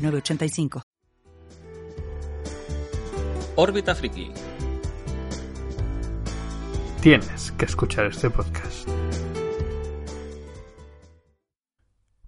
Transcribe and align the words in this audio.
985. 0.00 0.82
Órbita 3.56 3.94
Friki. 3.94 4.30
Tienes 7.02 7.52
que 7.52 7.64
escuchar 7.66 8.06
este 8.06 8.30
podcast. 8.30 8.88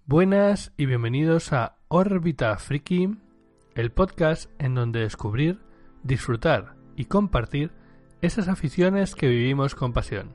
Buenas 0.05 0.73
y 0.77 0.87
bienvenidos 0.87 1.53
a 1.55 1.79
Órbita 1.89 2.57
Friki, 2.59 3.17
el 3.75 3.91
podcast 3.93 4.51
en 4.59 4.75
donde 4.75 5.01
descubrir, 5.01 5.61
disfrutar 6.03 6.75
y 6.97 7.07
compartir 7.07 7.71
esas 8.21 8.49
aficiones 8.49 9.15
que 9.15 9.29
vivimos 9.29 9.75
con 9.75 9.95
pasión. 9.95 10.35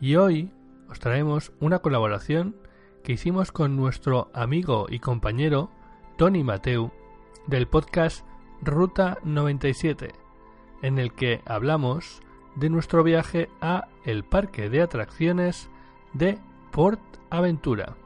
Y 0.00 0.16
hoy 0.16 0.50
os 0.88 0.98
traemos 1.00 1.52
una 1.60 1.80
colaboración 1.80 2.56
que 3.04 3.12
hicimos 3.12 3.52
con 3.52 3.76
nuestro 3.76 4.30
amigo 4.32 4.86
y 4.88 4.98
compañero 5.00 5.70
Tony 6.16 6.44
Mateu 6.44 6.90
del 7.46 7.66
podcast 7.66 8.26
Ruta 8.60 9.18
97, 9.24 10.12
en 10.82 10.98
el 10.98 11.12
que 11.12 11.40
hablamos 11.44 12.22
de 12.54 12.70
nuestro 12.70 13.02
viaje 13.02 13.48
a 13.60 13.88
el 14.04 14.24
parque 14.24 14.68
de 14.68 14.82
atracciones 14.82 15.70
de 16.12 16.38
Port 16.70 17.00
Aventura. 17.30 17.96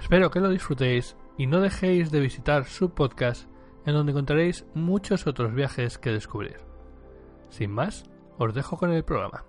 Espero 0.00 0.30
que 0.30 0.40
lo 0.40 0.50
disfrutéis 0.50 1.16
y 1.38 1.46
no 1.46 1.60
dejéis 1.60 2.10
de 2.10 2.20
visitar 2.20 2.64
su 2.66 2.90
podcast 2.90 3.48
en 3.86 3.94
donde 3.94 4.12
encontraréis 4.12 4.66
muchos 4.74 5.26
otros 5.26 5.54
viajes 5.54 5.98
que 5.98 6.10
descubrir. 6.10 6.58
Sin 7.48 7.70
más, 7.70 8.04
os 8.38 8.54
dejo 8.54 8.76
con 8.76 8.90
el 8.92 9.04
programa. 9.04 9.44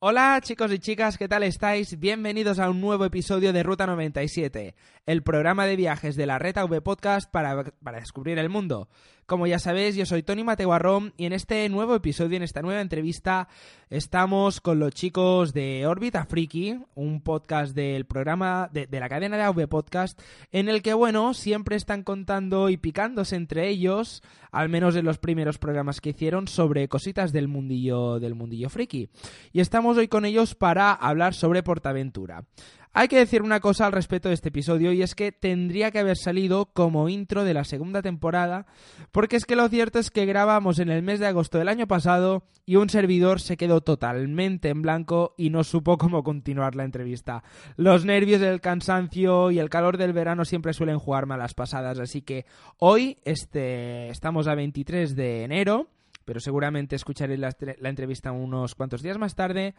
Hola 0.00 0.38
chicos 0.40 0.72
y 0.72 0.78
chicas, 0.78 1.18
¿qué 1.18 1.26
tal 1.26 1.42
estáis? 1.42 1.98
Bienvenidos 1.98 2.60
a 2.60 2.70
un 2.70 2.80
nuevo 2.80 3.04
episodio 3.04 3.52
de 3.52 3.64
Ruta 3.64 3.84
97, 3.84 4.76
el 5.06 5.24
programa 5.24 5.66
de 5.66 5.74
viajes 5.74 6.14
de 6.14 6.24
la 6.24 6.38
Red 6.38 6.56
V 6.56 6.80
Podcast 6.82 7.28
para, 7.28 7.64
para 7.82 7.98
descubrir 7.98 8.38
el 8.38 8.48
mundo. 8.48 8.88
Como 9.28 9.46
ya 9.46 9.58
sabéis, 9.58 9.94
yo 9.94 10.06
soy 10.06 10.22
Tony 10.22 10.42
Mateo 10.42 10.72
Arrón 10.72 11.12
y 11.18 11.26
en 11.26 11.34
este 11.34 11.68
nuevo 11.68 11.94
episodio, 11.94 12.38
en 12.38 12.42
esta 12.42 12.62
nueva 12.62 12.80
entrevista, 12.80 13.46
estamos 13.90 14.62
con 14.62 14.78
los 14.78 14.94
chicos 14.94 15.52
de 15.52 15.86
Órbita 15.86 16.24
Friki, 16.24 16.78
un 16.94 17.20
podcast 17.20 17.74
del 17.74 18.06
programa 18.06 18.70
de, 18.72 18.88
la 18.90 19.10
cadena 19.10 19.36
de 19.36 19.42
AV 19.42 19.68
Podcast, 19.68 20.18
en 20.50 20.70
el 20.70 20.80
que, 20.80 20.94
bueno, 20.94 21.34
siempre 21.34 21.76
están 21.76 22.04
contando 22.04 22.70
y 22.70 22.78
picándose 22.78 23.36
entre 23.36 23.68
ellos, 23.68 24.22
al 24.50 24.70
menos 24.70 24.96
en 24.96 25.04
los 25.04 25.18
primeros 25.18 25.58
programas 25.58 26.00
que 26.00 26.08
hicieron, 26.08 26.48
sobre 26.48 26.88
cositas 26.88 27.30
del 27.30 27.48
mundillo, 27.48 28.20
del 28.20 28.34
mundillo 28.34 28.70
friki. 28.70 29.10
Y 29.52 29.60
estamos 29.60 29.98
hoy 29.98 30.08
con 30.08 30.24
ellos 30.24 30.54
para 30.54 30.94
hablar 30.94 31.34
sobre 31.34 31.62
Portaventura. 31.62 32.46
Hay 32.92 33.08
que 33.08 33.18
decir 33.18 33.42
una 33.42 33.60
cosa 33.60 33.86
al 33.86 33.92
respecto 33.92 34.28
de 34.28 34.34
este 34.34 34.48
episodio 34.48 34.92
y 34.92 35.02
es 35.02 35.14
que 35.14 35.32
tendría 35.32 35.90
que 35.90 35.98
haber 35.98 36.16
salido 36.16 36.66
como 36.66 37.08
intro 37.08 37.44
de 37.44 37.54
la 37.54 37.64
segunda 37.64 38.02
temporada, 38.02 38.66
porque 39.12 39.36
es 39.36 39.44
que 39.44 39.56
lo 39.56 39.68
cierto 39.68 39.98
es 39.98 40.10
que 40.10 40.26
grabamos 40.26 40.78
en 40.78 40.88
el 40.88 41.02
mes 41.02 41.20
de 41.20 41.26
agosto 41.26 41.58
del 41.58 41.68
año 41.68 41.86
pasado 41.86 42.44
y 42.66 42.76
un 42.76 42.90
servidor 42.90 43.40
se 43.40 43.56
quedó 43.56 43.80
totalmente 43.80 44.68
en 44.68 44.82
blanco 44.82 45.34
y 45.36 45.50
no 45.50 45.64
supo 45.64 45.98
cómo 45.98 46.22
continuar 46.22 46.74
la 46.74 46.84
entrevista. 46.84 47.42
Los 47.76 48.04
nervios, 48.04 48.42
el 48.42 48.60
cansancio 48.60 49.50
y 49.50 49.58
el 49.58 49.70
calor 49.70 49.96
del 49.96 50.12
verano 50.12 50.44
siempre 50.44 50.72
suelen 50.72 50.98
jugar 50.98 51.26
malas 51.26 51.54
pasadas, 51.54 51.98
así 51.98 52.22
que 52.22 52.46
hoy 52.78 53.18
este, 53.24 54.08
estamos 54.08 54.48
a 54.48 54.54
23 54.54 55.14
de 55.14 55.44
enero 55.44 55.88
pero 56.28 56.40
seguramente 56.40 56.94
escucharé 56.94 57.38
la, 57.38 57.56
entrevista 57.84 58.32
unos 58.32 58.74
cuantos 58.74 59.00
días 59.00 59.16
más 59.16 59.34
tarde, 59.34 59.74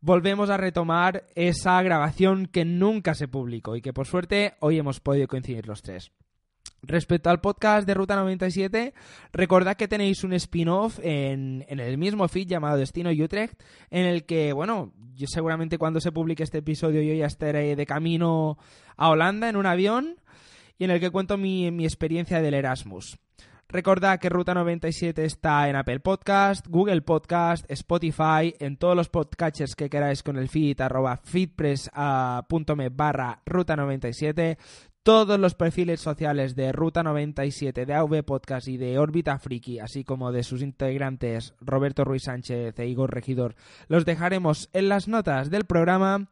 volvemos 0.00 0.50
a 0.50 0.56
retomar 0.56 1.26
esa 1.36 1.80
grabación 1.80 2.46
que 2.46 2.64
nunca 2.64 3.14
se 3.14 3.28
publicó 3.28 3.76
y 3.76 3.82
que 3.82 3.92
por 3.92 4.08
suerte 4.08 4.54
hoy 4.58 4.78
hemos 4.78 4.98
podido 4.98 5.28
coincidir 5.28 5.68
los 5.68 5.80
tres. 5.80 6.10
Respecto 6.82 7.30
al 7.30 7.40
podcast 7.40 7.86
de 7.86 7.94
Ruta 7.94 8.16
97, 8.16 8.94
recordad 9.32 9.76
que 9.76 9.86
tenéis 9.86 10.24
un 10.24 10.32
spin-off 10.32 10.98
en, 11.04 11.64
en, 11.68 11.78
el 11.78 11.96
mismo 11.98 12.26
feed 12.26 12.48
llamado 12.48 12.78
Destino 12.78 13.10
Utrecht, 13.10 13.62
en 13.88 14.04
el 14.04 14.26
que, 14.26 14.52
bueno, 14.52 14.92
yo 15.14 15.28
seguramente 15.28 15.78
cuando 15.78 16.00
se 16.00 16.10
publique 16.10 16.42
este 16.42 16.58
episodio 16.58 17.00
yo 17.00 17.14
ya 17.14 17.26
estaré 17.26 17.76
de 17.76 17.86
camino 17.86 18.58
a 18.96 19.08
Holanda 19.08 19.48
en 19.48 19.54
un 19.54 19.66
avión 19.66 20.16
y 20.80 20.84
en 20.84 20.90
el 20.90 20.98
que 20.98 21.10
cuento 21.10 21.38
mi, 21.38 21.70
mi 21.70 21.84
experiencia 21.84 22.42
del 22.42 22.54
Erasmus. 22.54 23.20
Recordad 23.72 24.20
que 24.20 24.28
Ruta 24.28 24.52
97 24.52 25.24
está 25.24 25.66
en 25.66 25.76
Apple 25.76 26.00
Podcast, 26.00 26.66
Google 26.68 27.00
Podcast, 27.00 27.64
Spotify, 27.70 28.54
en 28.58 28.76
todos 28.76 28.94
los 28.94 29.08
podcatchers 29.08 29.74
que 29.74 29.88
queráis 29.88 30.22
con 30.22 30.36
el 30.36 30.50
feed 30.50 30.78
arroba 30.82 31.16
feedpress.me 31.16 32.90
barra 32.90 33.40
Ruta 33.46 33.74
97, 33.74 34.58
todos 35.02 35.40
los 35.40 35.54
perfiles 35.54 36.02
sociales 36.02 36.54
de 36.54 36.70
Ruta 36.70 37.02
97, 37.02 37.86
de 37.86 37.94
AV 37.94 38.22
Podcast 38.24 38.68
y 38.68 38.76
de 38.76 38.98
Órbita 38.98 39.38
Friki, 39.38 39.78
así 39.78 40.04
como 40.04 40.32
de 40.32 40.42
sus 40.42 40.60
integrantes 40.60 41.54
Roberto 41.62 42.04
Ruiz 42.04 42.24
Sánchez 42.24 42.78
e 42.78 42.86
Igor 42.88 43.10
Regidor, 43.10 43.54
los 43.88 44.04
dejaremos 44.04 44.68
en 44.74 44.90
las 44.90 45.08
notas 45.08 45.48
del 45.48 45.64
programa. 45.64 46.28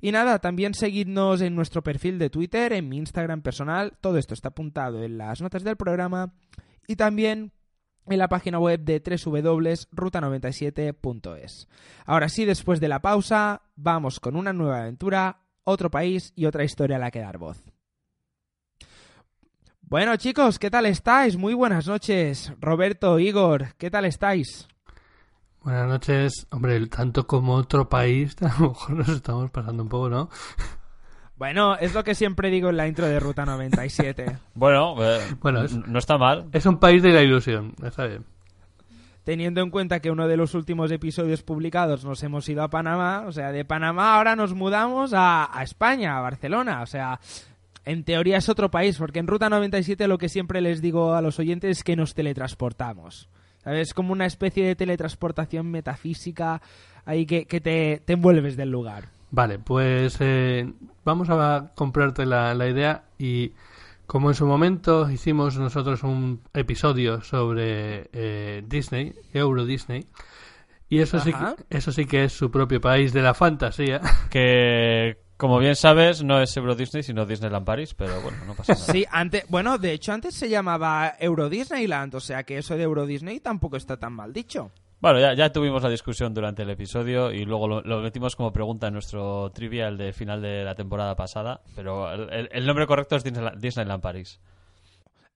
Y 0.00 0.12
nada, 0.12 0.38
también 0.38 0.74
seguidnos 0.74 1.40
en 1.40 1.56
nuestro 1.56 1.82
perfil 1.82 2.20
de 2.20 2.30
Twitter, 2.30 2.72
en 2.72 2.88
mi 2.88 2.98
Instagram 2.98 3.40
personal, 3.40 3.94
todo 4.00 4.16
esto 4.18 4.34
está 4.34 4.50
apuntado 4.50 5.02
en 5.02 5.18
las 5.18 5.40
notas 5.40 5.64
del 5.64 5.76
programa 5.76 6.32
y 6.86 6.96
también 6.96 7.52
en 8.06 8.18
la 8.18 8.28
página 8.28 8.58
web 8.58 8.80
de 8.80 9.00
www.ruta97.es. 9.00 11.68
Ahora 12.04 12.28
sí, 12.28 12.44
después 12.44 12.80
de 12.80 12.88
la 12.88 13.00
pausa, 13.00 13.62
vamos 13.76 14.20
con 14.20 14.36
una 14.36 14.52
nueva 14.52 14.80
aventura, 14.80 15.38
otro 15.64 15.90
país 15.90 16.34
y 16.36 16.44
otra 16.46 16.64
historia 16.64 16.96
a 16.96 17.00
la 17.00 17.10
que 17.10 17.20
dar 17.20 17.38
voz. 17.38 17.62
Bueno 19.86 20.16
chicos, 20.16 20.58
¿qué 20.58 20.70
tal 20.70 20.86
estáis? 20.86 21.36
Muy 21.36 21.52
buenas 21.54 21.86
noches. 21.86 22.52
Roberto, 22.58 23.18
Igor, 23.18 23.74
¿qué 23.76 23.90
tal 23.90 24.06
estáis? 24.06 24.66
Buenas 25.62 25.86
noches. 25.88 26.46
Hombre, 26.50 26.86
tanto 26.88 27.26
como 27.26 27.54
otro 27.54 27.88
país, 27.88 28.36
a 28.42 28.60
lo 28.60 28.68
mejor 28.70 28.96
nos 28.96 29.08
estamos 29.08 29.50
pasando 29.50 29.82
un 29.82 29.88
poco, 29.88 30.10
¿no? 30.10 30.28
Bueno, 31.44 31.76
es 31.76 31.92
lo 31.92 32.04
que 32.04 32.14
siempre 32.14 32.48
digo 32.48 32.70
en 32.70 32.78
la 32.78 32.88
intro 32.88 33.06
de 33.06 33.20
Ruta 33.20 33.44
97. 33.44 34.38
bueno, 34.54 34.96
eh, 35.04 35.20
bueno 35.42 35.66
no 35.86 35.98
está 35.98 36.16
mal. 36.16 36.46
Es 36.54 36.64
un 36.64 36.78
país 36.78 37.02
de 37.02 37.10
la 37.10 37.20
ilusión, 37.20 37.74
está 37.84 38.06
bien. 38.06 38.24
Teniendo 39.24 39.60
en 39.60 39.68
cuenta 39.68 40.00
que 40.00 40.10
uno 40.10 40.26
de 40.26 40.38
los 40.38 40.54
últimos 40.54 40.90
episodios 40.90 41.42
publicados 41.42 42.02
nos 42.02 42.22
hemos 42.22 42.48
ido 42.48 42.62
a 42.62 42.70
Panamá, 42.70 43.24
o 43.26 43.32
sea, 43.32 43.52
de 43.52 43.66
Panamá 43.66 44.16
ahora 44.16 44.36
nos 44.36 44.54
mudamos 44.54 45.12
a, 45.12 45.50
a 45.54 45.62
España, 45.62 46.16
a 46.16 46.22
Barcelona, 46.22 46.80
o 46.80 46.86
sea, 46.86 47.20
en 47.84 48.04
teoría 48.04 48.38
es 48.38 48.48
otro 48.48 48.70
país, 48.70 48.96
porque 48.96 49.18
en 49.18 49.26
Ruta 49.26 49.50
97 49.50 50.08
lo 50.08 50.16
que 50.16 50.30
siempre 50.30 50.62
les 50.62 50.80
digo 50.80 51.12
a 51.12 51.20
los 51.20 51.38
oyentes 51.38 51.76
es 51.76 51.84
que 51.84 51.94
nos 51.94 52.14
teletransportamos. 52.14 53.28
¿Sabes? 53.58 53.88
Es 53.88 53.94
como 53.94 54.14
una 54.14 54.24
especie 54.24 54.66
de 54.66 54.76
teletransportación 54.76 55.70
metafísica 55.70 56.62
ahí 57.04 57.26
que, 57.26 57.44
que 57.44 57.60
te, 57.60 58.00
te 58.02 58.14
envuelves 58.14 58.56
del 58.56 58.70
lugar. 58.70 59.10
Vale, 59.34 59.58
pues 59.58 60.16
eh, 60.20 60.72
vamos 61.04 61.28
a 61.28 61.72
comprarte 61.74 62.24
la, 62.24 62.54
idea 62.68 63.06
y 63.18 63.50
como 64.06 64.30
en 64.30 64.36
su 64.36 64.46
momento 64.46 65.10
hicimos 65.10 65.58
nosotros 65.58 66.04
un 66.04 66.40
episodio 66.54 67.20
sobre 67.20 68.10
eh, 68.12 68.62
Disney, 68.64 69.12
Euro 69.32 69.64
Disney, 69.66 70.06
y 70.88 71.00
eso 71.00 71.18
sí, 71.18 71.32
eso 71.68 71.90
sí 71.90 72.04
que 72.04 72.22
es 72.22 72.32
su 72.32 72.48
propio 72.52 72.80
país 72.80 73.12
de 73.12 73.22
la 73.22 73.34
fantasía. 73.34 74.00
Que, 74.30 75.18
como 75.36 75.58
bien 75.58 75.74
sabes, 75.74 76.22
no 76.22 76.40
es 76.40 76.56
Euro 76.56 76.76
Disney, 76.76 77.02
sino 77.02 77.26
Disneyland 77.26 77.66
Paris, 77.66 77.92
pero 77.94 78.20
bueno, 78.20 78.38
no 78.46 78.54
pasa 78.54 78.74
nada. 78.74 78.84
Sí, 78.84 79.04
antes, 79.10 79.46
bueno, 79.48 79.78
de 79.78 79.94
hecho 79.94 80.12
antes 80.12 80.34
se 80.36 80.48
llamaba 80.48 81.14
Euro 81.18 81.48
Disneyland, 81.48 82.14
o 82.14 82.20
sea 82.20 82.44
que 82.44 82.58
eso 82.58 82.76
de 82.76 82.84
Euro 82.84 83.04
Disney 83.04 83.40
tampoco 83.40 83.76
está 83.76 83.96
tan 83.96 84.12
mal 84.12 84.32
dicho. 84.32 84.70
Bueno, 85.00 85.20
ya, 85.20 85.34
ya, 85.34 85.52
tuvimos 85.52 85.82
la 85.82 85.90
discusión 85.90 86.32
durante 86.32 86.62
el 86.62 86.70
episodio 86.70 87.30
y 87.30 87.44
luego 87.44 87.82
lo, 87.82 88.00
metimos 88.00 88.36
como 88.36 88.52
pregunta 88.52 88.86
en 88.86 88.94
nuestro 88.94 89.50
trivial 89.52 89.98
de 89.98 90.12
final 90.12 90.40
de 90.40 90.64
la 90.64 90.74
temporada 90.74 91.14
pasada, 91.14 91.60
pero 91.74 92.10
el, 92.10 92.66
nombre 92.66 92.86
correcto 92.86 93.16
es 93.16 93.24
Disneyland, 93.24 94.00
Paris. 94.00 94.40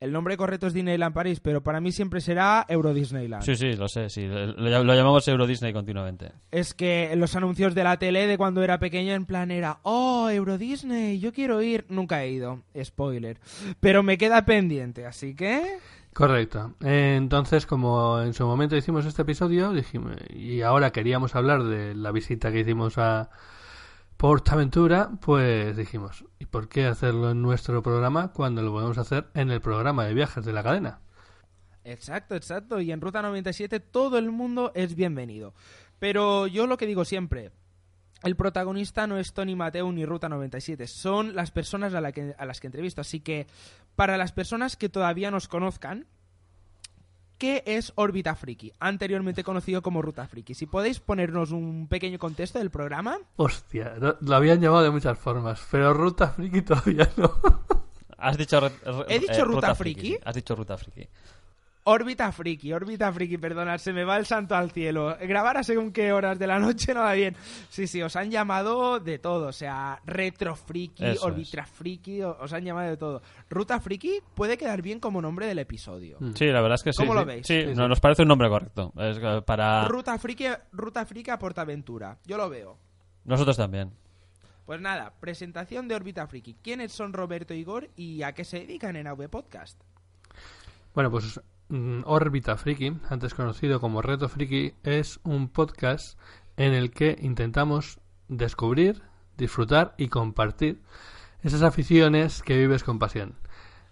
El 0.01 0.13
nombre 0.13 0.37
correcto 0.37 0.69
es 0.69 0.75
Disneyland 0.75 1.13
París, 1.13 1.41
pero 1.41 1.61
para 1.61 1.81
mí 1.81 1.91
siempre 1.91 2.21
será 2.21 2.65
Euro 2.69 2.95
Disneyland. 2.95 3.43
Sí, 3.43 3.57
sí, 3.57 3.75
lo 3.75 3.89
sé, 3.89 4.09
sí. 4.09 4.29
Lo, 4.29 4.85
lo 4.85 4.95
llamamos 4.95 5.27
Euro 5.27 5.45
Disney 5.45 5.73
continuamente. 5.73 6.31
Es 6.53 6.73
que 6.73 7.13
los 7.17 7.35
anuncios 7.35 7.75
de 7.75 7.83
la 7.83 7.99
tele 7.99 8.29
de 8.29 8.39
cuando 8.39 8.63
era 8.63 8.79
pequeño 8.79 9.13
en 9.15 9.27
plan 9.27 9.51
era, 9.51 9.81
oh, 9.83 10.31
Euro 10.31 10.57
Disney, 10.57 11.19
yo 11.19 11.33
quiero 11.33 11.63
ir. 11.63 11.85
Nunca 11.89 12.23
he 12.23 12.31
ido, 12.31 12.63
spoiler. 12.81 13.41
Pero 13.81 14.05
me 14.05 14.19
queda 14.19 14.45
pendiente, 14.45 15.05
así 15.05 15.35
que... 15.35 15.79
Correcto. 16.13 16.75
Entonces, 16.81 17.67
como 17.67 18.21
en 18.21 18.35
su 18.35 18.45
momento 18.45 18.77
hicimos 18.77 19.07
este 19.07 19.23
episodio, 19.23 19.73
dijimos, 19.73 20.17
y 20.31 20.63
ahora 20.63 20.91
queríamos 20.91 21.35
hablar 21.37 21.63
de 21.65 21.95
la 21.95 22.11
visita 22.11 22.51
que 22.51 22.61
hicimos 22.61 22.99
a 22.99 23.31
Portaventura, 24.17 25.11
pues 25.21 25.77
dijimos, 25.77 26.25
¿y 26.41 26.47
por 26.47 26.69
qué 26.69 26.87
hacerlo 26.87 27.31
en 27.31 27.41
nuestro 27.41 27.85
programa 27.85 28.33
cuando 28.33 28.63
lo 28.63 28.73
podemos 28.73 28.99
hacer 28.99 29.29
en 29.35 29.53
el 29.53 29.61
programa 29.61 30.07
de 30.07 30.15
viajes 30.15 30.45
de 30.45 30.53
la 30.53 30.65
cadena? 30.65 31.01
Exacto, 31.85 32.35
exacto. 32.35 32.81
Y 32.81 32.91
en 32.91 33.01
Ruta 33.01 33.23
97 33.23 33.79
todo 33.79 34.19
el 34.19 34.33
mundo 34.33 34.73
es 34.75 34.97
bienvenido. 34.97 35.55
Pero 36.01 36.47
yo 36.47 36.67
lo 36.67 36.77
que 36.77 36.87
digo 36.87 37.05
siempre, 37.05 37.53
el 38.23 38.37
protagonista 38.37 39.07
no 39.07 39.19
es 39.19 39.33
Tony 39.33 39.55
Mateo 39.57 39.91
ni 39.93 40.05
Ruta 40.05 40.29
97, 40.29 40.87
son 40.87 41.35
las 41.37 41.51
personas 41.51 41.95
a, 41.95 42.01
la 42.01 42.13
que- 42.13 42.35
a 42.39 42.45
las 42.47 42.61
que 42.61 42.67
entrevisto. 42.67 43.01
Así 43.01 43.21
que, 43.21 43.47
para 43.97 44.17
las 44.17 44.33
personas 44.33 44.77
que 44.77 44.89
todavía 44.89 45.31
nos 45.31 45.49
conozcan, 45.49 46.07
¿qué 47.39 47.63
es 47.67 47.93
Órbita 47.97 48.35
Friki? 48.35 48.73
Anteriormente 48.81 49.45
conocido 49.45 49.83
como 49.83 50.03
Ruta 50.03 50.27
Friki. 50.27 50.55
Si 50.55 50.67
podéis 50.67 51.01
ponernos 51.01 51.53
un 51.53 51.87
pequeño 51.89 52.19
contexto 52.19 52.59
del 52.59 52.71
programa. 52.71 53.19
Hostia, 53.37 53.95
lo, 53.99 54.17
lo 54.21 54.35
habían 54.37 54.61
llamado 54.61 54.83
de 54.85 54.91
muchas 54.91 55.19
formas, 55.19 55.61
pero 55.71 55.95
Ruta 55.95 56.29
Friki 56.29 56.63
todavía 56.63 57.09
no. 57.17 57.33
¿Has 58.21 58.37
dicho, 58.37 58.59
¿He 59.09 59.21
dicho 59.21 59.33
eh, 59.43 59.45
Ruta 59.45 59.75
Friki? 59.77 60.01
sí. 60.15 60.19
Has 60.25 60.35
dicho 60.35 60.57
Ruta 60.57 60.77
Friki. 60.77 61.07
Órbita 61.91 62.31
Friki, 62.33 62.71
órbita 62.75 63.11
Friki, 63.11 63.39
perdonad, 63.39 63.79
se 63.79 63.95
me 63.95 64.05
va 64.05 64.19
el 64.19 64.27
santo 64.27 64.55
al 64.55 64.71
cielo. 64.73 65.17
Grabar 65.23 65.57
a 65.57 65.63
según 65.63 65.91
qué 65.91 66.13
horas 66.13 66.39
de 66.39 66.47
la 66.47 66.59
noche 66.59 66.93
no 66.93 67.01
va 67.01 67.15
bien. 67.15 67.35
Sí, 67.71 67.87
sí, 67.87 68.03
os 68.03 68.15
han 68.15 68.31
llamado 68.31 69.01
de 69.01 69.19
todo, 69.19 69.47
o 69.49 69.53
sea, 69.53 69.99
retro 70.05 70.55
friki, 70.55 71.03
Eso 71.07 71.25
órbita 71.25 71.65
friki, 71.65 72.21
os 72.23 72.53
han 72.53 72.63
llamado 72.65 72.91
de 72.91 72.97
todo. 72.99 73.23
Ruta 73.49 73.81
Friki 73.81 74.21
puede 74.35 74.59
quedar 74.59 74.83
bien 74.83 75.01
como 75.01 75.23
nombre 75.23 75.47
del 75.47 75.61
episodio. 75.61 76.19
Mm. 76.21 76.33
Sí, 76.35 76.45
la 76.49 76.61
verdad 76.61 76.75
es 76.75 76.83
que 76.83 76.93
sí. 76.93 76.99
¿Cómo 76.99 77.15
lo 77.15 77.25
veis? 77.25 77.47
Sí, 77.47 77.63
Sí, 77.63 77.75
no- 77.75 77.89
nos 77.89 78.01
parece 78.01 78.21
un 78.23 78.29
nombre 78.29 78.51
correcto. 78.51 78.93
Es 78.99 79.19
para 79.47 79.89
Ruta 79.89 80.19
Friki, 80.19 80.45
Ruta 80.73 81.07
Friki 81.07 81.31
a 81.31 81.39
Portaventura. 81.39 82.19
Yo 82.27 82.37
lo 82.37 82.51
veo. 82.51 82.77
nosotros 83.25 83.57
también. 83.57 83.93
Pues 84.67 84.79
nada, 84.83 85.15
presentación 85.21 85.89
de 85.89 85.95
Órbita 85.95 86.27
Friki. 86.27 86.53
¿Quiénes 86.63 86.93
son 86.93 87.15
Roberto 87.15 87.55
y 87.55 87.61
Igor 87.61 87.89
y 87.97 88.23
a 88.23 88.33
qué 88.33 88.45
se 88.45 88.59
dedican 88.61 88.97
en 88.97 89.07
AV 89.07 89.29
Podcast? 89.31 89.81
Bueno, 90.95 91.11
pues 91.11 91.41
Órbita 91.71 92.57
Friki, 92.57 92.97
antes 93.11 93.35
conocido 93.35 93.81
como 93.81 94.01
Reto 94.01 94.29
Friki, 94.29 94.75
es 94.85 95.21
un 95.23 95.49
podcast 95.49 96.19
en 96.57 96.73
el 96.73 96.91
que 96.91 97.19
intentamos 97.21 98.01
descubrir, 98.29 99.03
disfrutar 99.37 99.95
y 99.99 100.09
compartir 100.09 100.81
esas 101.43 101.63
aficiones 101.63 102.43
que 102.43 102.57
vives 102.57 102.85
con 102.85 102.99
pasión. 102.99 103.35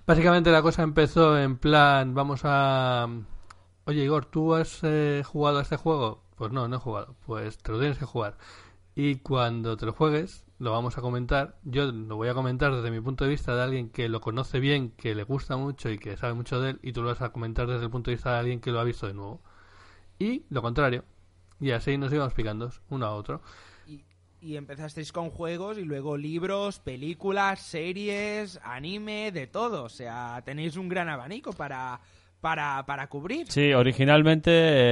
Básicamente 0.07 0.51
la 0.51 0.63
cosa 0.63 0.83
empezó 0.83 1.39
en 1.39 1.59
plan, 1.59 2.15
vamos 2.15 2.41
a... 2.45 3.09
Oye 3.85 4.05
Igor, 4.05 4.25
¿tú 4.25 4.55
has 4.55 4.81
eh, 4.83 5.23
jugado 5.25 5.59
a 5.59 5.63
este 5.63 5.77
juego? 5.77 6.23
Pues 6.37 6.53
no, 6.53 6.69
no 6.69 6.77
he 6.77 6.81
jugado. 6.81 7.15
Pues 7.27 7.59
te 7.59 7.73
lo 7.73 7.79
tienes 7.79 7.99
que 7.99 8.07
jugar. 8.07 8.39
Y 8.95 9.17
cuando 9.17 9.77
te 9.77 9.85
lo 9.85 9.93
juegues, 9.93 10.46
lo 10.59 10.71
vamos 10.71 10.97
a 10.97 11.01
comentar. 11.01 11.57
Yo 11.65 11.91
lo 11.93 12.17
voy 12.17 12.29
a 12.29 12.35
comentar 12.35 12.75
desde 12.75 12.91
mi 12.91 13.01
punto 13.01 13.25
de 13.25 13.31
vista 13.31 13.55
de 13.55 13.63
alguien 13.63 13.91
que 13.91 14.09
lo 14.09 14.21
conoce 14.21 14.61
bien, 14.61 14.91
que 14.91 15.15
le 15.15 15.25
gusta 15.25 15.57
mucho 15.57 15.91
y 15.91 15.99
que 15.99 16.17
sabe 16.17 16.35
mucho 16.35 16.61
de 16.61 16.71
él, 16.71 16.81
y 16.83 16.93
tú 16.93 17.03
lo 17.03 17.09
vas 17.09 17.23
a 17.23 17.31
comentar 17.31 17.67
desde 17.67 17.85
el 17.85 17.91
punto 17.91 18.11
de 18.11 18.17
vista 18.17 18.33
de 18.33 18.39
alguien 18.39 18.61
que 18.61 18.71
lo 18.71 18.81
ha 18.81 18.85
visto 18.85 19.07
de 19.07 19.15
nuevo. 19.15 19.41
Y 20.19 20.45
lo 20.51 20.63
contrario. 20.63 21.05
Y 21.61 21.71
así 21.71 21.97
nos 21.99 22.13
íbamos 22.13 22.35
picando 22.35 22.71
uno 22.91 23.07
a 23.07 23.15
otro. 23.15 23.41
Y, 23.87 24.05
y 24.41 24.57
empezasteis 24.57 25.13
con 25.13 25.31
juegos 25.31 25.79
y 25.79 25.85
luego 25.85 26.17
libros, 26.17 26.81
películas, 26.81 27.61
series, 27.61 28.61
anime, 28.63 29.33
de 29.33 29.47
todo. 29.47 29.85
O 29.85 29.89
sea, 29.89 30.43
tenéis 30.45 30.77
un 30.77 30.89
gran 30.89 31.09
abanico 31.09 31.53
para, 31.53 32.01
para, 32.41 32.85
para 32.87 33.09
cubrir. 33.09 33.51
Sí, 33.51 33.73
originalmente 33.73 34.51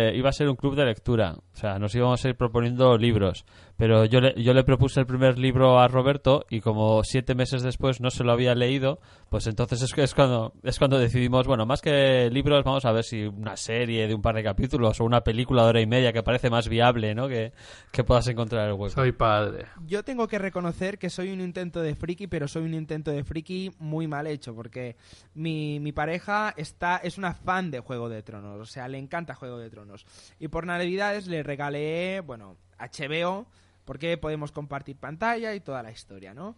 eh, 0.08 0.16
iba 0.16 0.31
a 0.31 0.32
ser 0.32 0.49
un 0.49 0.56
club 0.56 0.75
de 0.75 0.87
lectura. 0.87 1.37
O 1.37 1.56
sea, 1.56 1.78
nos 1.78 1.94
íbamos 1.94 2.25
a 2.25 2.28
ir 2.28 2.37
proponiendo 2.37 2.96
libros. 2.96 3.44
Pero 3.76 4.05
yo 4.05 4.21
le, 4.21 4.41
yo 4.41 4.55
le 4.55 4.62
propuse 4.62 5.00
el 5.00 5.06
primer 5.06 5.38
libro 5.38 5.81
a 5.81 5.88
Roberto 5.88 6.47
y 6.49 6.61
como 6.61 7.03
siete 7.03 7.35
meses 7.35 7.62
después 7.62 8.00
no 8.00 8.11
se 8.11 8.23
lo 8.23 8.32
había 8.32 8.55
leído, 8.55 9.00
pues 9.31 9.47
entonces 9.49 9.82
es, 9.82 9.93
que 9.93 10.05
es, 10.05 10.15
cuando, 10.15 10.53
es 10.62 10.79
cuando 10.79 10.99
decidimos, 10.99 11.47
bueno, 11.47 11.67
más 11.67 11.82
que 11.82 12.31
libros, 12.31 12.62
vamos 12.62 12.85
a 12.85 12.93
ver 12.93 13.05
si 13.05 13.25
una 13.25 13.56
serie 13.56 14.06
de 14.06 14.15
un 14.15 14.23
par 14.23 14.37
de 14.37 14.44
capítulos 14.44 15.00
o 15.00 15.05
una 15.05 15.23
película 15.23 15.65
de 15.65 15.69
hora 15.69 15.81
y 15.81 15.87
media 15.87 16.12
que 16.12 16.23
parece 16.23 16.50
más 16.50 16.69
viable, 16.69 17.15
¿no? 17.15 17.26
Que, 17.26 17.53
que 17.91 18.05
puedas 18.05 18.29
encontrar 18.29 18.69
el 18.69 18.75
hueco. 18.75 18.94
Soy 18.94 19.12
padre. 19.12 19.67
Yo 19.87 20.05
tengo 20.05 20.29
que 20.29 20.38
reconocer 20.38 20.99
que 20.99 21.11
soy 21.11 21.32
un 21.32 21.41
intento 21.41 21.82
de 21.82 21.97
friki, 21.97 22.29
pero 22.29 22.47
soy 22.47 22.65
un 22.65 22.75
intento 22.75 23.11
de 23.11 23.25
friki 23.25 23.73
muy 23.79 24.06
mal 24.06 24.29
hecho, 24.29 24.55
porque 24.55 24.97
mi, 25.35 25.81
mi 25.81 25.91
pareja 25.91 26.55
está, 26.56 26.99
es 26.99 27.19
una 27.19 27.35
fan 27.35 27.73
de 27.73 27.81
Juego 27.81 28.09
de 28.09 28.23
Tronos, 28.23 28.61
o 28.61 28.67
sea, 28.67 28.87
le 28.87 28.99
encanta 28.99 29.35
Juego 29.35 29.59
de 29.59 29.71
Tronos. 29.71 30.06
Y 30.38 30.49
por 30.49 30.67
Navidades 30.67 31.26
le 31.26 31.43
regalé, 31.43 32.21
bueno, 32.21 32.56
HBO, 32.79 33.47
porque 33.85 34.17
podemos 34.17 34.53
compartir 34.53 34.97
pantalla 34.97 35.55
y 35.55 35.61
toda 35.61 35.82
la 35.82 35.91
historia, 35.91 36.35
¿no? 36.35 36.56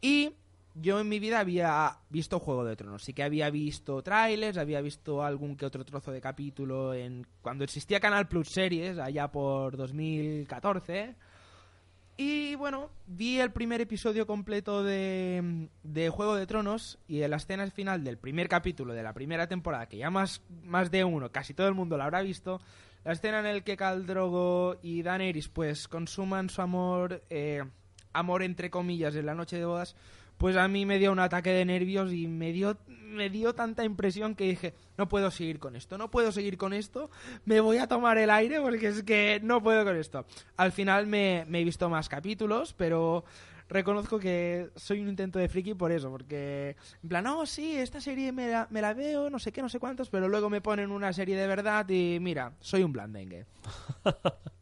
Y 0.00 0.32
yo 0.74 1.00
en 1.00 1.08
mi 1.08 1.20
vida 1.20 1.40
había 1.40 1.98
visto 2.10 2.40
Juego 2.40 2.64
de 2.64 2.76
Tronos, 2.76 3.04
sí 3.04 3.12
que 3.12 3.22
había 3.22 3.48
visto 3.50 4.02
trailers, 4.02 4.58
había 4.58 4.80
visto 4.80 5.22
algún 5.22 5.56
que 5.56 5.66
otro 5.66 5.84
trozo 5.84 6.10
de 6.10 6.20
capítulo 6.20 6.92
en 6.94 7.26
cuando 7.42 7.64
existía 7.64 8.00
Canal 8.00 8.28
Plus 8.28 8.48
Series, 8.48 8.98
allá 8.98 9.28
por 9.30 9.76
2014. 9.76 11.14
Y 12.16 12.54
bueno, 12.54 12.90
vi 13.06 13.40
el 13.40 13.50
primer 13.50 13.80
episodio 13.80 14.26
completo 14.26 14.84
de, 14.84 15.68
de 15.82 16.08
Juego 16.10 16.36
de 16.36 16.46
Tronos 16.46 16.98
y 17.08 17.22
en 17.22 17.30
la 17.30 17.36
escena 17.36 17.68
final 17.70 18.04
del 18.04 18.18
primer 18.18 18.48
capítulo 18.48 18.94
de 18.94 19.02
la 19.02 19.12
primera 19.12 19.48
temporada, 19.48 19.86
que 19.86 19.96
ya 19.96 20.10
más, 20.10 20.42
más 20.64 20.90
de 20.90 21.02
uno, 21.04 21.30
casi 21.30 21.54
todo 21.54 21.66
el 21.66 21.74
mundo 21.74 21.96
lo 21.96 22.04
habrá 22.04 22.22
visto, 22.22 22.60
la 23.04 23.12
escena 23.12 23.40
en 23.40 23.46
el 23.46 23.62
que 23.62 23.76
Khal 23.76 24.06
Drogo 24.06 24.76
y 24.82 25.02
Daenerys 25.02 25.48
pues 25.48 25.88
consuman 25.88 26.48
su 26.48 26.62
amor, 26.62 27.22
eh, 27.30 27.62
amor 28.12 28.42
entre 28.42 28.70
comillas, 28.70 29.14
en 29.14 29.26
la 29.26 29.34
noche 29.34 29.58
de 29.58 29.66
bodas, 29.66 29.94
pues 30.38 30.56
a 30.56 30.66
mí 30.68 30.86
me 30.86 30.98
dio 30.98 31.12
un 31.12 31.18
ataque 31.18 31.50
de 31.50 31.64
nervios 31.64 32.12
y 32.12 32.26
me 32.26 32.52
dio, 32.52 32.76
me 32.88 33.30
dio 33.30 33.54
tanta 33.54 33.84
impresión 33.84 34.34
que 34.34 34.44
dije, 34.44 34.74
no 34.96 35.08
puedo 35.08 35.30
seguir 35.30 35.58
con 35.58 35.76
esto, 35.76 35.98
no 35.98 36.10
puedo 36.10 36.32
seguir 36.32 36.56
con 36.56 36.72
esto, 36.72 37.10
me 37.44 37.60
voy 37.60 37.78
a 37.78 37.86
tomar 37.86 38.18
el 38.18 38.30
aire 38.30 38.60
porque 38.60 38.88
es 38.88 39.02
que 39.02 39.40
no 39.42 39.62
puedo 39.62 39.84
con 39.84 39.96
esto. 39.96 40.26
Al 40.56 40.72
final 40.72 41.06
me 41.06 41.42
he 41.42 41.64
visto 41.64 41.88
más 41.88 42.08
capítulos, 42.08 42.74
pero 42.76 43.24
reconozco 43.68 44.18
que 44.18 44.70
soy 44.76 45.00
un 45.00 45.08
intento 45.08 45.38
de 45.38 45.48
friki 45.48 45.74
por 45.74 45.92
eso, 45.92 46.10
porque 46.10 46.76
en 47.02 47.08
plan, 47.08 47.24
no, 47.24 47.46
sí, 47.46 47.76
esta 47.76 48.00
serie 48.00 48.32
me 48.32 48.48
la, 48.48 48.66
me 48.70 48.80
la 48.80 48.94
veo, 48.94 49.30
no 49.30 49.38
sé 49.38 49.52
qué, 49.52 49.62
no 49.62 49.68
sé 49.68 49.78
cuántos, 49.78 50.10
pero 50.10 50.28
luego 50.28 50.50
me 50.50 50.60
ponen 50.60 50.90
una 50.90 51.12
serie 51.12 51.36
de 51.36 51.46
verdad 51.46 51.88
y 51.88 52.18
mira, 52.20 52.52
soy 52.60 52.82
un 52.82 52.92
blandengue. 52.92 53.46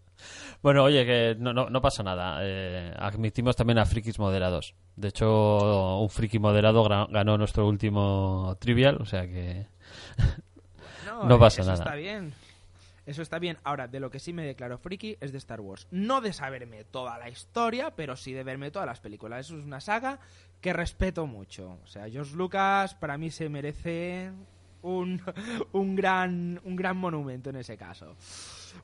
Bueno, 0.62 0.84
oye, 0.84 1.04
que 1.04 1.34
no, 1.36 1.52
no, 1.52 1.68
no 1.68 1.82
pasa 1.82 2.04
nada. 2.04 2.38
Eh, 2.42 2.94
admitimos 2.96 3.56
también 3.56 3.78
a 3.78 3.84
frikis 3.84 4.20
moderados. 4.20 4.76
De 4.94 5.08
hecho, 5.08 5.98
un 5.98 6.08
friki 6.08 6.38
moderado 6.38 6.84
ganó 6.84 7.36
nuestro 7.36 7.66
último 7.66 8.56
trivial, 8.60 8.98
o 9.00 9.04
sea 9.04 9.26
que... 9.26 9.66
No 11.24 11.38
pasa 11.40 11.62
eso 11.62 11.70
nada. 11.72 11.82
está 11.82 11.96
bien. 11.96 12.32
Eso 13.04 13.22
está 13.22 13.38
bien. 13.38 13.58
Ahora, 13.64 13.88
de 13.88 14.00
lo 14.00 14.10
que 14.10 14.20
sí 14.20 14.32
me 14.32 14.44
declaro 14.46 14.78
friki 14.78 15.16
es 15.20 15.32
de 15.32 15.38
Star 15.38 15.60
Wars. 15.60 15.88
No 15.90 16.20
de 16.20 16.32
saberme 16.32 16.84
toda 16.84 17.18
la 17.18 17.28
historia, 17.28 17.94
pero 17.94 18.16
sí 18.16 18.32
de 18.32 18.44
verme 18.44 18.70
todas 18.70 18.86
las 18.86 19.00
películas. 19.00 19.46
Eso 19.46 19.58
es 19.58 19.64
una 19.64 19.80
saga 19.80 20.20
que 20.60 20.72
respeto 20.72 21.26
mucho. 21.26 21.78
O 21.82 21.86
sea, 21.86 22.08
George 22.08 22.36
Lucas 22.36 22.94
para 22.94 23.18
mí 23.18 23.30
se 23.30 23.48
merece 23.48 24.30
un, 24.82 25.20
un, 25.72 25.96
gran, 25.96 26.60
un 26.64 26.76
gran 26.76 26.96
monumento 26.96 27.50
en 27.50 27.56
ese 27.56 27.76
caso. 27.76 28.16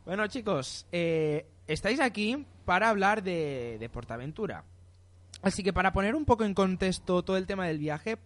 Bueno, 0.05 0.27
chicos, 0.27 0.87
eh, 0.91 1.47
estáis 1.67 2.01
aquí 2.01 2.45
para 2.65 2.89
hablar 2.89 3.23
de, 3.23 3.77
de 3.79 3.89
Portaventura. 3.89 4.65
Así 5.43 5.63
que 5.63 5.73
para 5.73 5.93
poner 5.93 6.17
un 6.17 6.25
poco 6.25 6.45
en 6.45 6.55
contexto 6.55 7.23
todo 7.23 7.37
el 7.37 7.47
tema 7.47 7.67
del 7.67 7.79
viaje, 7.79 8.19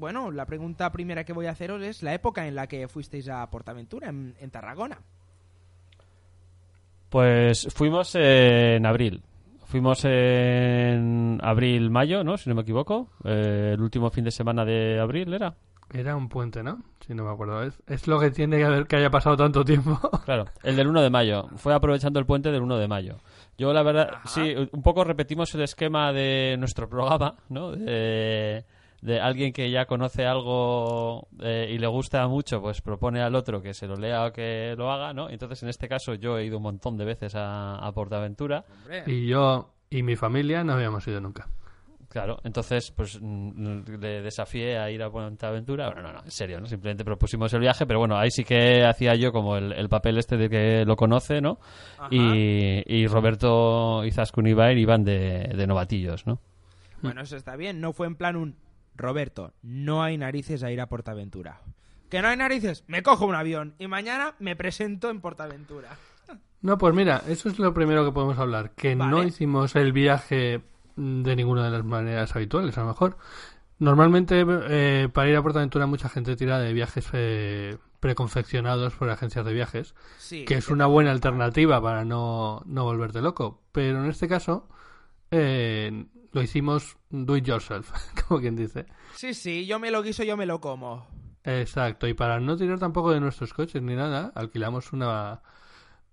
bueno, 0.00 0.30
la 0.30 0.46
pregunta 0.46 0.90
primera 0.90 1.22
que 1.24 1.32
voy 1.32 1.46
a 1.46 1.50
haceros 1.50 1.82
es 1.82 2.02
la 2.02 2.14
época 2.14 2.48
en 2.48 2.56
la 2.56 2.66
que 2.66 2.88
fuisteis 2.88 3.28
a 3.28 3.48
Portaventura, 3.48 4.08
en, 4.08 4.34
en 4.40 4.50
Tarragona. 4.50 4.98
Pues 7.10 7.68
fuimos 7.74 8.14
en 8.14 8.86
abril. 8.86 9.22
Fuimos 9.66 10.04
en 10.04 11.38
abril-mayo, 11.42 12.24
¿no? 12.24 12.36
Si 12.36 12.48
no 12.48 12.56
me 12.56 12.62
equivoco. 12.62 13.10
Eh, 13.24 13.72
el 13.74 13.80
último 13.80 14.10
fin 14.10 14.24
de 14.24 14.30
semana 14.32 14.64
de 14.64 14.98
abril 14.98 15.32
era. 15.32 15.54
Era 15.92 16.16
un 16.16 16.28
puente, 16.28 16.62
¿no? 16.62 16.82
Si 17.06 17.14
no 17.14 17.24
me 17.24 17.30
acuerdo. 17.30 17.62
Es, 17.62 17.80
es 17.86 18.06
lo 18.08 18.18
que 18.18 18.30
tiene 18.30 18.58
que 18.58 18.64
haber 18.64 18.86
que 18.86 18.96
haya 18.96 19.10
pasado 19.10 19.36
tanto 19.36 19.64
tiempo. 19.64 19.98
Claro, 20.24 20.44
el 20.62 20.76
del 20.76 20.86
1 20.86 21.02
de 21.02 21.10
mayo. 21.10 21.48
Fue 21.56 21.74
aprovechando 21.74 22.20
el 22.20 22.26
puente 22.26 22.52
del 22.52 22.62
1 22.62 22.78
de 22.78 22.88
mayo. 22.88 23.18
Yo, 23.58 23.72
la 23.72 23.82
verdad, 23.82 24.08
Ajá. 24.12 24.28
sí, 24.28 24.54
un 24.72 24.82
poco 24.82 25.02
repetimos 25.02 25.52
el 25.54 25.62
esquema 25.62 26.12
de 26.12 26.56
nuestro 26.58 26.88
programa, 26.88 27.34
¿no? 27.48 27.72
De, 27.72 28.64
de 29.00 29.20
alguien 29.20 29.52
que 29.52 29.70
ya 29.70 29.86
conoce 29.86 30.26
algo 30.26 31.28
eh, 31.40 31.68
y 31.70 31.78
le 31.78 31.86
gusta 31.86 32.26
mucho, 32.28 32.60
pues 32.60 32.80
propone 32.82 33.22
al 33.22 33.34
otro 33.34 33.62
que 33.62 33.74
se 33.74 33.86
lo 33.86 33.96
lea 33.96 34.26
o 34.26 34.32
que 34.32 34.74
lo 34.76 34.90
haga, 34.90 35.12
¿no? 35.12 35.30
Entonces, 35.30 35.62
en 35.62 35.68
este 35.68 35.88
caso, 35.88 36.14
yo 36.14 36.38
he 36.38 36.44
ido 36.44 36.58
un 36.58 36.64
montón 36.64 36.96
de 36.96 37.04
veces 37.04 37.34
a, 37.34 37.76
a 37.76 37.92
Portaventura. 37.92 38.64
Y 39.06 39.26
yo 39.26 39.74
y 39.88 40.02
mi 40.02 40.16
familia 40.16 40.62
no 40.64 40.74
habíamos 40.74 41.06
ido 41.08 41.20
nunca. 41.20 41.48
Claro, 42.08 42.40
entonces 42.42 42.90
pues 42.90 43.20
le 43.22 44.20
desafié 44.20 44.78
a 44.78 44.90
ir 44.90 45.00
a 45.00 45.10
Portaventura. 45.10 45.86
Bueno, 45.86 46.02
no, 46.02 46.12
no, 46.12 46.24
en 46.24 46.30
serio, 46.32 46.60
¿no? 46.60 46.66
Simplemente 46.66 47.04
propusimos 47.04 47.54
el 47.54 47.60
viaje, 47.60 47.86
pero 47.86 48.00
bueno, 48.00 48.18
ahí 48.18 48.32
sí 48.32 48.42
que 48.42 48.84
hacía 48.84 49.14
yo 49.14 49.30
como 49.30 49.56
el, 49.56 49.72
el 49.72 49.88
papel 49.88 50.18
este 50.18 50.36
de 50.36 50.50
que 50.50 50.84
lo 50.84 50.96
conoce, 50.96 51.40
¿no? 51.40 51.60
Y, 52.10 52.82
y 52.84 53.06
Roberto 53.06 54.04
y 54.04 54.10
Zaskun 54.10 54.48
Ibair 54.48 54.76
iban 54.76 55.04
de, 55.04 55.52
de 55.54 55.66
novatillos, 55.68 56.26
¿no? 56.26 56.40
Bueno, 57.00 57.22
eso 57.22 57.36
está 57.36 57.54
bien. 57.54 57.80
No 57.80 57.92
fue 57.92 58.08
en 58.08 58.16
plan 58.16 58.34
un 58.34 58.56
Roberto, 59.00 59.54
no 59.62 60.02
hay 60.02 60.16
narices 60.18 60.62
a 60.62 60.70
ir 60.70 60.80
a 60.80 60.88
Portaventura. 60.88 61.60
Que 62.08 62.22
no 62.22 62.28
hay 62.28 62.36
narices, 62.36 62.84
me 62.88 63.02
cojo 63.02 63.26
un 63.26 63.34
avión 63.34 63.74
y 63.78 63.86
mañana 63.86 64.34
me 64.38 64.56
presento 64.56 65.10
en 65.10 65.20
Portaventura. 65.20 65.96
No, 66.62 66.76
pues 66.76 66.94
mira, 66.94 67.22
eso 67.28 67.48
es 67.48 67.58
lo 67.58 67.72
primero 67.72 68.04
que 68.04 68.12
podemos 68.12 68.38
hablar. 68.38 68.72
Que 68.72 68.94
no 68.94 69.22
hicimos 69.22 69.74
el 69.76 69.92
viaje 69.92 70.60
de 70.96 71.36
ninguna 71.36 71.64
de 71.64 71.70
las 71.70 71.84
maneras 71.84 72.34
habituales, 72.36 72.76
a 72.76 72.82
lo 72.82 72.88
mejor. 72.88 73.16
Normalmente, 73.78 74.44
eh, 74.46 75.08
para 75.10 75.30
ir 75.30 75.36
a 75.36 75.42
Portaventura, 75.42 75.86
mucha 75.86 76.10
gente 76.10 76.36
tira 76.36 76.58
de 76.58 76.74
viajes 76.74 77.08
eh, 77.14 77.78
preconfeccionados 78.00 78.94
por 78.94 79.08
agencias 79.08 79.44
de 79.46 79.54
viajes, 79.54 79.94
Sí. 80.18 80.44
que 80.44 80.54
es 80.56 80.68
una 80.68 80.84
buena 80.86 81.12
alternativa 81.12 81.80
para 81.80 82.04
no, 82.04 82.62
no 82.66 82.84
volverte 82.84 83.22
loco. 83.22 83.62
Pero 83.72 84.04
en 84.04 84.10
este 84.10 84.28
caso, 84.28 84.68
eh, 85.30 86.04
lo 86.32 86.42
hicimos 86.42 86.96
do 87.10 87.36
it 87.36 87.44
yourself, 87.46 87.90
como 88.28 88.40
quien 88.40 88.56
dice. 88.56 88.86
Sí, 89.14 89.34
sí, 89.34 89.66
yo 89.66 89.78
me 89.78 89.90
lo 89.90 90.02
guiso, 90.02 90.22
yo 90.24 90.36
me 90.36 90.46
lo 90.46 90.60
como. 90.60 91.06
Exacto, 91.44 92.06
y 92.06 92.14
para 92.14 92.38
no 92.40 92.56
tirar 92.56 92.78
tampoco 92.78 93.12
de 93.12 93.20
nuestros 93.20 93.54
coches 93.54 93.80
ni 93.82 93.94
nada, 93.96 94.30
alquilamos 94.34 94.92
una, 94.92 95.40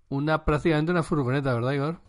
una 0.08 0.44
prácticamente 0.44 0.90
una 0.92 1.02
furgoneta, 1.02 1.52
¿verdad, 1.54 1.72
Igor? 1.72 2.00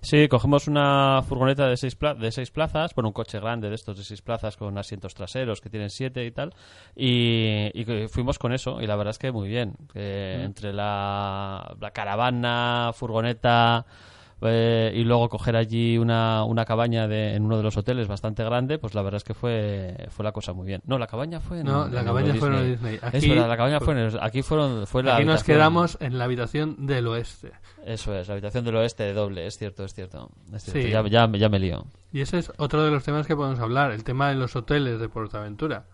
Sí, 0.00 0.28
cogemos 0.28 0.68
una 0.68 1.22
furgoneta 1.28 1.66
de 1.66 1.76
seis, 1.76 1.96
pla- 1.96 2.14
de 2.14 2.30
seis 2.30 2.52
plazas, 2.52 2.94
bueno, 2.94 3.08
un 3.08 3.12
coche 3.12 3.40
grande 3.40 3.68
de 3.68 3.74
estos 3.74 3.96
de 3.98 4.04
seis 4.04 4.22
plazas 4.22 4.56
con 4.56 4.78
asientos 4.78 5.12
traseros 5.12 5.60
que 5.60 5.70
tienen 5.70 5.90
siete 5.90 6.24
y 6.24 6.30
tal, 6.30 6.54
y, 6.94 7.68
y 7.74 7.84
que 7.84 8.08
fuimos 8.08 8.38
con 8.38 8.52
eso, 8.52 8.80
y 8.80 8.86
la 8.86 8.94
verdad 8.96 9.10
es 9.10 9.18
que 9.18 9.32
muy 9.32 9.48
bien. 9.48 9.74
que 9.92 10.40
Entre 10.44 10.72
la, 10.72 11.76
la 11.80 11.90
caravana, 11.90 12.92
furgoneta, 12.94 13.84
eh, 14.44 14.92
y 14.94 15.04
luego 15.04 15.28
coger 15.28 15.56
allí 15.56 15.98
una, 15.98 16.44
una 16.44 16.64
cabaña 16.64 17.06
de, 17.08 17.34
en 17.34 17.44
uno 17.44 17.56
de 17.56 17.62
los 17.62 17.76
hoteles 17.76 18.08
bastante 18.08 18.42
grande, 18.44 18.78
pues 18.78 18.94
la 18.94 19.02
verdad 19.02 19.16
es 19.18 19.24
que 19.24 19.34
fue, 19.34 19.94
fue 20.10 20.24
la 20.24 20.32
cosa 20.32 20.52
muy 20.52 20.66
bien. 20.66 20.82
No, 20.86 20.98
la 20.98 21.06
cabaña 21.06 21.40
fue 21.40 21.60
en 21.60 21.66
No, 21.66 21.88
la 21.88 22.00
en 22.00 22.06
cabaña 22.06 22.34
fue 22.34 22.48
en 22.48 22.70
Disney. 22.72 22.94
Es 22.96 23.02
Aquí 23.04 23.28
verdad, 23.30 23.48
la 23.48 23.56
cabaña 23.56 23.80
fue- 23.80 23.94
en 23.94 24.00
el- 24.00 24.18
aquí 24.20 24.42
fueron, 24.42 24.86
fue 24.86 25.02
la 25.02 25.16
Aquí 25.16 25.24
nos 25.24 25.44
quedamos 25.44 25.96
en 26.00 26.18
la 26.18 26.24
habitación 26.24 26.86
del 26.86 27.06
oeste. 27.08 27.52
Eso 27.84 28.14
es, 28.16 28.28
la 28.28 28.34
habitación 28.34 28.64
del 28.64 28.76
oeste 28.76 29.02
de 29.04 29.12
doble, 29.12 29.46
es 29.46 29.58
cierto, 29.58 29.84
es 29.84 29.94
cierto. 29.94 30.30
Es 30.52 30.64
cierto. 30.64 30.80
Sí. 30.82 30.90
Ya, 30.90 31.26
ya, 31.26 31.30
ya 31.38 31.48
me 31.48 31.58
lío. 31.58 31.84
Y 32.12 32.20
ese 32.20 32.38
es 32.38 32.52
otro 32.58 32.84
de 32.84 32.90
los 32.90 33.02
temas 33.04 33.26
que 33.26 33.34
podemos 33.36 33.58
hablar, 33.60 33.90
el 33.92 34.04
tema 34.04 34.28
de 34.28 34.34
los 34.36 34.54
hoteles 34.56 35.00
de 35.00 35.08
Portaventura. 35.08 35.84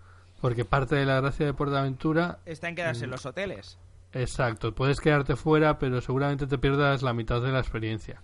Porque 0.41 0.65
parte 0.65 0.95
de 0.95 1.05
la 1.05 1.21
gracia 1.21 1.47
de 1.47 1.53
Portaventura, 1.55 2.39
Está 2.47 2.69
en 2.69 2.77
quedarse 2.77 3.05
en 3.07 3.11
los 3.11 3.27
hoteles. 3.27 3.77
exacto, 4.13 4.73
puedes 4.75 5.01
quedarte 5.01 5.35
fuera, 5.37 5.79
pero 5.79 6.01
seguramente 6.01 6.47
te 6.47 6.59
pierdas 6.59 7.03
la 7.03 7.13
mitad 7.13 7.41
de 7.43 7.51
la 7.53 7.59
experiencia. 7.59 8.21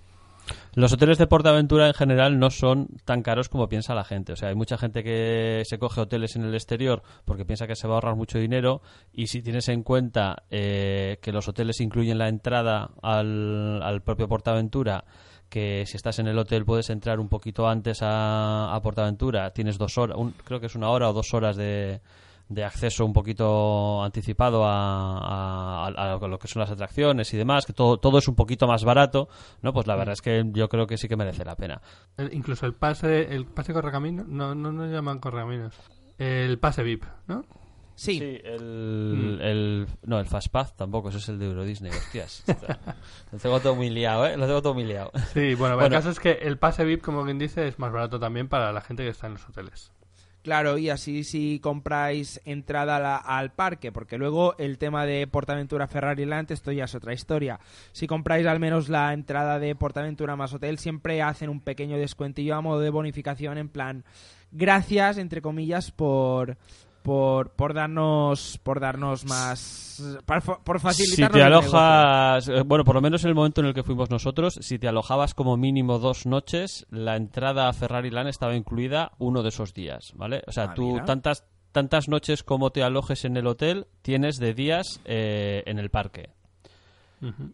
Los 0.75 0.93
hoteles 0.93 1.19
de 1.19 1.27
Portaventura 1.27 1.87
en 1.87 1.95
general 1.95 2.39
no 2.39 2.51
son 2.51 2.89
tan 3.05 3.23
caros 3.23 3.49
como 3.49 3.69
piensa 3.69 3.95
la 3.95 4.05
gente. 4.05 4.33
O 4.33 4.37
sea, 4.37 4.49
hay 4.49 4.55
mucha 4.55 4.77
gente 4.77 5.05
que 5.05 5.63
se 5.65 5.79
coge 5.79 6.01
hoteles 6.01 6.37
en 6.37 6.43
el 6.43 6.55
exterior 6.55 7.03
porque 7.25 7.45
piensa 7.45 7.67
que 7.67 7.77
se 7.77 7.87
va 7.87 7.95
a 7.95 7.97
ahorrar 7.97 8.17
mucho 8.17 8.39
dinero 8.39 8.83
y 9.13 9.29
si 9.29 9.43
tienes 9.43 9.69
en 9.69 9.83
cuenta 9.83 10.43
eh, 10.51 11.19
que 11.23 11.33
los 11.33 11.49
hoteles 11.49 11.81
incluyen 11.81 12.19
la 12.19 12.29
entrada 12.29 12.91
al, 13.03 13.83
al 13.83 14.03
propio 14.03 14.29
Portaventura, 14.29 15.05
que 15.49 15.85
si 15.87 15.97
estás 15.97 16.19
en 16.19 16.27
el 16.27 16.37
hotel 16.37 16.65
puedes 16.65 16.91
entrar 16.91 17.21
un 17.21 17.29
poquito 17.29 17.69
antes 17.69 18.01
a, 18.03 18.77
Portaventura, 18.83 19.53
tienes 19.53 19.79
dos 19.79 19.97
horas, 19.99 20.17
creo 20.45 20.59
que 20.59 20.67
es 20.67 20.75
una 20.75 20.91
hora 20.91 21.09
o 21.09 21.13
dos 21.13 21.33
horas 21.33 21.57
de, 21.57 22.01
de 22.49 22.63
acceso 22.65 23.05
un 23.07 23.13
poquito 23.13 24.03
anticipado 24.05 24.65
a, 24.65 25.19
a- 25.19 25.87
a- 25.89 26.15
a 26.15 26.29
lo 26.29 26.39
que 26.39 26.47
son 26.49 26.61
las 26.61 26.71
atracciones 26.71 27.33
y 27.33 27.37
demás, 27.39 27.65
que 27.67 27.73
todo, 27.73 27.97
todo 27.99 28.19
es 28.19 28.29
un 28.29 28.35
poquito 28.35 28.67
más 28.67 28.85
barato, 28.85 29.29
¿no? 29.63 29.73
Pues 29.73 29.87
la 29.87 29.97
verdad 29.97 30.13
es 30.13 30.23
que 30.23 30.45
yo 30.53 30.69
creo 30.69 30.87
que 30.87 30.99
sí 30.99 31.09
que 31.09 31.17
merece 31.17 31.45
la 31.45 31.57
pena. 31.57 31.81
El- 32.17 32.33
incluso 32.35 32.67
el 32.67 32.75
pase, 32.75 33.35
el 33.35 33.47
pase 33.47 33.73
correcaminos, 33.73 34.27
no, 34.29 34.55
no 34.55 34.73
nos 34.73 34.91
llaman 34.91 35.19
correcaminos. 35.21 35.75
El 36.19 36.59
pase 36.59 36.83
VIP, 36.83 37.05
¿no? 37.27 37.45
Sí. 37.97 38.19
el, 38.45 39.39
el- 39.41 39.87
no, 40.03 40.19
el 40.19 40.27
Fastpass 40.27 40.77
tampoco, 40.77 41.09
eso 41.11 41.19
es 41.19 41.29
el 41.29 41.39
de 41.39 41.47
Euro 41.47 41.65
Disney, 41.65 41.93
hostias. 41.93 42.43
lo 43.33 43.39
tengo 43.39 43.61
todo 43.61 43.75
muy 43.77 43.89
liado, 43.89 44.27
¿eh? 44.27 44.37
Lo 44.37 44.47
tengo 44.47 44.61
todo 44.63 44.75
muy 44.75 44.85
liado. 44.85 45.13
Sí, 45.33 45.55
bueno, 45.55 45.77
Bueno. 45.77 45.87
el 45.87 45.93
caso 45.93 46.11
es 46.11 46.19
que 46.21 46.33
el 46.33 46.59
pase 46.59 46.85
VIP, 46.85 47.03
como 47.03 47.25
quien 47.25 47.39
dice, 47.39 47.67
es 47.69 47.79
más 47.79 47.93
barato 47.93 48.19
también 48.19 48.49
para 48.49 48.73
la 48.73 48.81
gente 48.81 49.05
que 49.05 49.11
está 49.11 49.29
en 49.29 49.35
los 49.35 49.49
hoteles. 49.49 49.93
Claro, 50.45 50.77
y 50.77 50.91
así 50.91 51.25
si 51.25 51.59
compráis 51.59 52.39
entrada 52.45 53.17
al 53.17 53.53
parque, 53.53 53.93
porque 53.93 54.19
luego 54.19 54.55
el 54.59 54.77
tema 54.77 55.07
de 55.07 55.27
Portaventura 55.27 55.87
Ferrari 55.87 56.27
Land, 56.27 56.53
esto 56.53 56.71
ya 56.71 56.85
es 56.85 56.95
otra 56.95 57.15
historia. 57.15 57.59
Si 57.93 58.07
compráis 58.07 58.47
al 58.47 58.61
menos 58.61 58.91
la 58.91 59.15
entrada 59.15 59.59
de 59.59 59.75
Portaventura 59.75 60.37
más 60.37 60.53
hotel, 60.53 60.77
siempre 60.77 61.23
hacen 61.23 61.49
un 61.49 61.61
pequeño 61.61 61.97
descuentillo 61.97 62.57
a 62.57 62.61
modo 62.61 62.81
de 62.81 62.91
bonificación, 62.91 63.57
en 63.57 63.71
plan, 63.71 64.05
gracias, 64.53 65.17
entre 65.17 65.41
comillas, 65.41 65.91
por 65.91 66.59
por, 67.05 67.51
por 67.51 67.75
darnos 67.75 68.59
por 68.63 68.81
darnos 68.81 69.27
más 69.27 70.03
por, 70.27 70.63
por 70.65 70.79
Si 70.81 70.83
facilitarnos 70.87 71.33
te 71.41 71.49
negocio. 71.51 71.79
alojas, 71.79 72.49
eh, 72.49 72.63
bueno, 72.65 72.83
por 72.85 72.95
lo 72.97 73.03
menos 73.03 73.23
en 73.25 73.29
el 73.29 73.35
momento 73.35 73.61
en 73.61 73.67
el 73.69 73.75
que 73.75 73.83
fuimos 73.85 74.09
nosotros, 74.11 74.55
si 74.61 74.79
te 74.79 74.89
alojabas 74.89 75.35
como 75.35 75.57
mínimo 75.59 75.99
dos 75.99 76.25
noches, 76.27 76.87
la 76.91 77.15
entrada 77.17 77.69
a 77.69 77.73
Ferrari 77.75 78.11
Land 78.11 78.31
estaba 78.31 78.57
incluida 78.57 79.13
uno 79.19 79.43
de 79.43 79.51
esos 79.51 79.75
días, 79.75 80.13
¿vale? 80.17 80.43
O 80.49 80.53
sea, 80.53 80.65
Ah, 80.65 80.75
tú 80.75 80.93
mira. 80.95 81.05
tantas 81.05 81.45
tantas 81.73 82.09
noches 82.09 82.43
como 82.43 82.71
te 82.71 82.83
alojes 82.83 83.25
en 83.25 83.37
el 83.37 83.47
hotel 83.49 83.87
tienes 84.03 84.39
de 84.39 84.55
días 84.55 85.01
eh, 85.05 85.63
en 85.67 85.79
el 85.79 85.91
parque. 85.91 86.31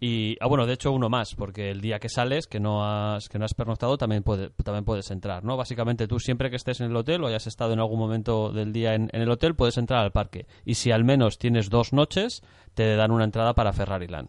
Y, 0.00 0.36
ah, 0.40 0.46
bueno, 0.46 0.66
de 0.66 0.72
hecho 0.74 0.92
uno 0.92 1.08
más, 1.08 1.34
porque 1.34 1.70
el 1.70 1.80
día 1.80 1.98
que 1.98 2.08
sales, 2.08 2.46
que 2.46 2.60
no 2.60 2.84
has, 2.84 3.28
que 3.28 3.38
no 3.38 3.44
has 3.44 3.54
pernoctado, 3.54 3.96
también, 3.98 4.22
puede, 4.22 4.50
también 4.64 4.84
puedes 4.84 5.10
entrar, 5.10 5.44
¿no? 5.44 5.56
Básicamente 5.56 6.08
tú 6.08 6.18
siempre 6.20 6.50
que 6.50 6.56
estés 6.56 6.80
en 6.80 6.90
el 6.90 6.96
hotel 6.96 7.22
o 7.22 7.26
hayas 7.28 7.46
estado 7.46 7.72
en 7.72 7.78
algún 7.80 7.98
momento 7.98 8.52
del 8.52 8.72
día 8.72 8.94
en, 8.94 9.10
en 9.12 9.22
el 9.22 9.30
hotel, 9.30 9.54
puedes 9.54 9.78
entrar 9.78 10.00
al 10.04 10.12
parque. 10.12 10.46
Y 10.64 10.74
si 10.74 10.90
al 10.92 11.04
menos 11.04 11.38
tienes 11.38 11.70
dos 11.70 11.92
noches, 11.92 12.42
te 12.74 12.96
dan 12.96 13.10
una 13.10 13.24
entrada 13.24 13.54
para 13.54 13.72
Ferrari 13.72 14.06
Land. 14.08 14.28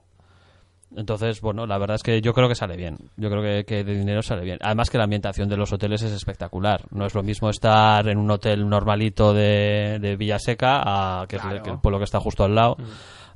Entonces, 0.93 1.39
bueno, 1.39 1.65
la 1.65 1.77
verdad 1.77 1.95
es 1.95 2.03
que 2.03 2.19
yo 2.21 2.33
creo 2.33 2.49
que 2.49 2.55
sale 2.55 2.75
bien. 2.75 2.97
Yo 3.15 3.29
creo 3.29 3.41
que, 3.41 3.63
que 3.63 3.85
de 3.85 3.95
dinero 3.97 4.21
sale 4.21 4.43
bien. 4.43 4.57
Además 4.61 4.89
que 4.89 4.97
la 4.97 5.05
ambientación 5.05 5.47
de 5.47 5.55
los 5.55 5.71
hoteles 5.71 6.01
es 6.01 6.11
espectacular. 6.11 6.81
No 6.91 7.05
es 7.05 7.15
lo 7.15 7.23
mismo 7.23 7.49
estar 7.49 8.05
en 8.09 8.17
un 8.17 8.29
hotel 8.29 8.67
normalito 8.67 9.33
de, 9.33 9.99
de 10.01 10.17
Villaseca, 10.17 10.81
a, 11.21 11.27
que, 11.27 11.37
es 11.37 11.43
el- 11.45 11.49
Claro. 11.51 11.63
que 11.63 11.69
el 11.69 11.79
pueblo 11.79 11.97
que 11.97 12.03
está 12.03 12.19
justo 12.19 12.43
al 12.43 12.55
lado, 12.55 12.75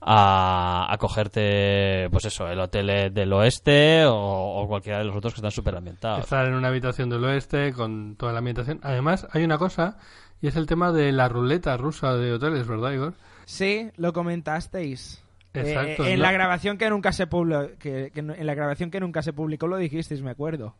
a, 0.08 0.86
a 0.94 0.98
cogerte, 1.00 2.08
pues 2.12 2.26
eso, 2.26 2.48
el 2.48 2.60
hotel 2.60 3.12
del 3.14 3.34
oeste 3.34 4.06
o, 4.06 4.14
o 4.16 4.68
cualquiera 4.68 5.00
de 5.00 5.06
los 5.06 5.16
otros 5.16 5.34
que 5.34 5.40
están 5.40 5.52
súper 5.52 5.76
ambientados. 5.76 6.20
Estar 6.20 6.46
en 6.46 6.54
una 6.54 6.68
habitación 6.68 7.10
del 7.10 7.24
oeste 7.26 7.74
con 7.74 8.16
toda 8.16 8.32
la 8.32 8.38
ambientación. 8.40 8.80
Además, 8.84 9.28
hay 9.32 9.44
una 9.44 9.58
cosa, 9.58 9.98
y 10.42 10.48
es 10.48 10.56
el 10.56 10.68
tema 10.68 10.92
de 10.92 11.12
la 11.12 11.28
ruleta 11.28 11.76
rusa 11.78 12.14
de 12.16 12.34
hoteles, 12.34 12.68
¿verdad, 12.68 12.92
Igor? 12.92 13.14
Sí, 13.46 13.90
lo 13.98 14.14
comentasteis. 14.14 15.24
Exacto, 15.54 16.04
Eh, 16.06 16.14
en 16.14 16.20
¿no? 16.20 16.24
la 16.26 16.32
grabación 16.34 16.78
que 16.78 16.90
nunca 16.90 17.12
se 17.14 17.28
publicó, 17.28 17.70
que, 17.80 18.12
en 18.14 18.46
la 18.46 18.54
grabación 18.54 18.92
que 18.92 19.00
nunca 19.00 19.22
se 19.22 19.34
publicó 19.34 19.68
lo 19.68 19.78
dijisteis, 19.78 20.22
me 20.22 20.32
acuerdo. 20.32 20.76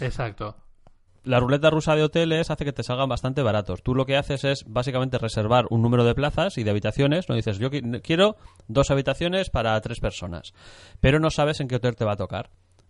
Exacto. 0.00 0.56
La 1.28 1.40
ruleta 1.40 1.68
rusa 1.68 1.94
de 1.94 2.02
hoteles 2.02 2.50
hace 2.50 2.64
que 2.64 2.72
te 2.72 2.82
salgan 2.82 3.10
bastante 3.10 3.42
baratos. 3.42 3.82
Tú 3.82 3.94
lo 3.94 4.06
que 4.06 4.16
haces 4.16 4.44
es 4.44 4.64
básicamente 4.66 5.18
reservar 5.18 5.66
un 5.68 5.82
número 5.82 6.02
de 6.04 6.14
plazas 6.14 6.56
y 6.56 6.64
de 6.64 6.70
habitaciones. 6.70 7.28
No 7.28 7.34
dices, 7.34 7.58
yo 7.58 7.70
qui- 7.70 8.00
quiero 8.00 8.36
dos 8.66 8.90
habitaciones 8.90 9.50
para 9.50 9.78
tres 9.82 10.00
personas, 10.00 10.54
pero 11.00 11.20
no 11.20 11.28
sabes 11.28 11.60
en 11.60 11.68
qué 11.68 11.76
hotel 11.76 11.96
te 11.96 12.06
va 12.06 12.12
a 12.12 12.16
tocar. 12.16 12.48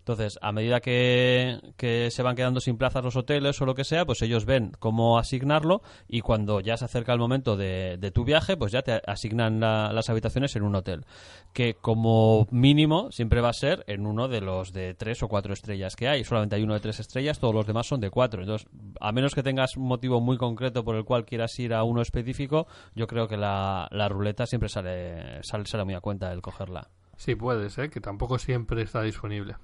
Entonces, 0.09 0.39
a 0.41 0.51
medida 0.51 0.79
que, 0.79 2.07
se 2.09 2.23
van 2.23 2.35
quedando 2.35 2.59
sin 2.59 2.77
plazas 2.77 3.03
los 3.03 3.15
hoteles 3.15 3.61
o 3.61 3.65
lo 3.65 3.75
que 3.75 3.83
sea, 3.83 4.05
pues 4.05 4.23
ellos 4.23 4.45
ven 4.45 4.71
cómo 4.79 5.19
asignarlo 5.19 5.83
y 6.07 6.21
cuando 6.21 6.61
ya 6.61 6.77
se 6.77 6.85
acerca 6.85 7.13
el 7.13 7.19
momento 7.19 7.55
de, 7.55 8.11
tu 8.11 8.23
viaje, 8.23 8.57
pues 8.57 8.71
ya 8.71 8.81
te 8.81 9.03
asignan 9.05 9.59
la- 9.59 9.93
las 9.93 10.09
habitaciones 10.09 10.55
en 10.55 10.63
un 10.63 10.73
hotel. 10.73 11.05
Que 11.53 11.75
como 11.75 12.47
mínimo 12.49 13.11
siempre 13.11 13.39
va 13.39 13.49
a 13.49 13.53
ser 13.53 13.83
en 13.85 14.07
uno 14.07 14.27
de 14.27 14.41
los 14.41 14.73
de 14.73 14.95
tres 14.95 15.21
o 15.21 15.27
cuatro 15.27 15.53
estrellas 15.53 15.95
que 15.95 16.07
hay. 16.07 16.23
Solamente 16.23 16.55
hay 16.55 16.63
uno 16.63 16.73
de 16.73 16.79
tres 16.79 16.99
estrellas, 16.99 17.39
todos 17.39 17.53
los 17.53 17.67
demás 17.67 17.85
son 17.85 17.99
de 17.99 18.09
cuatro. 18.09 18.41
Entonces, 18.41 18.67
a 18.99 19.11
menos 19.11 19.35
que 19.35 19.43
tengas 19.43 19.77
un 19.77 19.85
motivo 19.85 20.21
muy 20.21 20.37
concreto 20.37 20.83
por 20.83 20.95
el 20.95 21.05
cual 21.05 21.23
quieras 21.23 21.57
ir 21.59 21.75
a 21.75 21.83
uno 21.83 22.01
específico, 22.01 22.65
yo 22.95 23.05
creo 23.05 23.27
que 23.27 23.37
la, 23.37 23.87
ruleta 24.09 24.47
siempre 24.47 24.69
sale, 24.69 25.43
sale, 25.43 25.65
sale 25.67 25.85
muy 25.85 25.93
a 25.93 26.01
cuenta 26.01 26.31
el 26.33 26.41
cogerla. 26.41 26.89
Sí, 27.19 27.35
puede 27.35 27.69
ser, 27.69 27.89
que 27.89 27.99
tampoco 27.99 28.39
siempre 28.39 28.81
está 28.81 29.01
disponible. 29.01 29.57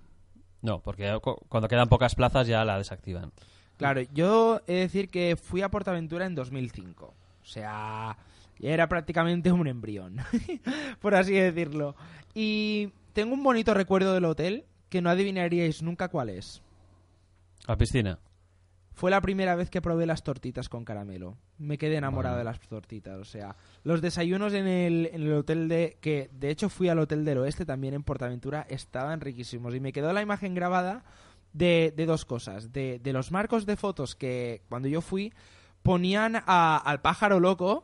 No, 0.62 0.80
porque 0.82 1.18
cu- 1.22 1.40
cuando 1.50 1.68
quedan 1.68 1.90
pocas 1.90 2.16
plazas 2.16 2.48
ya 2.48 2.66
la 2.66 2.78
desactivan. 2.78 3.32
Claro, 3.78 4.02
yo 4.14 4.62
he 4.68 4.74
de 4.74 4.80
decir 4.82 5.10
que 5.10 5.36
fui 5.36 5.62
a 5.62 5.70
Portaventura 5.70 6.26
en 6.26 6.34
2005. 6.36 7.06
O 7.06 7.46
sea, 7.46 8.18
era 8.60 8.88
prácticamente 8.88 9.52
un 9.52 9.68
embrión, 9.68 10.18
por 11.02 11.14
así 11.16 11.34
decirlo. 11.34 11.96
Y 12.34 12.90
tengo 13.14 13.34
un 13.34 13.44
bonito 13.44 13.74
recuerdo 13.74 14.14
del 14.14 14.26
hotel 14.26 14.66
que 14.90 15.02
no 15.02 15.10
adivinaríais 15.10 15.82
nunca 15.84 16.08
cuál 16.08 16.30
es. 16.30 16.62
La 17.68 17.78
piscina. 17.78 18.18
Fue 18.96 19.12
la 19.12 19.20
primera 19.22 19.56
vez 19.56 19.70
que 19.70 19.82
probé 19.82 20.06
las 20.06 20.24
tortitas 20.24 20.70
con 20.70 20.86
caramelo. 20.86 21.38
Me 21.58 21.78
quedé 21.78 21.98
enamorado 21.98 22.36
Bueno. 22.38 22.50
de 22.50 22.58
las 22.58 22.68
tortitas. 22.68 23.18
O 23.20 23.26
sea, 23.26 23.56
los 23.84 24.02
desayunos 24.02 24.54
en 24.54 24.68
el, 24.68 25.10
en 25.14 25.22
el 25.24 25.34
hotel 25.34 25.68
de... 25.68 25.98
Que 26.00 26.30
de 26.34 26.50
hecho 26.50 26.70
fui 26.70 26.88
al 26.88 27.00
hotel 27.00 27.26
del 27.26 27.40
oeste 27.40 27.66
también 27.66 27.94
en 27.94 28.04
Portaventura. 28.04 28.66
Estaban 28.70 29.20
riquísimos. 29.20 29.76
Y 29.76 29.82
me 29.82 29.92
quedó 29.92 30.14
la 30.14 30.22
imagen 30.22 30.56
grabada 30.56 31.04
de, 31.52 31.94
de 31.96 32.06
dos 32.06 32.24
cosas. 32.24 32.72
De, 32.72 33.00
de 33.04 33.12
los 33.14 33.32
marcos 33.32 33.66
de 33.66 33.76
fotos 33.76 34.16
que 34.16 34.62
cuando 34.70 34.88
yo 34.88 35.02
fui 35.02 35.34
ponían 35.84 36.38
a- 36.46 36.78
al 36.78 37.02
pájaro 37.02 37.40
loco. 37.42 37.84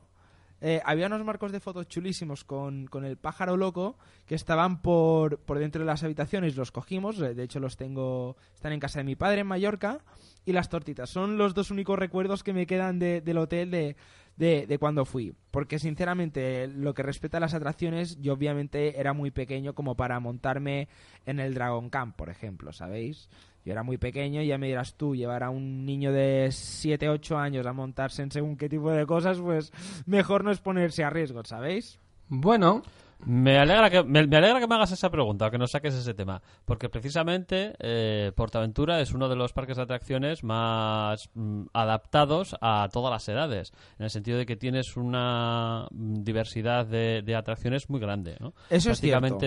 Eh, 0.62 0.80
había 0.86 1.08
unos 1.08 1.26
marcos 1.26 1.52
de 1.52 1.60
fotos 1.60 1.88
chulísimos 1.88 2.44
con, 2.44 2.86
con 2.86 3.04
el 3.04 3.18
pájaro 3.18 3.58
loco 3.58 3.98
que 4.28 4.36
estaban 4.36 4.82
por, 4.82 5.40
por 5.40 5.58
dentro 5.60 5.80
de 5.82 5.88
las 5.88 6.04
habitaciones. 6.04 6.56
Los 6.56 6.72
cogimos, 6.72 7.20
eh, 7.20 7.34
de 7.34 7.44
hecho 7.44 7.60
los 7.60 7.78
tengo, 7.78 8.38
están 8.54 8.72
en 8.72 8.80
casa 8.80 9.00
de 9.00 9.06
mi 9.06 9.16
padre 9.16 9.42
en 9.42 9.48
Mallorca. 9.48 10.00
Y 10.46 10.54
las 10.54 10.70
tortitas 10.70 11.10
son 11.10 11.38
los 11.38 11.54
dos 11.54 11.72
únicos 11.72 11.98
recuerdos 12.00 12.44
que 12.44 12.54
me 12.54 12.66
quedan 12.68 12.98
de- 13.00 13.22
del 13.22 13.38
hotel 13.38 13.70
de, 13.72 13.96
de, 14.38 14.66
de 14.68 14.78
cuando 14.80 15.06
fui. 15.06 15.34
Porque 15.52 15.78
sinceramente, 15.80 16.68
lo 16.68 16.94
que 16.94 17.04
respecta 17.04 17.38
a 17.38 17.40
las 17.42 17.54
atracciones, 17.54 18.20
yo 18.22 18.34
obviamente 18.34 19.00
era 19.00 19.14
muy 19.14 19.30
pequeño 19.32 19.74
como 19.76 19.96
para 19.96 20.20
montarme 20.20 20.88
en 21.26 21.40
el 21.40 21.54
Dragon 21.54 21.90
Camp, 21.90 22.16
por 22.16 22.30
ejemplo, 22.30 22.72
¿sabéis? 22.74 23.30
Yo 23.66 23.72
era 23.72 23.84
muy 23.84 23.98
pequeño 23.98 24.42
y 24.42 24.48
ya 24.48 24.58
me 24.58 24.68
dirás 24.68 24.96
tú, 24.96 25.16
llevar 25.16 25.44
a 25.44 25.50
un 25.50 25.86
niño 25.86 26.12
de 26.12 26.50
7, 26.52 27.10
8 27.10 27.38
años 27.38 27.66
a 27.66 27.74
montarse 27.74 28.24
en 28.24 28.32
según 28.32 28.58
qué 28.58 28.68
tipo 28.70 28.92
de 28.92 29.06
cosas, 29.06 29.38
pues 29.40 29.72
mejor 30.06 30.44
no 30.44 30.52
es 30.52 30.60
ponerse 30.60 31.04
a 31.04 31.10
riesgo, 31.10 31.44
¿sabéis? 31.46 32.00
Bueno, 32.28 32.82
Me 33.26 33.60
alegra 33.60 33.90
que 33.90 34.04
me, 34.04 34.26
me 34.26 34.38
alegra 34.38 34.60
que 34.60 34.68
me 34.68 34.76
hagas 34.76 34.92
esa 34.92 35.12
pregunta, 35.12 35.52
que 35.52 35.60
nos 35.60 35.72
saques 35.72 35.94
ese 35.94 36.14
tema, 36.14 36.42
porque 36.66 36.90
precisamente 36.90 37.74
eh, 37.80 38.32
Portaventura 38.36 39.00
es 39.00 39.14
uno 39.14 39.30
de 39.30 39.36
los 39.36 39.54
parques 39.54 39.78
de 39.78 39.84
atracciones 39.84 40.44
más 40.44 41.30
mm, 41.36 41.66
adaptados 41.74 42.56
a 42.62 42.90
todas 42.92 43.12
las 43.12 43.28
edades, 43.30 43.74
en 44.00 44.06
el 44.06 44.10
sentido 44.10 44.40
de 44.40 44.46
que 44.46 44.56
tienes 44.56 44.98
una 44.98 45.88
mm, 45.92 46.24
diversidad 46.24 46.86
de, 46.88 47.22
de 47.24 47.36
atracciones 47.36 47.90
muy 47.90 48.00
grande, 48.00 48.38
¿no? 48.40 48.54
Eso 48.70 48.92
es 48.92 49.00
cierto. 49.00 49.38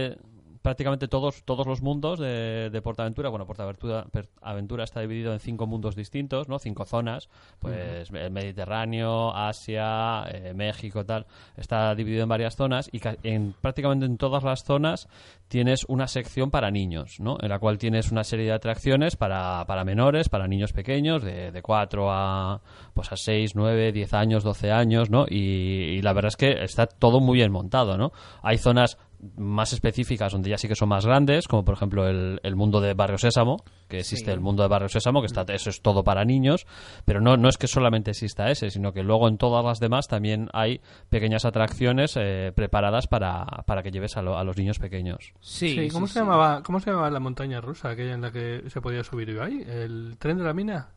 Prácticamente 0.65 1.09
todos 1.09 1.45
todos 1.45 1.67
los 1.67 1.83
mundos 1.83 2.19
de, 2.19 2.71
de 2.71 2.83
Portaventura. 2.83 3.29
Bueno 3.29 3.47
Portaventura 3.47 4.07
Aventura 4.41 4.85
está 4.85 5.01
dividido 5.01 5.35
en 5.35 5.39
cinco 5.39 5.67
mundos 5.67 5.95
distintos 5.95 6.49
no 6.49 6.59
cinco 6.59 6.87
zonas. 6.87 7.29
Pues 7.59 8.11
el 8.11 8.31
Mediterráneo 8.31 9.37
Asia 9.37 10.25
eh, 10.33 10.55
México 10.55 11.05
tal. 11.05 11.27
Está 11.59 11.95
dividido 11.95 12.23
en 12.23 12.31
varias 12.31 12.57
zonas 12.57 12.89
y 12.91 13.01
en 13.25 13.55
prácticamente 13.61 14.07
en 14.07 14.17
todas 14.17 14.43
las 14.43 14.65
zonas 14.65 15.07
tienes 15.49 15.85
una 15.87 16.09
sección 16.09 16.51
para 16.51 16.71
niños 16.71 17.21
no 17.21 17.37
en 17.41 17.51
la 17.51 17.59
cual 17.59 17.77
tienes 17.77 18.11
una 18.11 18.25
serie 18.25 18.47
de 18.47 18.53
atracciones 18.53 19.17
para, 19.17 19.67
para 19.67 19.85
menores 19.85 20.31
para 20.31 20.49
niños 20.49 20.73
pequeños 20.73 21.23
de, 21.23 21.53
de 21.53 21.63
4 21.63 22.11
a 22.11 22.63
pues 22.95 23.13
a 23.13 23.17
6 23.17 23.55
9 23.55 23.93
10 23.93 24.15
años 24.15 24.43
12 24.43 24.73
años 24.73 25.11
no 25.11 25.27
y, 25.29 25.37
y 25.37 26.03
la 26.03 26.15
verdad 26.15 26.29
es 26.29 26.37
que 26.37 26.65
está 26.65 26.87
todo 26.87 27.21
muy 27.21 27.37
bien 27.37 27.53
montado 27.53 27.99
no 27.99 28.13
hay 28.43 28.57
zonas 28.57 28.97
más 29.37 29.73
específicas 29.73 30.33
donde 30.33 30.51
ya 30.51 30.59
sí 30.59 30.69
que 30.69 30.75
son 30.75 30.89
más 30.89 31.07
grandes, 31.07 31.49
como 31.49 31.65
por 31.65 31.75
ejemplo 31.75 32.07
el, 32.09 32.41
el 32.43 32.57
mundo 32.57 32.81
de 32.81 32.95
Barrio 32.95 33.19
Sésamo, 33.19 33.57
que 33.89 33.99
existe 34.01 34.27
Sí. 34.27 34.31
el 34.33 34.41
mundo 34.41 34.63
de 34.63 34.69
Barrio 34.69 34.89
Sésamo, 34.89 35.21
que 35.21 35.27
está, 35.27 35.43
eso 35.53 35.71
es 35.71 35.81
todo 35.83 36.05
para 36.05 36.25
niños, 36.25 36.67
pero 37.05 37.21
no, 37.21 37.37
no 37.37 37.49
es 37.49 37.57
que 37.59 37.67
solamente 37.67 38.11
exista 38.11 38.51
ese, 38.51 38.71
sino 38.71 38.93
que 38.93 39.03
luego 39.03 39.29
en 39.29 39.39
todas 39.39 39.65
las 39.65 39.79
demás 39.81 40.09
también 40.09 40.49
hay 40.53 40.81
pequeñas 41.09 41.45
atracciones 41.45 42.17
eh, 42.17 42.53
preparadas 42.55 43.07
para, 43.07 43.45
para 43.67 43.83
que 43.83 43.91
lleves 43.91 44.17
a, 44.17 44.23
lo- 44.23 44.39
a 44.39 44.45
los 44.45 44.57
niños 44.57 44.79
pequeños. 44.79 45.33
Sí, 45.41 45.71
sí, 45.77 45.89
¿cómo, 45.91 46.07
sí, 46.07 46.13
se 46.15 46.19
sí. 46.21 46.25
Llamaba, 46.25 46.63
¿cómo 46.63 46.81
se 46.81 46.91
llamaba 46.91 47.11
la 47.11 47.21
montaña 47.21 47.61
rusa, 47.61 47.91
aquella 47.91 48.15
en 48.15 48.21
la 48.23 48.31
que 48.33 48.65
se 48.69 48.81
podía 48.81 49.05
subir 49.05 49.29
Ibai? 49.29 49.63
¿El 49.67 50.17
tren 50.19 50.39
de 50.39 50.45
la 50.45 50.55
mina? 50.55 50.89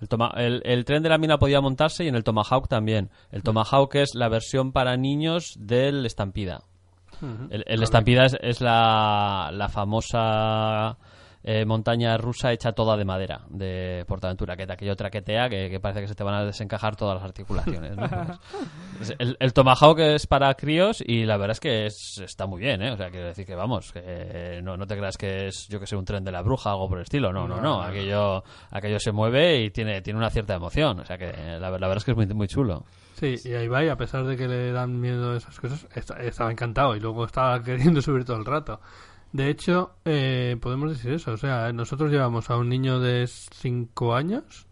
El, 0.00 0.08
toma- 0.08 0.32
el, 0.36 0.62
el 0.64 0.84
tren 0.84 1.02
de 1.02 1.08
la 1.08 1.18
mina 1.18 1.38
podía 1.38 1.60
montarse 1.60 2.04
y 2.04 2.08
en 2.08 2.14
el 2.14 2.22
Tomahawk 2.22 2.68
también. 2.68 3.10
El 3.32 3.42
Tomahawk 3.42 3.96
es 3.96 4.14
la 4.14 4.28
versión 4.28 4.70
para 4.70 4.96
niños 4.96 5.54
del 5.58 6.06
Estampida. 6.06 6.62
El, 7.50 7.64
el 7.66 7.82
Estampida 7.82 8.24
es, 8.26 8.36
es 8.40 8.60
la, 8.60 9.50
la 9.52 9.68
famosa 9.68 10.96
eh, 11.44 11.64
montaña 11.64 12.16
rusa 12.18 12.52
hecha 12.52 12.72
toda 12.72 12.96
de 12.96 13.04
madera, 13.04 13.40
de 13.48 14.04
Portaventura, 14.06 14.56
que 14.56 14.64
aquello 14.70 14.94
traquetea 14.96 15.48
que, 15.48 15.70
que 15.70 15.80
parece 15.80 16.00
que 16.02 16.08
se 16.08 16.14
te 16.14 16.24
van 16.24 16.34
a 16.34 16.44
desencajar 16.44 16.96
todas 16.96 17.14
las 17.16 17.24
articulaciones. 17.24 17.96
¿no? 17.96 18.08
Pues, 18.98 19.14
el, 19.20 19.36
el 19.38 19.52
Tomahawk 19.52 20.00
es 20.00 20.26
para 20.26 20.52
críos 20.54 21.00
y 21.06 21.24
la 21.24 21.36
verdad 21.36 21.52
es 21.52 21.60
que 21.60 21.86
es- 21.86 22.18
está 22.18 22.46
muy 22.46 22.60
bien, 22.60 22.82
¿eh? 22.82 22.90
O 22.90 22.96
sea, 22.96 23.10
quiero 23.10 23.26
decir 23.28 23.46
que 23.46 23.54
vamos, 23.54 23.92
que 23.92 24.60
no, 24.62 24.76
no 24.76 24.86
te 24.88 24.96
creas 24.96 25.16
que 25.16 25.46
es, 25.46 25.68
yo 25.68 25.78
que 25.78 25.86
sé, 25.86 25.94
un 25.94 26.04
tren 26.04 26.24
de 26.24 26.32
la 26.32 26.42
bruja 26.42 26.70
o 26.70 26.72
algo 26.72 26.88
por 26.88 26.98
el 26.98 27.04
estilo. 27.04 27.32
No, 27.32 27.46
no, 27.46 27.56
no. 27.56 27.62
No, 27.62 27.62
no, 27.62 27.76
no. 27.78 27.82
Aquello, 27.84 28.42
aquello 28.72 28.98
se 28.98 29.12
mueve 29.12 29.60
y 29.62 29.70
tiene, 29.70 30.02
tiene 30.02 30.18
una 30.18 30.30
cierta 30.30 30.54
emoción. 30.54 30.98
O 30.98 31.04
sea, 31.04 31.16
que 31.16 31.32
la, 31.32 31.70
la 31.70 31.70
verdad 31.70 31.98
es 31.98 32.04
que 32.04 32.10
es 32.10 32.16
muy, 32.16 32.26
muy 32.26 32.48
chulo. 32.48 32.84
Sí, 33.18 33.34
y 33.44 33.52
a 33.54 33.62
Ibai, 33.64 33.88
a 33.88 33.96
pesar 33.96 34.24
de 34.24 34.36
que 34.36 34.46
le 34.46 34.70
dan 34.72 35.00
miedo 35.00 35.34
esas 35.36 35.58
cosas, 35.58 35.86
esta- 35.94 36.20
estaba 36.22 36.50
encantado 36.52 36.94
y 36.96 37.00
luego 37.00 37.24
estaba 37.24 37.62
queriendo 37.64 38.00
subir 38.02 38.24
todo 38.24 38.36
el 38.36 38.44
rato. 38.44 38.80
De 39.32 39.50
hecho, 39.50 39.96
eh, 40.04 40.56
podemos 40.60 40.90
decir 40.90 41.12
eso. 41.12 41.32
O 41.32 41.36
sea, 41.36 41.72
nosotros 41.72 42.10
llevamos 42.10 42.48
a 42.50 42.56
un 42.56 42.68
niño 42.68 42.98
de 43.00 43.26
5 43.26 44.14
años 44.14 44.66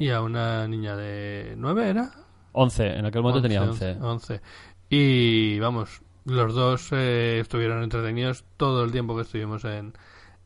y 0.00 0.10
a 0.10 0.20
una 0.20 0.66
niña 0.66 0.96
de 0.96 1.54
9, 1.56 1.90
¿era? 1.90 2.10
11, 2.52 2.96
en 2.96 3.06
aquel 3.06 3.22
momento 3.22 3.40
tenía 3.42 3.62
11. 3.62 3.98
11. 4.00 4.40
Y 4.88 5.58
vamos, 5.60 6.02
los 6.24 6.54
dos 6.54 6.88
eh, 6.92 7.38
estuvieron 7.40 7.82
entretenidos 7.84 8.44
todo 8.56 8.82
el 8.82 8.90
tiempo 8.90 9.14
que 9.14 9.22
estuvimos 9.22 9.64
en, 9.64 9.92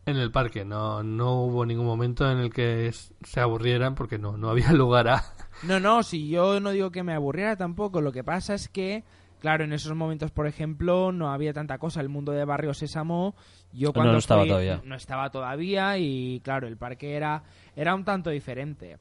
en 0.05 0.17
el 0.17 0.31
parque. 0.31 0.65
No, 0.67 1.03
no 1.03 1.41
hubo 1.43 1.65
ningún 1.65 1.87
momento 1.87 2.31
en 2.31 2.39
el 2.39 2.53
que 2.53 2.93
se 2.93 3.41
aburrieran 3.41 3.95
porque 3.95 4.19
no, 4.19 4.37
no 4.37 4.51
había 4.51 4.73
lugar 4.75 5.09
a... 5.09 5.25
No, 5.67 5.81
no, 5.81 6.03
si 6.03 6.29
yo 6.29 6.61
no 6.61 6.71
digo 6.71 6.91
que 6.91 7.03
me 7.03 7.15
aburriera 7.15 7.57
tampoco, 7.57 8.01
lo 8.01 8.13
que 8.13 8.23
pasa 8.25 8.55
es 8.55 8.69
que, 8.69 9.03
claro, 9.41 9.65
en 9.65 9.73
esos 9.73 9.95
momentos, 9.95 10.31
por 10.31 10.47
ejemplo, 10.47 11.11
no 11.13 11.33
había 11.33 11.53
tanta 11.53 11.79
cosa. 11.79 12.01
El 12.01 12.09
mundo 12.09 12.33
de 12.33 12.45
Barrio 12.45 12.75
Sésamo, 12.75 13.35
yo 13.73 13.89
No, 13.89 13.93
cuando 13.95 14.13
no 14.13 14.19
estaba 14.19 14.43
fui, 14.43 14.49
todavía. 14.51 14.81
no 14.85 14.95
estaba 14.95 15.31
todavía 15.31 15.97
y, 15.99 16.41
claro, 16.45 16.67
el 16.69 16.77
parque 16.77 17.15
era, 17.15 17.43
era 17.77 17.95
un 17.95 18.05
tanto 18.05 18.31
diferente. 18.31 18.99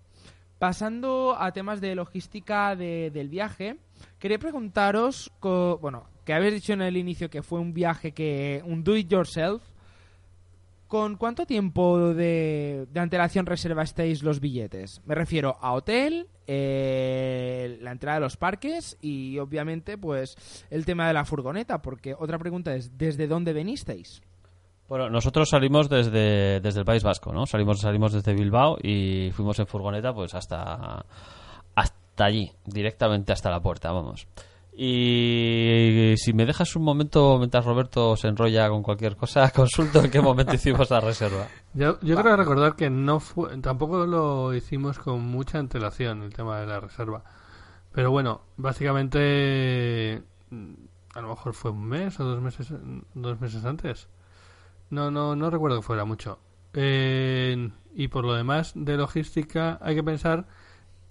Pasando 0.60 1.36
a 1.38 1.52
temas 1.52 1.82
de 1.82 1.96
logística 1.96 2.76
de- 2.76 3.12
del 3.12 3.28
viaje, 3.28 3.78
quería 4.20 4.40
preguntaros, 4.40 5.32
co- 5.40 5.78
bueno, 5.82 6.06
que 6.24 6.34
habéis 6.34 6.54
dicho 6.54 6.72
en 6.72 6.82
el 6.82 6.96
inicio 6.96 7.30
que 7.30 7.44
fue 7.44 7.60
un 7.60 7.74
viaje 7.74 8.14
que, 8.14 8.62
un 8.66 8.84
do 8.84 8.96
it 8.96 9.10
yourself, 9.10 9.62
¿Con 10.94 11.18
cuánto 11.18 11.48
tiempo 11.48 12.14
de, 12.14 12.86
de 12.92 13.00
antelación 13.00 13.48
reservasteis 13.48 14.22
los 14.22 14.40
billetes? 14.40 15.02
Me 15.08 15.16
refiero 15.16 15.58
a 15.60 15.74
hotel, 15.74 16.28
eh, 16.46 17.80
la 17.82 17.90
entrada 17.90 18.20
de 18.20 18.22
los 18.22 18.38
parques 18.38 19.00
y 19.02 19.40
obviamente 19.40 19.98
pues 19.98 20.38
el 20.70 20.86
tema 20.86 21.08
de 21.08 21.16
la 21.16 21.26
furgoneta, 21.26 21.82
porque 21.82 22.14
otra 22.14 22.38
pregunta 22.38 22.76
es, 22.76 22.96
¿desde 22.96 23.26
dónde 23.26 23.54
venisteis? 23.54 24.22
Bueno, 24.88 25.10
nosotros 25.10 25.50
salimos 25.50 25.90
desde, 25.90 26.60
desde 26.60 26.82
el 26.82 26.86
País 26.86 27.02
Vasco, 27.02 27.34
¿no? 27.34 27.48
Salimos, 27.48 27.80
salimos 27.80 28.14
desde 28.14 28.36
Bilbao 28.36 28.78
y 28.80 29.32
fuimos 29.34 29.58
en 29.58 29.66
furgoneta 29.66 30.14
pues 30.14 30.36
hasta, 30.36 31.08
hasta 31.74 32.24
allí, 32.24 32.52
directamente 32.68 33.34
hasta 33.34 33.50
la 33.50 33.64
puerta, 33.64 33.92
vamos. 33.92 34.28
Y 34.76 36.16
si 36.18 36.34
me 36.34 36.46
dejas 36.46 36.76
un 36.76 36.84
momento 36.84 37.38
mientras 37.38 37.64
Roberto 37.64 38.18
se 38.18 38.28
enrolla 38.28 38.70
con 38.70 38.82
cualquier 38.82 39.16
cosa, 39.16 39.50
consulto 39.56 40.04
en 40.04 40.10
qué 40.10 40.20
momento 40.20 40.56
hicimos 40.56 40.90
la 40.90 41.00
reserva. 41.00 41.48
Yo, 41.74 42.00
yo 42.02 42.16
creo 42.16 42.36
recordar 42.36 42.76
que 42.76 42.90
no 42.90 43.20
fue, 43.20 43.56
tampoco 43.60 44.06
lo 44.06 44.54
hicimos 44.54 44.98
con 44.98 45.22
mucha 45.22 45.60
antelación 45.60 46.24
el 46.24 46.34
tema 46.34 46.60
de 46.60 46.68
la 46.68 46.80
reserva. 46.80 47.24
Pero 47.92 48.10
bueno, 48.10 48.42
básicamente 48.58 50.24
mm, 50.50 50.74
a 51.14 51.22
lo 51.22 51.30
mejor 51.30 51.54
fue 51.54 51.72
un 51.72 51.86
mes 51.86 52.20
o 52.20 52.24
dos 52.24 52.42
meses, 52.42 52.74
dos 53.14 53.40
meses 53.40 53.64
antes. 53.66 54.08
No, 54.90 55.12
no, 55.12 55.36
no 55.36 55.50
recuerdo 55.52 55.78
que 55.78 55.84
fuera 55.84 56.04
mucho. 56.04 56.40
Eh, 56.74 57.70
y 57.94 58.08
por 58.08 58.26
lo 58.26 58.34
demás 58.34 58.74
de 58.76 58.98
logística 58.98 59.78
hay 59.82 59.94
que 59.96 60.04
pensar 60.04 60.48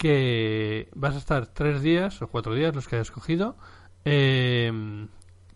que 0.02 0.88
vas 0.96 1.14
a 1.14 1.18
estar 1.18 1.46
tres 1.46 1.80
días 1.80 2.20
o 2.22 2.26
cuatro 2.26 2.54
días, 2.56 2.74
los 2.74 2.88
que 2.88 2.96
hayas 2.96 3.12
cogido, 3.12 3.54
eh, 4.04 5.06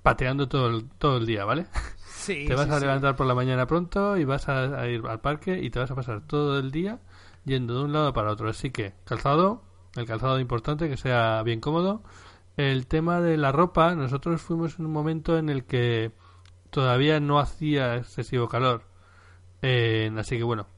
pateando 0.05 0.49
todo 0.49 0.69
el, 0.69 0.89
todo 0.99 1.17
el 1.17 1.27
día, 1.27 1.45
¿vale? 1.45 1.67
Sí, 2.07 2.45
Te 2.47 2.55
vas 2.55 2.71
a 2.71 2.79
levantar 2.79 3.17
por 3.17 3.27
la 3.27 3.35
mañana 3.35 3.67
pronto 3.67 4.17
y 4.17 4.25
vas 4.25 4.49
a, 4.49 4.81
a 4.81 4.89
ir 4.89 5.05
al 5.05 5.21
parque 5.21 5.59
y 5.61 5.71
te 5.71 5.81
vas 5.81 5.91
a 5.91 5.97
pasar 5.97 6.21
todo 6.29 6.61
el 6.61 6.71
día 6.71 7.01
yendo 7.45 7.75
de 7.75 7.85
un 7.87 7.93
lado 7.93 8.13
para 8.13 8.31
otro. 8.31 8.49
Así 8.49 8.71
que, 8.71 8.95
calzado, 9.05 9.65
el 9.97 10.07
calzado 10.07 10.39
importante, 10.39 10.89
que 10.89 10.97
sea 10.97 11.43
bien 11.43 11.61
cómodo. 11.61 12.05
El 12.57 12.87
tema 12.87 13.21
de 13.21 13.37
la 13.37 13.51
ropa, 13.51 13.97
nosotros 13.97 14.43
fuimos 14.43 14.79
en 14.79 14.87
un 14.87 14.93
momento 14.93 15.39
en 15.39 15.49
el 15.49 15.65
que 15.65 16.13
todavía 16.71 17.19
no 17.19 17.41
hacía 17.41 17.97
excesivo 17.97 18.49
calor. 18.49 18.83
Eh, 19.63 20.13
así 20.17 20.37
que 20.37 20.45
bueno, 20.45 20.69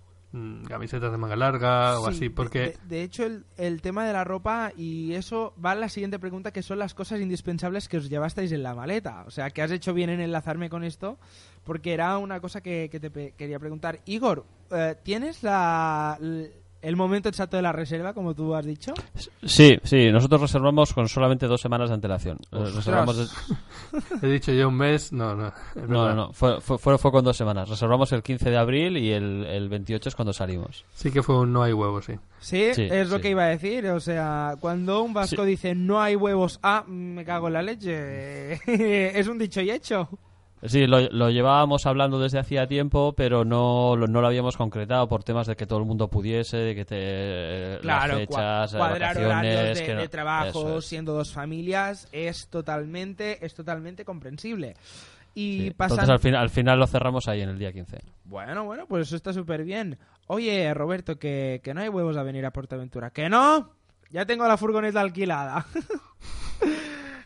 camisetas 0.66 1.10
de 1.10 1.16
manga 1.18 1.36
larga 1.36 1.98
o 2.00 2.06
Sí, 2.06 2.10
así, 2.16 2.28
porque 2.28 2.58
De, 2.60 2.76
de 2.88 3.02
hecho, 3.02 3.24
el, 3.24 3.44
el 3.56 3.80
tema 3.80 4.06
de 4.06 4.12
la 4.12 4.24
ropa 4.24 4.72
y 4.76 5.14
eso 5.14 5.54
va 5.64 5.70
a 5.70 5.74
la 5.74 5.88
siguiente 5.88 6.18
pregunta, 6.18 6.52
que 6.52 6.62
son 6.62 6.78
las 6.78 6.92
cosas 6.94 7.20
indispensables 7.20 7.88
que 7.88 7.96
os 7.96 8.08
llevasteis 8.10 8.52
en 8.52 8.62
la 8.62 8.74
maleta. 8.74 9.24
O 9.26 9.30
sea, 9.30 9.50
que 9.50 9.62
has 9.62 9.70
hecho 9.70 9.94
bien 9.94 10.10
en 10.10 10.20
enlazarme 10.20 10.68
con 10.68 10.84
esto, 10.84 11.18
porque 11.64 11.92
era 11.94 12.18
una 12.18 12.40
cosa 12.40 12.60
que, 12.60 12.88
que 12.90 13.00
te 13.00 13.10
pe- 13.10 13.32
quería 13.36 13.58
preguntar. 13.58 14.00
Igor, 14.04 14.44
eh, 14.70 14.96
¿tienes 15.02 15.42
la, 15.42 16.18
el 16.80 16.96
momento 16.96 17.28
exacto 17.28 17.56
de 17.56 17.62
la 17.62 17.72
reserva, 17.72 18.12
como 18.14 18.34
tú 18.34 18.54
has 18.54 18.64
dicho? 18.64 18.94
Sí, 19.44 19.78
sí, 19.82 20.10
nosotros 20.12 20.40
reservamos 20.42 20.92
con 20.92 21.08
solamente 21.08 21.46
dos 21.46 21.60
semanas 21.60 21.88
de 21.90 21.94
antelación. 21.94 22.38
Eh. 22.52 22.70
Reservamos 22.74 23.16
de- 23.16 23.26
he 24.22 24.30
dicho 24.30 24.52
yo 24.52 24.68
un 24.68 24.76
mes, 24.76 25.12
no, 25.12 25.34
no. 25.34 25.52
No, 25.74 26.08
no, 26.08 26.14
no, 26.14 26.32
fue, 26.32 26.60
fue, 26.60 26.78
fue, 26.78 26.98
fue 26.98 27.10
con 27.10 27.24
dos 27.24 27.36
semanas. 27.36 27.68
Reservamos 27.68 28.12
el 28.12 28.22
15 28.22 28.50
de 28.50 28.56
abril 28.56 28.96
y 28.96 29.10
el, 29.12 29.44
el 29.46 29.68
28 29.68 30.08
es 30.08 30.14
cuando 30.14 30.32
salimos. 30.32 30.84
Sí 30.94 31.10
que 31.10 31.22
fue 31.22 31.38
un 31.40 31.52
no 31.52 31.62
hay 31.62 31.72
huevos, 31.72 32.04
sí. 32.04 32.14
Sí, 32.40 32.70
Sí, 32.74 32.88
es 32.90 33.08
lo 33.10 33.16
sí. 33.16 33.22
que 33.22 33.30
iba 33.30 33.44
a 33.44 33.48
decir. 33.48 33.86
O 33.88 34.00
sea, 34.00 34.54
cuando 34.60 35.02
un 35.02 35.12
vasco 35.14 35.42
Sí. 35.44 35.48
dice 35.50 35.74
no 35.74 36.00
hay 36.00 36.14
huevos, 36.16 36.60
ah, 36.62 36.84
me 36.86 37.24
cago 37.24 37.48
en 37.48 37.52
la 37.54 37.62
leche. 37.62 38.52
es 39.18 39.26
un 39.26 39.38
dicho 39.38 39.60
y 39.60 39.70
hecho. 39.70 40.08
Sí, 40.64 40.86
lo, 40.86 41.00
lo 41.10 41.30
llevábamos 41.30 41.86
hablando 41.86 42.18
desde 42.18 42.38
hacía 42.38 42.66
tiempo, 42.66 43.14
pero 43.16 43.44
no, 43.44 43.94
lo- 43.96 44.06
no 44.08 44.20
lo 44.20 44.26
habíamos 44.26 44.56
concretado 44.56 45.08
por 45.08 45.22
temas 45.22 45.46
de 45.46 45.54
que 45.56 45.66
todo 45.66 45.78
el 45.78 45.84
mundo 45.84 46.08
pudiese, 46.08 46.56
de 46.56 46.74
que 46.74 46.84
te 46.84 47.78
Claro, 47.80 48.14
las 48.14 48.20
fechas, 48.26 48.74
cua- 48.74 48.78
cuadrar 48.78 49.18
horarios 49.18 49.78
de, 49.78 49.84
que 49.86 49.94
no- 49.94 50.00
de 50.00 50.08
trabajo, 50.08 50.78
es. 50.78 50.84
siendo 50.86 51.12
dos 51.12 51.32
familias, 51.32 52.08
es 52.12 52.48
totalmente, 52.48 53.44
es 53.46 53.54
totalmente 53.54 54.04
comprensible. 54.04 54.74
Y 55.34 55.58
Sí. 55.66 55.70
pasan... 55.76 55.98
Entonces 56.00 56.12
al, 56.12 56.18
fin- 56.18 56.34
al 56.34 56.50
final 56.50 56.78
lo 56.80 56.86
cerramos 56.88 57.28
ahí 57.28 57.42
en 57.42 57.50
el 57.50 57.58
día 57.58 57.72
15. 57.72 57.98
Bueno, 58.24 58.64
bueno, 58.64 58.86
pues 58.86 59.06
eso 59.06 59.14
está 59.16 59.32
súper 59.32 59.62
bien. 59.62 59.96
Oye, 60.26 60.74
Roberto, 60.74 61.18
que, 61.20 61.60
que 61.62 61.72
no 61.74 61.80
hay 61.82 61.88
huevos 61.88 62.16
a 62.16 62.24
venir 62.24 62.44
a 62.44 62.50
Portaventura. 62.50 63.10
¿Que 63.10 63.28
no? 63.28 63.70
Ya 64.10 64.26
tengo 64.26 64.48
la 64.48 64.56
furgoneta 64.56 65.00
alquilada. 65.00 65.66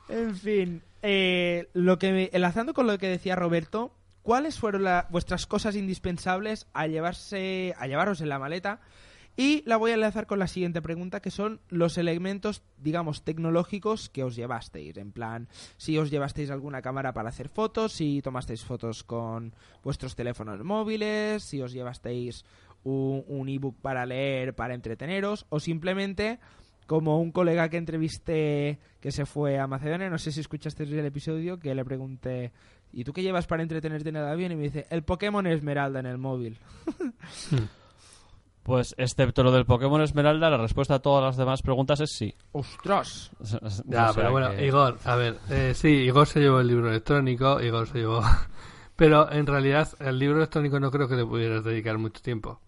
en 0.09 0.35
fin, 0.37 0.83
eh, 1.03 1.69
lo 1.73 1.99
que 1.99 2.13
me- 2.13 2.31
enlazando 2.33 2.75
con 2.75 2.87
lo 2.87 2.99
que 2.99 3.09
decía 3.09 3.37
Roberto, 3.37 3.95
¿cuáles 4.23 4.59
fueron 4.59 4.85
la- 4.85 5.07
vuestras 5.11 5.47
cosas 5.47 5.77
indispensables 5.77 6.67
a 6.75 6.87
llevarse, 6.87 7.75
a 7.79 7.87
llevaros 7.87 8.21
en 8.21 8.29
la 8.29 8.39
maleta? 8.39 8.81
Y 9.35 9.63
la 9.65 9.79
voy 9.79 9.93
a 9.93 9.95
enlazar 9.95 10.27
con 10.27 10.39
la 10.39 10.47
siguiente 10.47 10.83
pregunta, 10.83 11.21
que 11.21 11.31
son 11.31 11.61
los 11.71 11.97
elementos, 11.97 12.63
digamos, 12.77 13.23
tecnológicos 13.25 14.11
que 14.11 14.25
os 14.25 14.37
llevasteis. 14.37 14.95
En 14.99 15.11
plan, 15.11 15.49
si 15.79 15.97
os 15.97 16.11
llevasteis 16.11 16.51
alguna 16.51 16.83
cámara 16.83 17.15
para 17.15 17.31
hacer 17.31 17.49
fotos, 17.49 17.95
si 17.95 18.21
tomasteis 18.21 18.63
fotos 18.63 19.03
con 19.05 19.55
vuestros 19.83 20.17
teléfonos 20.17 20.63
móviles, 20.63 21.43
si 21.45 21.63
os 21.63 21.73
llevasteis 21.73 22.45
un, 22.85 23.25
un 23.27 23.49
ebook 23.49 23.81
para 23.81 24.05
leer, 24.05 24.55
para 24.55 24.75
entreteneros, 24.75 25.47
o 25.49 25.61
simplemente, 25.61 26.39
como 26.87 27.21
un 27.21 27.33
colega 27.33 27.69
que 27.69 27.77
entrevisté 27.77 28.79
que 29.01 29.11
se 29.13 29.27
fue 29.27 29.59
a 29.59 29.67
Macedonia, 29.67 30.11
no 30.11 30.19
sé 30.19 30.31
si 30.33 30.41
escuchasteis 30.41 30.91
el 30.93 31.05
episodio, 31.07 31.59
que 31.59 31.75
le 31.75 31.85
pregunté, 31.85 32.53
¿y 32.93 33.05
tú 33.05 33.13
qué 33.13 33.23
llevas 33.23 33.47
para 33.47 33.63
entretenerte 33.63 34.09
en 34.11 34.17
el 34.17 34.25
avión? 34.25 34.53
Y 34.53 34.57
me 34.57 34.63
dice, 34.65 34.87
el 34.91 35.03
Pokémon 35.03 35.47
Esmeralda 35.47 36.01
en 36.01 36.07
el 36.07 36.19
móvil. 36.19 36.59
Pues 38.63 38.95
excepto 38.97 39.43
lo 39.43 39.51
del 39.51 39.67
Pokémon 39.67 40.01
Esmeralda, 40.03 40.49
la 40.49 40.57
respuesta 40.57 40.95
a 40.95 40.99
todas 41.01 41.25
las 41.25 41.37
demás 41.37 41.63
preguntas 41.63 42.01
es 42.01 42.13
sí. 42.13 42.33
¡Ostras! 42.53 43.33
Ya, 43.87 44.13
pero 44.15 44.31
bueno, 44.31 44.51
que- 44.53 44.67
Igor, 44.67 44.99
a 45.05 45.17
ver, 45.17 45.39
eh, 45.51 45.73
sí, 45.75 45.89
Igor 45.89 46.29
se 46.29 46.39
llevó 46.41 46.61
el 46.61 46.69
libro 46.69 46.89
electrónico, 46.89 47.61
Igor 47.61 47.89
se 47.89 47.99
llevó... 47.99 48.23
Pero 48.95 49.33
en 49.33 49.47
realidad 49.47 49.89
el 49.99 50.19
libro 50.19 50.37
electrónico 50.37 50.79
no 50.79 50.91
creo 50.93 51.09
que 51.09 51.17
le 51.17 51.25
pudieras 51.25 51.65
dedicar 51.65 51.99
mucho 51.99 52.23
tiempo. 52.23 52.61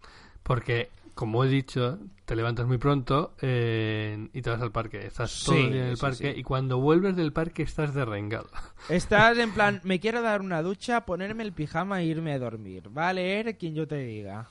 Porque, 0.42 0.90
como 1.14 1.44
he 1.44 1.48
dicho, 1.48 1.98
te 2.24 2.34
levantas 2.36 2.66
muy 2.66 2.78
pronto 2.78 3.34
eh, 3.40 4.28
y 4.32 4.42
te 4.42 4.50
vas 4.50 4.60
al 4.60 4.72
parque. 4.72 5.06
Estás 5.06 5.42
todo 5.44 5.54
Sí, 5.54 5.62
el 5.66 5.72
día 5.72 5.82
en 5.82 5.88
el 5.88 5.96
sí, 5.96 6.00
parque 6.02 6.32
sí. 6.34 6.40
y 6.40 6.42
cuando 6.42 6.78
vuelves 6.80 7.16
del 7.16 7.32
parque 7.32 7.62
estás 7.62 7.94
derrengado. 7.94 8.48
Estás 8.88 9.38
en 9.38 9.52
plan, 9.52 9.80
me 9.84 9.98
quiero 10.00 10.20
dar 10.22 10.40
una 10.40 10.60
ducha, 10.62 11.06
ponerme 11.06 11.42
el 11.42 11.52
pijama 11.52 12.00
e 12.02 12.06
irme 12.06 12.32
a 12.32 12.38
dormir. 12.38 12.82
Va 12.96 13.08
a 13.08 13.12
leer 13.12 13.56
quien 13.56 13.74
yo 13.74 13.86
te 13.86 13.96
diga. 13.98 14.48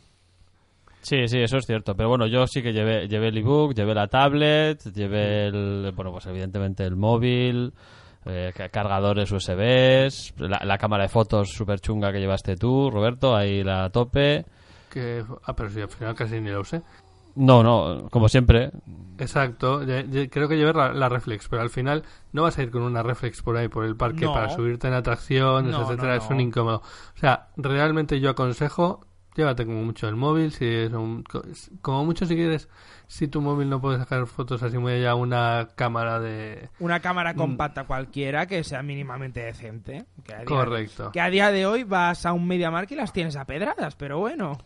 Sí, 1.02 1.28
sí, 1.28 1.39
eso 1.39 1.58
es 1.58 1.65
cierto. 1.65 1.95
Pero 1.95 2.10
bueno, 2.10 2.28
yo 2.28 2.47
sí 2.47 2.62
que 2.63 2.71
llevé, 2.71 3.08
llevé 3.08 3.28
el 3.28 3.38
ebook, 3.38 3.73
llevé 3.73 3.93
la 3.93 4.08
tablet, 4.08 4.82
llevé 4.93 5.47
el, 5.47 5.91
bueno, 5.95 6.12
pues 6.13 6.26
evidentemente 6.28 6.86
el 6.86 6.95
móvil, 6.95 7.73
eh, 8.26 8.54
ca- 8.56 8.69
cargadores 8.69 9.30
USBs, 9.32 10.34
la, 10.38 10.62
la 10.63 10.78
cámara 10.78 11.04
de 11.04 11.10
fotos 11.10 11.49
súper 11.49 11.82
chunga 11.82 12.12
que 12.13 12.19
llevaste 12.19 12.56
tú, 12.56 12.89
Roberto, 12.89 13.36
ahí 13.36 13.63
la 13.63 13.89
tope. 13.89 14.45
Que, 14.93 15.23
ah, 15.43 15.56
pero 15.56 15.69
sí, 15.69 15.82
al 15.82 15.89
final 15.89 16.13
casi 16.15 16.39
ni 16.39 16.49
lo 16.51 16.62
usé. 16.62 16.82
No, 17.36 17.63
no, 17.63 18.10
como 18.12 18.29
siempre. 18.29 18.71
Exacto, 19.17 19.82
creo 20.29 20.47
que 20.47 20.56
llevé 20.58 20.71
la, 20.73 20.93
la 20.93 21.10
reflex, 21.10 21.47
pero 21.47 21.62
al 21.63 21.71
final 21.71 22.03
no 22.32 22.43
vas 22.43 22.58
a 22.60 22.63
ir 22.63 22.69
con 22.69 22.84
una 22.84 23.01
reflex 23.01 23.41
por 23.41 23.58
ahí 23.58 23.67
por 23.69 23.86
el 23.86 23.95
parque 23.95 24.25
No. 24.25 24.34
para 24.34 24.49
subirte 24.49 24.88
en 24.88 24.93
atracciones, 24.93 25.71
No, 25.71 25.82
etcétera, 25.84 26.15
no, 26.17 26.23
es 26.23 26.29
un 26.29 26.39
incómodo. 26.41 26.77
O 27.15 27.19
sea, 27.19 27.47
realmente 27.58 28.19
yo 28.19 28.29
aconsejo, 28.29 29.01
llévate 29.36 29.65
como 29.65 29.84
mucho 29.84 30.08
el 30.08 30.15
móvil, 30.15 30.51
si 30.51 30.65
es 30.67 30.91
un- 30.93 31.23
co- 31.23 31.41
como 31.82 32.06
mucho 32.06 32.25
si 32.27 32.36
quieres, 32.36 32.69
si 33.08 33.27
tu 33.27 33.41
móvil 33.41 33.67
no 33.69 33.82
puede 33.82 33.97
sacar 33.97 34.25
fotos 34.27 34.62
así 34.62 34.77
muy 34.77 34.93
allá, 34.93 35.15
una 35.15 35.69
cámara 35.75 36.19
de... 36.19 36.69
Una 36.79 36.99
Mm. 36.99 37.01
cámara 37.01 37.34
compacta 37.34 37.86
cualquiera 37.86 38.45
que 38.45 38.63
sea 38.63 38.84
mínimamente 38.84 39.39
decente. 39.39 40.06
Que 40.23 40.34
a 40.34 40.38
día, 40.38 40.45
Correcto. 40.45 41.12
Que 41.12 41.21
a 41.21 41.29
día 41.32 41.51
de 41.51 41.65
hoy 41.65 41.84
vas 41.84 42.27
a 42.27 42.34
un 42.34 42.47
MediaMarkt 42.47 42.91
y 42.91 42.95
las 42.95 43.12
tienes 43.12 43.36
a 43.38 43.45
pedradas, 43.45 43.95
pero 43.95 44.19
bueno. 44.19 44.58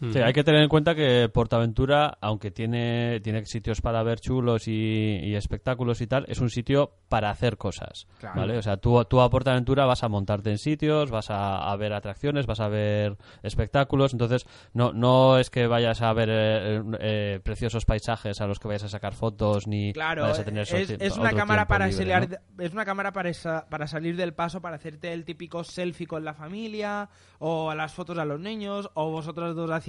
Sí, 0.00 0.18
hay 0.20 0.32
que 0.32 0.44
tener 0.44 0.62
en 0.62 0.68
cuenta 0.68 0.94
que 0.94 1.28
Portaventura, 1.32 2.16
aunque 2.20 2.50
tiene, 2.50 3.20
tiene 3.20 3.44
sitios 3.46 3.80
para 3.80 4.02
ver 4.02 4.20
chulos 4.20 4.68
y, 4.68 5.18
y 5.22 5.34
espectáculos 5.34 6.00
y 6.00 6.06
tal, 6.06 6.24
es 6.28 6.40
un 6.40 6.50
sitio 6.50 6.92
para 7.08 7.30
hacer 7.30 7.56
cosas. 7.56 8.06
Claro. 8.20 8.40
¿vale? 8.40 8.58
O 8.58 8.62
sea, 8.62 8.76
tú, 8.76 9.04
tú 9.06 9.20
a 9.20 9.28
Portaventura 9.30 9.86
vas 9.86 10.04
a 10.04 10.08
montarte 10.08 10.50
en 10.50 10.58
sitios, 10.58 11.10
vas 11.10 11.30
a, 11.30 11.70
a 11.70 11.76
ver 11.76 11.92
atracciones, 11.92 12.46
vas 12.46 12.60
a 12.60 12.68
ver 12.68 13.16
espectáculos. 13.42 14.12
Entonces, 14.12 14.46
no, 14.72 14.92
no 14.92 15.38
es 15.38 15.50
que 15.50 15.66
vayas 15.66 16.00
a 16.02 16.12
ver 16.12 16.28
eh, 16.30 16.82
eh, 17.00 17.40
preciosos 17.42 17.84
paisajes 17.84 18.40
a 18.40 18.46
los 18.46 18.58
que 18.60 18.68
vayas 18.68 18.84
a 18.84 18.88
sacar 18.88 19.14
fotos 19.14 19.66
ni 19.66 19.92
Claro, 19.92 20.22
vayas 20.22 20.38
a 20.40 20.44
tener 20.44 20.62
es, 20.62 20.72
es 20.72 20.86
tiempo- 20.98 21.20
una 21.20 21.32
cámara 21.32 21.66
para 21.66 21.88
libre, 21.88 22.10
salir, 22.12 22.38
¿no? 22.56 22.64
es 22.64 22.72
una 22.72 22.84
cámara 22.84 23.12
para, 23.12 23.30
esa- 23.30 23.66
para 23.68 23.86
salir 23.86 24.16
del 24.16 24.32
paso, 24.34 24.60
para 24.60 24.76
hacerte 24.76 25.12
el 25.12 25.24
típico 25.24 25.64
selfie 25.64 26.06
con 26.06 26.24
la 26.24 26.34
familia, 26.34 27.08
o 27.40 27.74
las 27.74 27.92
fotos 27.94 28.18
a 28.18 28.24
los 28.24 28.38
niños, 28.38 28.90
o 28.94 29.10
vosotros 29.10 29.56
dos 29.56 29.68
haciendo, 29.70 29.87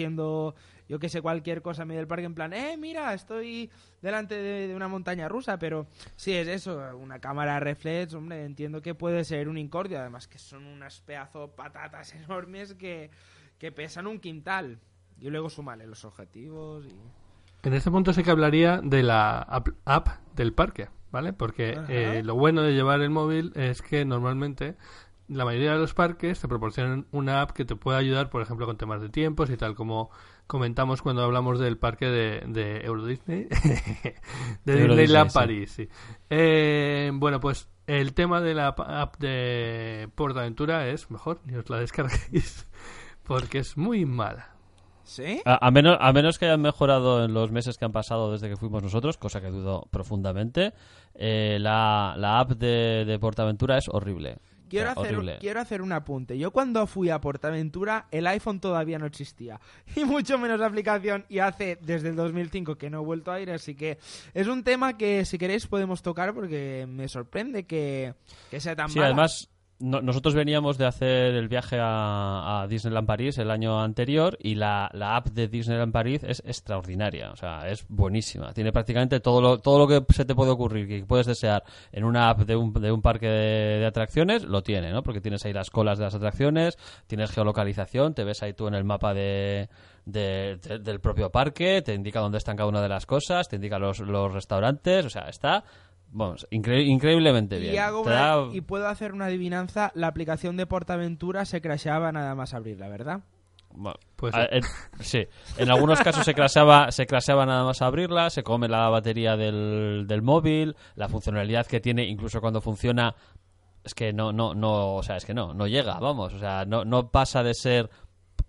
yo 0.90 1.00
que 1.00 1.10
sé, 1.10 1.22
cualquier 1.22 1.62
cosa 1.62 1.84
en 1.84 1.90
medio 1.90 2.00
del 2.00 2.08
parque, 2.08 2.26
en 2.26 2.34
plan, 2.34 2.52
eh, 2.54 2.76
mira, 2.78 3.14
estoy 3.14 3.70
delante 4.02 4.36
de, 4.36 4.68
de 4.68 4.76
una 4.76 4.88
montaña 4.88 5.28
rusa, 5.28 5.60
pero 5.60 5.88
sí 6.16 6.34
es 6.34 6.48
eso, 6.48 6.80
una 6.98 7.20
cámara 7.20 7.60
reflex, 7.60 8.14
hombre, 8.14 8.44
entiendo 8.44 8.82
que 8.82 8.96
puede 8.96 9.24
ser 9.24 9.50
un 9.50 9.58
incordio, 9.58 10.00
además 10.00 10.28
que 10.28 10.40
son 10.40 10.66
unas 10.66 11.02
pedazo 11.02 11.52
patatas 11.56 12.14
enormes 12.26 12.74
que, 12.74 13.12
que 13.58 13.72
pesan 13.72 14.08
un 14.08 14.20
quintal. 14.20 14.80
Y 15.22 15.30
luego 15.30 15.50
sumarle 15.50 15.86
los 15.86 16.06
objetivos 16.06 16.86
y... 16.86 16.96
En 17.62 17.74
este 17.74 17.92
punto 17.92 18.14
sí 18.14 18.24
que 18.24 18.32
hablaría 18.32 18.80
de 18.82 19.04
la 19.04 19.40
app, 19.40 19.68
app 19.84 20.08
del 20.34 20.54
parque, 20.54 20.88
¿vale? 21.12 21.34
Porque 21.34 21.78
eh, 21.90 22.22
lo 22.24 22.36
bueno 22.36 22.62
de 22.62 22.74
llevar 22.74 23.02
el 23.02 23.10
móvil 23.10 23.52
es 23.56 23.82
que 23.82 24.06
normalmente 24.06 24.78
la 25.30 25.46
mayoría 25.46 25.74
de 25.74 25.80
los 25.80 25.94
parques 25.94 26.40
te 26.40 26.48
proporcionan 26.48 27.06
una 27.12 27.42
app 27.42 27.52
que 27.52 27.64
te 27.66 27.76
puede 27.76 27.98
ayudar, 28.00 28.30
por 28.30 28.42
ejemplo, 28.42 28.66
con 28.66 28.78
temas 28.78 29.02
de 29.02 29.10
tiempos 29.10 29.50
y 29.50 29.58
tal, 29.58 29.76
como 29.76 30.10
comentamos 30.48 31.02
cuando 31.02 31.24
hablamos 31.24 31.60
del 31.60 31.78
parque 31.78 32.08
de, 32.08 32.44
de 32.48 32.82
Euro 32.86 33.06
Disney, 33.06 33.48
de 34.66 34.74
Euro 34.74 34.96
Disneyland 34.96 34.96
Disney, 34.96 35.30
sí. 35.30 35.34
París, 35.34 35.72
sí. 35.72 35.90
Eh, 36.30 37.12
bueno, 37.14 37.40
pues 37.40 37.70
el 37.88 38.14
tema 38.14 38.42
de 38.42 38.54
la 38.56 38.68
app- 38.68 38.80
app 38.82 39.18
de 39.18 40.10
PortAventura 40.16 40.88
es 40.90 41.10
mejor, 41.12 41.40
ni 41.46 41.56
os 41.56 41.70
la 41.70 41.80
descarguéis, 41.80 42.68
porque 43.24 43.60
es 43.60 43.78
muy 43.78 44.06
mala. 44.06 44.56
¿Sí? 45.04 45.42
A, 45.44 45.66
a 45.66 45.72
menos, 45.72 45.98
a 46.00 46.14
menos 46.14 46.38
que 46.38 46.46
hayan 46.46 46.62
mejorado 46.62 47.26
en 47.26 47.34
los 47.34 47.52
meses 47.52 47.78
que 47.80 47.86
han 47.86 47.92
pasado 47.92 48.32
desde 48.32 48.48
que 48.48 48.58
fuimos 48.58 48.84
nosotros, 48.84 49.18
cosa 49.18 49.42
que 49.42 49.50
dudo 49.50 49.88
profundamente, 49.90 50.74
eh, 51.16 51.58
la, 51.60 52.14
la 52.18 52.40
app 52.40 52.52
de, 52.52 53.06
de 53.06 53.18
Portaventura 53.20 53.78
es 53.80 53.90
horrible. 53.90 54.38
Quiero 54.70 54.92
hacer, 54.92 55.16
horrible. 55.16 55.38
quiero 55.40 55.60
hacer 55.60 55.82
un 55.82 55.92
apunte. 55.92 56.38
Yo 56.38 56.52
cuando 56.52 56.86
fui 56.88 57.10
a 57.10 57.20
Portaventura, 57.20 58.08
el 58.12 58.28
iPhone 58.28 58.60
todavía 58.60 59.00
no 59.00 59.06
existía. 59.06 59.60
Y 59.96 60.06
mucho 60.06 60.38
menos 60.38 60.60
la 60.60 60.68
aplicación. 60.68 61.26
Y 61.30 61.40
hace 61.40 61.78
desde 61.82 62.10
el 62.10 62.16
2005 62.16 62.78
que 62.78 62.90
no 62.90 63.02
he 63.02 63.06
vuelto 63.06 63.32
a 63.32 63.40
ir. 63.42 63.52
Así 63.52 63.76
que 63.76 63.98
es 64.34 64.48
un 64.48 64.64
tema 64.64 64.98
que 64.98 65.26
si 65.26 65.38
queréis 65.38 65.68
podemos 65.68 66.02
tocar 66.02 66.34
porque 66.34 66.86
me 66.88 67.08
sorprende 67.08 67.66
que, 67.66 68.14
que 68.50 68.60
sea 68.60 68.76
tan 68.76 68.90
Sí, 68.90 69.00
mala. 69.00 69.08
además, 69.08 69.50
no- 69.80 70.02
nosotros 70.02 70.36
veníamos 70.36 70.78
de 70.78 70.86
hacer 70.86 71.36
el 71.36 71.48
viaje 71.48 71.78
a, 71.80 72.62
a 72.62 72.68
Disneyland 72.68 73.08
París 73.08 73.38
el 73.38 73.50
año 73.52 73.82
anterior 73.82 74.38
y 74.42 74.56
la, 74.56 74.88
app 74.88 75.28
de 75.30 75.48
Disneyland 75.48 75.92
París 75.94 76.22
es 76.24 76.42
extraordinaria, 76.46 77.32
o 77.32 77.36
sea, 77.36 77.68
es 77.70 77.86
buenísima. 77.88 78.54
Tiene 78.54 78.72
prácticamente 78.72 79.20
todo 79.20 79.42
lo, 79.42 79.60
todo 79.60 79.80
lo 79.80 79.88
que 79.88 80.14
se 80.14 80.26
te 80.26 80.36
puede 80.36 80.52
ocurrir 80.52 80.88
que 80.88 81.06
puedes 81.06 81.28
desear 81.28 81.64
en 81.92 82.04
una 82.04 82.30
app 82.30 82.40
de 82.42 82.56
un, 82.56 82.74
de 82.74 82.92
un 82.92 83.02
parque 83.02 83.28
de, 83.28 83.80
de 83.80 83.86
atracciones, 83.86 84.44
lo 84.44 84.62
tiene, 84.64 84.92
¿no? 84.92 85.02
Porque 85.04 85.22
tienes 85.22 85.46
ahí 85.46 85.54
las 85.54 85.70
colas 85.70 85.98
de 85.98 86.06
las 86.06 86.16
atracciones, 86.16 86.78
tienes 87.08 87.32
geolocalización, 87.32 88.14
te 88.14 88.24
ves 88.24 88.44
ahí 88.44 88.54
tú 88.54 88.68
en 88.68 88.74
el 88.76 88.84
mapa 88.84 89.14
de- 89.14 89.70
de- 90.06 90.58
del 90.82 91.00
propio 91.00 91.30
parque, 91.32 91.82
te 91.82 91.94
indica 91.94 92.20
dónde 92.20 92.38
están 92.40 92.58
cada 92.58 92.68
una 92.70 92.82
de 92.82 92.90
las 92.90 93.06
cosas, 93.06 93.48
te 93.48 93.56
indica 93.58 93.80
los, 93.80 94.00
los 94.00 94.34
restaurantes, 94.34 95.06
o 95.06 95.10
sea, 95.10 95.24
está... 95.30 95.64
Vamos, 96.12 96.48
incre- 96.52 96.86
increíblemente 96.86 97.60
bien. 97.60 97.74
Y, 97.76 97.78
hago 97.78 98.02
una- 98.02 98.12
da- 98.12 98.48
y 98.52 98.62
puedo 98.62 98.88
hacer 98.88 99.14
una 99.14 99.26
adivinanza. 99.26 99.92
La 99.94 100.08
aplicación 100.08 100.58
de 100.58 100.66
Portaventura 100.66 101.46
se 101.46 101.62
crasheaba 101.62 102.12
nada 102.12 102.34
más 102.36 102.54
abrirla, 102.54 102.88
¿verdad? 102.90 103.22
Bueno, 103.72 104.00
Pues 104.16 104.34
a- 104.34 104.46
en- 104.46 104.64
sí, 105.00 105.28
en 105.58 105.70
algunos 105.70 106.00
casos 106.02 106.26
se 106.26 106.34
crasheaba, 106.34 106.92
se 106.92 107.06
crasheaba 107.06 107.46
nada 107.46 107.64
más 107.64 107.82
abrirla, 107.84 108.32
se 108.32 108.42
come 108.42 108.68
la 108.68 108.90
batería 108.90 109.38
del, 109.38 110.06
del 110.08 110.22
móvil, 110.24 110.76
la 110.96 111.08
funcionalidad 111.08 111.68
que 111.68 111.80
tiene, 111.80 112.06
incluso 112.06 112.42
cuando 112.42 112.62
funciona, 112.62 113.14
es 113.84 113.94
que 113.94 114.12
no, 114.12 114.34
no, 114.34 114.56
no, 114.56 114.96
o 114.96 115.04
sea, 115.04 115.18
es 115.18 115.26
que 115.26 115.36
no, 115.36 115.54
no 115.54 115.68
llega, 115.68 116.00
vamos, 116.00 116.34
o 116.34 116.40
sea, 116.40 116.66
no, 116.66 116.84
no 116.84 117.12
pasa 117.12 117.44
de 117.44 117.54
ser 117.54 117.90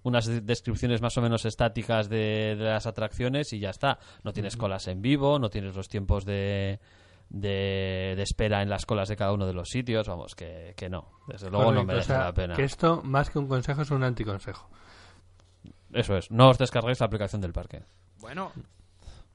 unas 0.02 0.24
de- 0.24 0.40
descripciones 0.40 1.02
más 1.02 1.18
o 1.18 1.20
menos 1.20 1.44
estáticas 1.44 2.08
de, 2.08 2.56
de 2.56 2.64
las 2.64 2.86
atracciones 2.86 3.52
y 3.52 3.58
ya 3.60 3.68
está. 3.68 3.98
No 4.24 4.32
tienes 4.32 4.56
colas 4.56 4.88
en 4.88 5.02
vivo, 5.02 5.38
no 5.38 5.50
tienes 5.50 5.76
los 5.76 5.88
tiempos 5.90 6.24
de, 6.24 6.80
de, 7.30 8.14
de 8.16 8.22
espera 8.22 8.60
en 8.60 8.68
las 8.68 8.84
colas 8.84 9.08
de 9.08 9.16
cada 9.16 9.32
uno 9.32 9.46
de 9.46 9.54
los 9.54 9.68
sitios, 9.68 10.06
vamos, 10.06 10.34
que, 10.34 10.74
que 10.76 10.90
no, 10.90 11.12
desde 11.28 11.48
luego 11.48 11.72
no 11.72 11.84
merece 11.84 12.12
o 12.12 12.16
sea, 12.16 12.24
la 12.24 12.34
pena. 12.34 12.54
Que 12.54 12.64
esto, 12.64 13.02
más 13.02 13.30
que 13.30 13.38
un 13.38 13.48
consejo, 13.48 13.82
es 13.82 13.90
un 13.90 14.02
anticonsejo. 14.02 14.68
Eso 15.92 16.16
es, 16.16 16.30
no 16.30 16.50
os 16.50 16.58
descarguéis 16.58 17.00
la 17.00 17.06
aplicación 17.06 17.40
del 17.40 17.52
parque. 17.52 17.82
Bueno, 18.18 18.52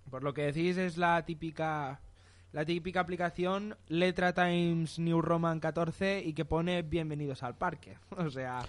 por 0.10 0.23
lo 0.23 0.34
que 0.34 0.43
decís 0.43 0.77
es 0.77 0.97
la 0.97 1.25
típica 1.25 2.01
la 2.51 2.63
típica 2.63 3.01
aplicación 3.01 3.75
letra 3.88 4.34
Times 4.34 4.97
New 4.97 5.21
Roman 5.21 5.60
14 5.60 6.21
y 6.23 6.34
que 6.34 6.45
pone 6.45 6.84
bienvenidos 6.84 7.43
al 7.43 7.55
parque. 7.55 7.97
O 8.17 8.29
sea, 8.29 8.60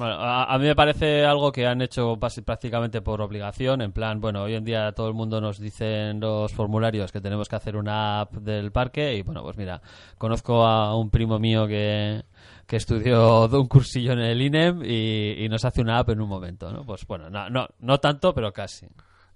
Bueno, 0.00 0.14
a, 0.18 0.56
mí 0.56 0.64
me 0.64 0.74
parece 0.74 1.26
algo 1.26 1.52
que 1.52 1.66
han 1.66 1.82
hecho 1.82 2.18
prácticamente 2.18 3.02
por 3.02 3.20
obligación, 3.20 3.82
en 3.82 3.92
plan, 3.92 4.18
bueno, 4.18 4.44
hoy 4.44 4.54
en 4.54 4.64
día 4.64 4.92
todo 4.92 5.08
el 5.08 5.12
mundo 5.12 5.42
nos 5.42 5.58
dice 5.58 6.08
en 6.08 6.20
los 6.20 6.54
formularios 6.54 7.12
que 7.12 7.20
tenemos 7.20 7.50
que 7.50 7.56
hacer 7.56 7.76
una 7.76 8.22
app 8.22 8.32
del 8.36 8.72
parque 8.72 9.14
y 9.14 9.20
bueno, 9.20 9.42
pues 9.42 9.58
mira, 9.58 9.82
conozco 10.16 10.64
a 10.64 10.96
un 10.96 11.10
primo 11.10 11.38
mío 11.38 11.66
que, 11.66 12.24
que 12.66 12.76
estudió 12.76 13.44
un 13.52 13.68
cursillo 13.68 14.12
en 14.14 14.20
el 14.20 14.40
INEM 14.40 14.82
y, 14.86 15.44
y 15.44 15.48
nos 15.50 15.66
hace 15.66 15.82
una 15.82 15.98
app 15.98 16.08
en 16.08 16.22
un 16.22 16.30
momento, 16.30 16.72
¿no? 16.72 16.82
Pues 16.82 17.06
bueno, 17.06 17.28
no, 17.28 17.50
no, 17.50 17.68
no 17.80 17.98
tanto, 17.98 18.32
pero 18.32 18.54
casi. 18.54 18.86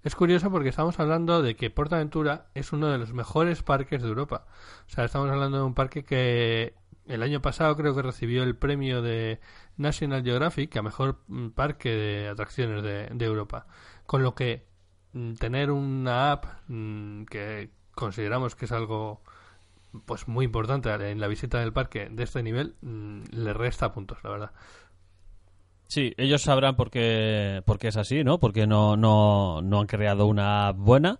Es 0.03 0.15
curioso 0.15 0.49
porque 0.49 0.69
estamos 0.69 0.99
hablando 0.99 1.43
de 1.43 1.55
que 1.55 1.69
PortAventura 1.69 2.47
es 2.55 2.73
uno 2.73 2.87
de 2.87 2.97
los 2.97 3.13
mejores 3.13 3.61
parques 3.61 4.01
de 4.01 4.07
Europa. 4.07 4.47
O 4.87 4.89
sea, 4.89 5.05
estamos 5.05 5.29
hablando 5.29 5.57
de 5.57 5.63
un 5.63 5.75
parque 5.75 6.03
que 6.03 6.73
el 7.07 7.21
año 7.21 7.41
pasado 7.41 7.75
creo 7.75 7.95
que 7.95 8.01
recibió 8.01 8.43
el 8.43 8.55
premio 8.55 9.01
de 9.01 9.39
National 9.77 10.23
Geographic 10.23 10.75
a 10.77 10.81
mejor 10.81 11.21
mm, 11.27 11.49
parque 11.49 11.89
de 11.89 12.27
atracciones 12.29 12.83
de, 12.83 13.25
Europa. 13.25 13.67
Con 14.05 14.23
lo 14.23 14.35
que 14.35 14.65
mm, 15.13 15.33
tener 15.33 15.71
una 15.71 16.31
app 16.31 16.45
mm, 16.67 17.25
que 17.25 17.69
consideramos 17.93 18.55
que 18.55 18.65
es 18.65 18.71
algo 18.71 19.21
pues 20.05 20.27
muy 20.27 20.45
importante 20.45 20.89
en 20.93 21.21
la 21.21 21.27
visita 21.27 21.59
del 21.59 21.71
parque 21.71 22.09
de 22.09 22.23
este 22.23 22.43
nivel 22.43 22.75
le 22.81 23.53
resta 23.53 23.93
puntos, 23.93 24.17
la 24.23 24.29
verdad. 24.29 24.51
Sí, 25.87 26.13
ellos 26.17 26.41
sabrán 26.41 26.75
por 26.75 26.89
qué, 26.89 27.61
por 27.65 27.77
qué 27.77 27.89
es 27.89 27.97
así, 27.97 28.23
¿no? 28.23 28.39
Porque 28.39 28.67
no, 28.67 28.97
no, 28.97 29.61
no 29.61 29.79
han 29.79 29.87
creado 29.87 30.25
una 30.25 30.67
app 30.67 30.77
buena. 30.77 31.19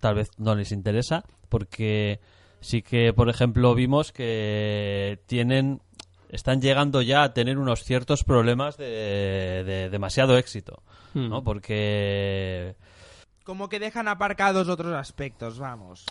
Tal 0.00 0.14
vez 0.14 0.30
no 0.36 0.54
les 0.54 0.72
interesa. 0.72 1.24
Porque 1.48 2.20
sí 2.60 2.82
que, 2.82 3.12
por 3.12 3.28
ejemplo, 3.28 3.74
vimos 3.74 4.12
que 4.12 5.20
tienen. 5.26 5.80
Están 6.30 6.60
llegando 6.60 7.00
ya 7.02 7.22
a 7.22 7.32
tener 7.34 7.58
unos 7.58 7.84
ciertos 7.84 8.24
problemas 8.24 8.76
de, 8.76 9.64
de 9.64 9.88
demasiado 9.90 10.36
éxito, 10.36 10.82
¿no? 11.14 11.40
Mm. 11.40 11.44
Porque 11.44 12.74
como 13.44 13.68
que 13.68 13.78
dejan 13.80 14.08
aparcados 14.08 14.68
otros 14.68 14.92
aspectos, 14.94 15.58
vamos. 15.58 16.04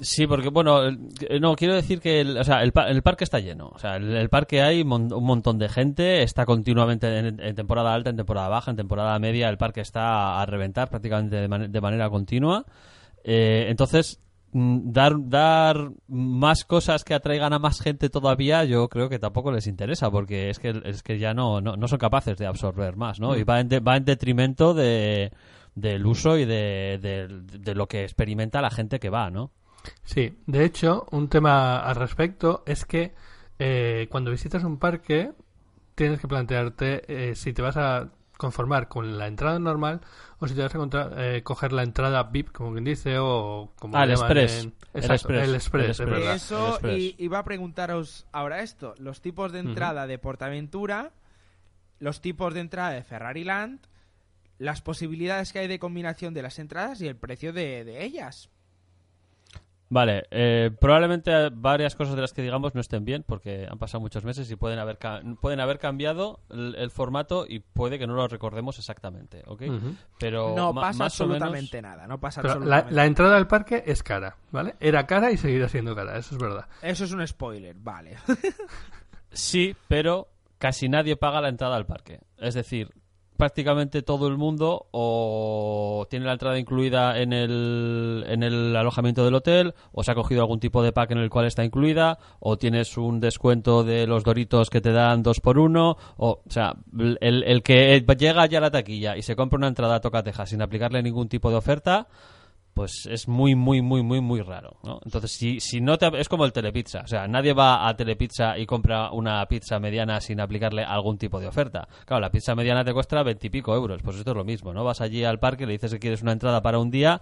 Sí, 0.00 0.26
porque 0.28 0.48
bueno, 0.50 0.82
el- 0.84 1.40
no, 1.40 1.56
quiero 1.56 1.74
decir 1.74 2.00
que 2.00 2.20
el, 2.20 2.36
o 2.38 2.44
sea, 2.44 2.62
el, 2.62 2.72
el 2.88 3.02
parque 3.02 3.24
está 3.24 3.40
lleno. 3.40 3.68
O 3.74 3.78
sea, 3.78 3.96
el, 3.96 4.14
el 4.14 4.28
parque 4.28 4.62
hay 4.62 4.84
mon- 4.84 5.12
un 5.12 5.24
montón 5.24 5.58
de 5.58 5.68
gente, 5.68 6.22
está 6.22 6.44
continuamente 6.46 7.18
en, 7.18 7.40
en 7.40 7.54
temporada 7.56 7.92
alta, 7.92 8.10
en 8.10 8.16
temporada 8.16 8.48
baja, 8.48 8.70
en 8.70 8.76
temporada 8.76 9.18
media, 9.18 9.48
el 9.48 9.58
parque 9.58 9.80
está 9.80 10.40
a 10.40 10.46
reventar 10.46 10.88
prácticamente 10.88 11.34
de, 11.36 11.48
man- 11.48 11.72
de 11.72 11.80
manera 11.80 12.08
continua. 12.10 12.64
Eh, 13.24 13.66
entonces, 13.70 14.20
dar, 14.52 15.14
dar 15.18 15.90
más 16.08 16.64
cosas 16.64 17.04
que 17.04 17.14
atraigan 17.14 17.52
a 17.52 17.58
más 17.58 17.80
gente 17.80 18.10
todavía, 18.10 18.64
yo 18.64 18.88
creo 18.88 19.08
que 19.08 19.18
tampoco 19.18 19.50
les 19.52 19.66
interesa, 19.66 20.10
porque 20.10 20.50
es 20.50 20.58
que, 20.58 20.80
es 20.84 21.02
que 21.02 21.18
ya 21.18 21.34
no, 21.34 21.60
no, 21.60 21.76
no 21.76 21.88
son 21.88 21.98
capaces 21.98 22.36
de 22.38 22.46
absorber 22.46 22.96
más, 22.96 23.18
¿no? 23.20 23.36
Y 23.36 23.44
va 23.44 23.60
en, 23.60 23.68
de- 23.68 23.80
va 23.80 23.96
en 23.96 24.04
detrimento 24.04 24.74
de, 24.74 25.32
del 25.74 26.04
uso 26.06 26.36
y 26.38 26.44
de, 26.44 26.98
de, 27.00 27.28
de 27.58 27.74
lo 27.74 27.86
que 27.88 28.02
experimenta 28.04 28.60
la 28.62 28.70
gente 28.70 29.00
que 29.00 29.10
va, 29.10 29.30
¿no? 29.30 29.50
Sí, 30.04 30.38
de 30.46 30.64
hecho, 30.64 31.06
un 31.10 31.28
tema 31.28 31.80
al 31.80 31.96
respecto 31.96 32.62
es 32.66 32.84
que 32.84 33.14
eh, 33.58 34.06
cuando 34.10 34.30
visitas 34.30 34.62
un 34.64 34.78
parque 34.78 35.32
tienes 35.94 36.20
que 36.20 36.28
plantearte 36.28 37.30
eh, 37.30 37.34
si 37.34 37.52
te 37.52 37.62
vas 37.62 37.76
a 37.76 38.08
conformar 38.36 38.88
con 38.88 39.18
la 39.18 39.26
entrada 39.26 39.58
normal 39.58 40.00
o 40.38 40.48
si 40.48 40.54
te 40.54 40.62
vas 40.62 40.74
a 40.74 40.78
contra- 40.78 41.10
eh, 41.16 41.42
coger 41.42 41.72
la 41.72 41.82
entrada 41.82 42.22
VIP, 42.24 42.50
como 42.52 42.72
quien 42.72 42.84
dice, 42.84 43.18
o 43.18 43.72
como 43.78 43.96
Ah, 43.96 44.04
el 44.04 44.10
express. 44.12 44.64
en- 44.64 44.74
El 44.94 45.00
Exacto, 45.02 45.14
express. 45.14 45.48
el 45.48 45.54
express, 45.54 45.84
El 45.84 45.90
es 45.90 46.00
express. 46.00 46.10
verdad. 46.18 46.30
el 46.32 46.36
Eso, 46.36 46.68
Express. 46.70 46.98
y 46.98 47.14
iba 47.18 47.38
a 47.38 47.44
preguntaros 47.44 48.26
ahora 48.32 48.60
esto, 48.62 48.94
los 48.98 49.20
tipos 49.20 49.52
de 49.52 49.60
entrada 49.60 50.06
de 50.06 50.18
Portaventura, 50.18 51.12
los 51.98 52.20
tipos 52.20 52.52
de 52.54 52.60
entrada 52.60 52.90
de 52.90 53.02
Ferrari 53.04 53.44
Land, 53.44 53.80
las 54.58 54.82
posibilidades 54.82 55.52
que 55.52 55.60
hay 55.60 55.68
de 55.68 55.78
combinación 55.78 56.34
de 56.34 56.42
las 56.42 56.58
entradas 56.58 57.00
y 57.00 57.08
el 57.08 57.16
precio 57.16 57.52
de, 57.52 57.84
de 57.84 58.04
ellas. 58.04 58.48
Vale, 59.94 60.24
eh, 60.30 60.70
probablemente 60.80 61.50
varias 61.52 61.94
cosas 61.94 62.14
de 62.14 62.22
las 62.22 62.32
que 62.32 62.40
digamos 62.40 62.74
no 62.74 62.80
estén 62.80 63.04
bien 63.04 63.24
porque 63.28 63.66
han 63.70 63.78
pasado 63.78 64.00
muchos 64.00 64.24
meses 64.24 64.50
y 64.50 64.56
pueden 64.56 64.78
haber, 64.78 64.96
ca- 64.96 65.20
pueden 65.42 65.60
haber 65.60 65.78
cambiado 65.78 66.40
el, 66.48 66.74
el 66.76 66.90
formato 66.90 67.44
y 67.46 67.58
puede 67.58 67.98
que 67.98 68.06
no 68.06 68.14
lo 68.14 68.26
recordemos 68.26 68.78
exactamente, 68.78 69.42
¿ok? 69.46 69.64
Pero 70.18 70.54
no 70.56 70.72
pasa 70.72 70.98
más 70.98 71.20
o 71.20 71.26
menos- 71.26 71.42
absolutamente 71.42 71.82
nada, 71.82 72.06
no 72.06 72.18
pasa 72.18 72.40
Pero 72.40 72.54
la, 72.54 72.60
absolutamente 72.60 72.94
la 72.94 73.04
entrada 73.04 73.36
al 73.36 73.46
parque 73.46 73.82
es 73.84 74.02
cara, 74.02 74.36
¿vale? 74.50 74.76
Era 74.80 75.06
cara 75.06 75.30
y 75.30 75.36
seguirá 75.36 75.68
siendo 75.68 75.94
cara, 75.94 76.16
eso 76.16 76.36
es 76.36 76.40
verdad. 76.40 76.66
Eso 76.80 77.04
es 77.04 77.12
un 77.12 77.26
spoiler, 77.26 77.76
vale. 77.78 78.16
Sí, 79.30 79.76
pero 79.88 80.28
casi 80.58 80.88
nadie 80.88 81.16
paga 81.16 81.40
la 81.42 81.48
entrada 81.48 81.76
al 81.76 81.84
parque. 81.86 82.20
Es 82.38 82.54
decir, 82.54 82.90
prácticamente 83.36 84.02
todo 84.02 84.28
el 84.28 84.36
mundo 84.36 84.86
o 84.90 86.06
tiene 86.10 86.26
la 86.26 86.32
entrada 86.32 86.58
incluida 86.58 87.18
en 87.18 87.32
el, 87.32 88.24
en 88.28 88.42
el 88.42 88.76
alojamiento 88.76 89.24
del 89.24 89.34
hotel, 89.34 89.74
o 89.92 90.02
se 90.02 90.12
ha 90.12 90.14
cogido 90.14 90.42
algún 90.42 90.60
tipo 90.60 90.82
de 90.82 90.92
pack 90.92 91.12
en 91.12 91.18
el 91.18 91.30
cual 91.30 91.46
está 91.46 91.64
incluida, 91.64 92.18
o 92.40 92.56
tienes 92.58 92.96
un 92.96 93.20
descuento 93.20 93.84
de 93.84 94.06
los 94.06 94.24
doritos 94.24 94.70
que 94.70 94.80
te 94.80 94.92
dan 94.92 95.22
dos 95.22 95.40
por 95.40 95.58
uno, 95.58 95.96
o, 96.16 96.42
o 96.46 96.50
sea, 96.50 96.74
el, 96.98 97.18
el 97.20 97.62
que 97.62 98.04
llega 98.18 98.46
ya 98.46 98.58
a 98.58 98.62
la 98.62 98.70
taquilla 98.70 99.16
y 99.16 99.22
se 99.22 99.36
compra 99.36 99.56
una 99.56 99.68
entrada 99.68 99.96
a 99.96 100.00
tocateja 100.00 100.46
sin 100.46 100.62
aplicarle 100.62 101.02
ningún 101.02 101.28
tipo 101.28 101.50
de 101.50 101.56
oferta, 101.56 102.06
pues 102.74 103.06
es 103.10 103.28
muy, 103.28 103.54
muy, 103.54 103.82
muy, 103.82 104.02
muy, 104.02 104.20
muy 104.20 104.40
raro, 104.40 104.78
¿no? 104.82 104.98
Entonces, 105.04 105.32
si, 105.32 105.60
si 105.60 105.80
no 105.80 105.98
te... 105.98 106.08
Es 106.18 106.28
como 106.28 106.44
el 106.46 106.52
telepizza. 106.52 107.00
O 107.00 107.06
sea, 107.06 107.28
nadie 107.28 107.52
va 107.52 107.86
a 107.86 107.94
telepizza 107.96 108.56
y 108.58 108.64
compra 108.66 109.10
una 109.12 109.44
pizza 109.46 109.78
mediana 109.78 110.20
sin 110.20 110.40
aplicarle 110.40 110.82
algún 110.82 111.18
tipo 111.18 111.38
de 111.38 111.46
oferta. 111.48 111.86
Claro, 112.06 112.20
la 112.22 112.30
pizza 112.30 112.54
mediana 112.54 112.84
te 112.84 112.92
cuesta 112.94 113.22
veintipico 113.22 113.74
euros. 113.74 114.00
Pues 114.02 114.16
esto 114.16 114.30
es 114.30 114.36
lo 114.36 114.44
mismo, 114.44 114.72
¿no? 114.72 114.84
Vas 114.84 115.00
allí 115.02 115.22
al 115.24 115.38
parque, 115.38 115.66
le 115.66 115.72
dices 115.72 115.92
que 115.92 115.98
quieres 115.98 116.22
una 116.22 116.32
entrada 116.32 116.62
para 116.62 116.78
un 116.78 116.90
día 116.90 117.20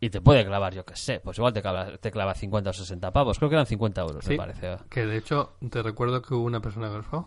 y 0.00 0.10
te 0.10 0.20
puede 0.20 0.44
clavar, 0.44 0.74
yo 0.74 0.84
qué 0.84 0.96
sé, 0.96 1.20
pues 1.20 1.38
igual 1.38 1.52
te 1.52 1.62
clava, 1.62 1.96
te 1.98 2.10
clava 2.10 2.34
50 2.34 2.70
o 2.70 2.72
60 2.72 3.12
pavos. 3.12 3.38
Creo 3.38 3.48
que 3.50 3.54
eran 3.54 3.66
50 3.66 4.00
euros, 4.00 4.24
Sí. 4.24 4.30
me 4.30 4.36
parece. 4.36 4.76
Que 4.90 5.06
de 5.06 5.16
hecho, 5.18 5.52
te 5.70 5.80
recuerdo 5.82 6.20
que 6.22 6.34
hubo 6.34 6.44
una 6.44 6.60
persona 6.60 6.90
que 6.90 7.02
fue. 7.02 7.20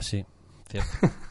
Sí, 0.00 0.24
cierto. 0.82 1.16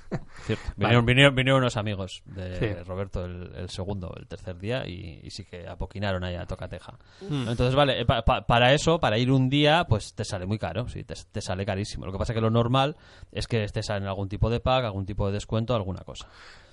Cierto. 0.46 0.64
Vinieron, 0.78 1.06
vinieron- 1.08 1.34
vinieron 1.36 1.62
unos 1.62 1.76
amigos 1.76 2.22
de 2.26 2.60
Sí. 2.60 2.84
Roberto 2.84 3.26
el, 3.26 3.52
el 3.56 3.70
segundo, 3.70 4.14
el 4.16 4.28
tercer 4.28 4.60
día, 4.60 4.88
y, 4.88 5.22
y 5.24 5.32
sí 5.32 5.44
que 5.44 5.68
apoquinaron 5.68 6.24
ahí 6.24 6.36
a 6.36 6.46
Tocateja. 6.46 7.00
Mm. 7.22 7.48
Entonces, 7.50 7.74
vale, 7.74 8.00
eh, 8.02 8.06
pa- 8.06 8.24
pa- 8.24 8.46
para 8.46 8.74
eso, 8.74 9.00
para 9.00 9.18
ir 9.18 9.32
un 9.32 9.50
día, 9.50 9.86
pues 9.90 10.14
te 10.14 10.24
sale 10.24 10.46
muy 10.46 10.60
caro, 10.60 10.88
sí, 10.88 11.04
te, 11.04 11.16
te 11.32 11.42
sale 11.42 11.66
carísimo. 11.66 12.06
Lo 12.06 12.12
que 12.12 12.20
pasa 12.20 12.34
que 12.36 12.42
lo 12.42 12.52
normal 12.52 12.96
es 13.32 13.48
que 13.48 13.64
estés 13.64 13.90
en 13.90 14.06
algún 14.06 14.30
tipo 14.30 14.52
de 14.52 14.60
pack, 14.60 14.86
algún 14.86 15.06
tipo 15.08 15.26
de 15.26 15.34
descuento, 15.34 15.74
alguna 15.74 16.02
cosa. 16.02 16.28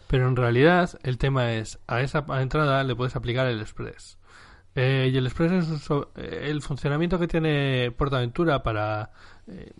Pero 0.06 0.28
en 0.28 0.36
realidad 0.36 0.90
el 1.02 1.16
tema 1.16 1.54
es, 1.54 1.78
a 1.86 2.02
esa 2.02 2.26
entrada 2.42 2.84
le 2.84 2.94
puedes 2.94 3.16
aplicar 3.16 3.46
el 3.46 3.60
express. 3.60 4.18
Eh, 4.74 5.10
y 5.12 5.16
el 5.16 5.26
Express 5.26 5.68
es 5.68 5.88
eh, 6.16 6.46
el 6.48 6.62
funcionamiento 6.62 7.18
que 7.18 7.26
tiene 7.26 7.90
Portaventura 7.90 8.62
para 8.62 9.10
eh, 9.48 9.72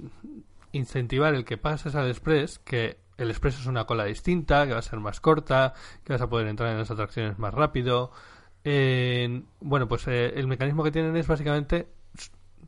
incentivar 0.73 1.35
el 1.35 1.45
que 1.45 1.57
pases 1.59 1.95
al 1.95 2.09
Express, 2.09 2.59
que 2.59 2.99
el 3.19 3.31
Express 3.31 3.61
es 3.61 3.67
una 3.67 3.85
cola 3.85 4.05
distinta, 4.05 4.67
que 4.67 4.73
va 4.73 4.79
a 4.79 4.83
ser 4.83 4.99
más 5.01 5.21
corta, 5.21 5.75
que 6.05 6.13
vas 6.13 6.23
a 6.23 6.29
poder 6.31 6.47
entrar 6.49 6.71
en 6.73 6.79
las 6.79 6.91
atracciones 6.91 7.39
más 7.39 7.53
rápido. 7.55 8.11
En- 8.65 9.47
bueno, 9.61 9.89
pues 9.89 10.07
eh, 10.09 10.33
el 10.37 10.47
mecanismo 10.47 10.83
que 10.85 10.91
tienen 10.93 11.17
es 11.17 11.27
básicamente 11.27 11.89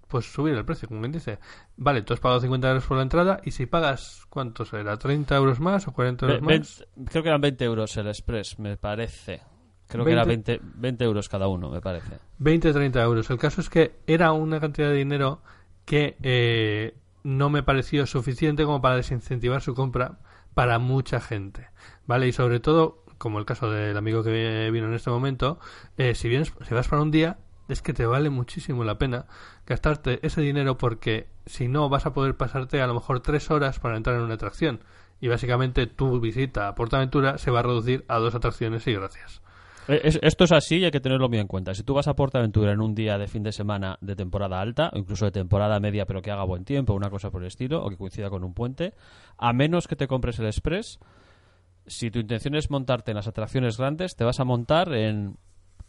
pues 0.09 0.31
subir 0.31 0.55
el 0.55 0.65
precio, 0.65 0.89
como 0.89 1.01
quien 1.01 1.13
dice. 1.13 1.39
Vale, 1.79 2.03
tú 2.03 2.13
has 2.13 2.21
pagado 2.21 2.41
50 2.41 2.69
euros 2.69 2.85
por 2.85 2.99
la 2.99 3.03
entrada 3.03 3.41
y 3.45 3.51
si 3.53 3.65
pagas, 3.65 4.27
¿cuánto 4.29 4.67
será? 4.67 4.99
¿30 4.99 5.37
euros 5.37 5.59
más 5.59 5.89
o 5.89 5.93
40 5.93 6.27
euros 6.27 6.43
Ve- 6.43 6.59
más? 6.59 6.87
creo 7.11 7.23
que 7.23 7.29
eran 7.31 7.41
20 7.41 7.65
euros 7.65 7.97
el 7.97 8.09
Express, 8.09 8.59
me 8.59 8.77
parece. 8.77 9.41
Creo 9.89 10.05
que 10.05 10.13
era 10.13 10.25
20, 10.25 10.61
20 10.63 11.05
euros 11.05 11.29
cada 11.31 11.49
uno, 11.49 11.71
me 11.71 11.81
parece. 11.81 12.19
20 12.39 12.73
30 12.75 13.03
euros. 13.03 13.29
El 13.31 13.39
caso 13.39 13.61
es 13.63 13.71
que 13.71 14.01
era 14.07 14.33
una 14.33 14.61
cantidad 14.61 14.89
de 14.89 14.97
dinero 14.97 15.43
que 15.87 16.17
eh, 16.23 16.95
no 17.23 17.51
me 17.51 17.63
pareció 17.63 18.07
suficiente 18.07 18.65
como 18.65 18.81
para 18.81 18.97
desincentivar 18.97 19.63
su 19.63 19.75
compra 19.75 20.19
para 20.55 20.79
mucha 20.79 21.21
gente. 21.21 21.69
¿Vale? 22.07 22.29
Y 22.29 22.33
sobre 22.33 22.61
todo, 22.61 23.05
como 23.19 23.39
el 23.39 23.45
caso 23.45 23.71
del 23.71 23.97
amigo 23.97 24.23
que 24.23 24.71
vino 24.73 24.87
en 24.87 24.95
este 24.95 25.11
momento, 25.11 25.59
eh, 25.97 26.15
si, 26.15 26.29
vienes, 26.29 26.53
si 26.67 26.75
vas 26.75 26.89
para 26.89 27.03
un 27.03 27.11
día, 27.11 27.39
es 27.69 27.83
que 27.83 27.93
te 27.93 28.07
vale 28.07 28.31
muchísimo 28.31 28.85
la 28.85 28.99
pena 28.99 29.27
gastarte 29.67 30.25
ese 30.27 30.41
dinero 30.41 30.79
porque 30.79 31.29
si 31.47 31.69
no 31.69 31.89
vas 31.89 32.07
a 32.07 32.13
poder 32.13 32.37
pasarte 32.37 32.83
a 32.83 32.87
lo 32.87 32.95
mejor 32.95 33.21
tres 33.21 33.51
horas 33.51 33.79
para 33.79 33.97
entrar 33.97 34.17
en 34.17 34.23
una 34.23 34.35
atracción. 34.35 34.81
Y 35.21 35.29
básicamente 35.29 35.87
tu 35.87 36.21
visita 36.21 36.69
a 36.69 36.75
Portaventura 36.75 37.39
se 37.39 37.51
va 37.51 37.61
a 37.61 37.63
reducir 37.63 38.05
a 38.09 38.19
dos 38.19 38.35
atracciones 38.35 38.87
y 38.89 38.95
gracias. 38.95 39.42
Eh, 39.89 40.01
es- 40.05 40.19
esto 40.23 40.45
es 40.45 40.53
así 40.53 40.77
y 40.79 40.85
hay 40.85 40.91
que 40.91 41.01
tenerlo 41.01 41.29
muy 41.29 41.39
en 41.39 41.47
cuenta. 41.47 41.75
Si 41.75 41.83
tú 41.83 41.95
vas 41.95 42.07
a 42.09 42.15
Portaventura 42.15 42.73
en 42.73 42.81
un 42.81 42.95
día 42.95 43.19
de 43.19 43.27
fin 43.27 43.43
de 43.43 43.53
semana 43.53 43.99
de 44.01 44.15
temporada 44.17 44.61
alta, 44.61 44.91
o 44.93 44.99
incluso 44.99 45.25
de 45.25 45.33
temporada 45.33 45.81
media, 45.81 46.07
pero 46.07 46.23
que 46.23 46.31
haga 46.31 46.45
buen 46.45 46.65
tiempo, 46.65 46.95
una 46.95 47.11
cosa 47.11 47.31
por 47.31 47.43
el 47.43 47.49
estilo, 47.49 47.85
o 47.85 47.91
que 47.91 47.97
coincida 47.97 48.31
con 48.31 48.45
un 48.45 48.55
puente, 48.55 48.95
a 49.39 49.53
menos 49.53 49.89
que 49.89 49.97
te 49.97 50.07
compres 50.07 50.39
el 50.39 50.47
Express, 50.47 50.99
si 51.87 52.11
tu 52.11 52.21
intención 52.21 52.55
es 52.55 52.71
montarte 52.71 53.11
en 53.11 53.17
las 53.17 53.27
atracciones 53.27 53.77
grandes, 53.77 54.15
te 54.15 54.25
vas 54.25 54.39
a 54.39 54.45
montar 54.45 54.93
en 54.95 55.37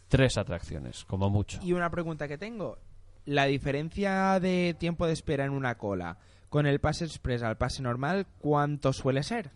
tres 0.08 0.38
atracciones, 0.38 1.04
como 1.04 1.30
mucho. 1.30 1.60
Y 1.62 1.72
una 1.72 1.90
pregunta 1.90 2.26
que 2.26 2.36
tengo. 2.38 2.78
La 3.26 3.46
diferencia 3.46 4.38
de 4.40 4.74
tiempo 4.78 5.06
de 5.06 5.12
espera 5.12 5.44
en 5.44 5.52
una 5.52 5.76
cola 5.76 6.18
con 6.50 6.66
el 6.66 6.78
pase 6.80 7.04
express 7.04 7.42
al 7.42 7.56
pase 7.56 7.82
normal, 7.82 8.26
¿cuánto 8.38 8.92
suele 8.92 9.22
ser? 9.22 9.50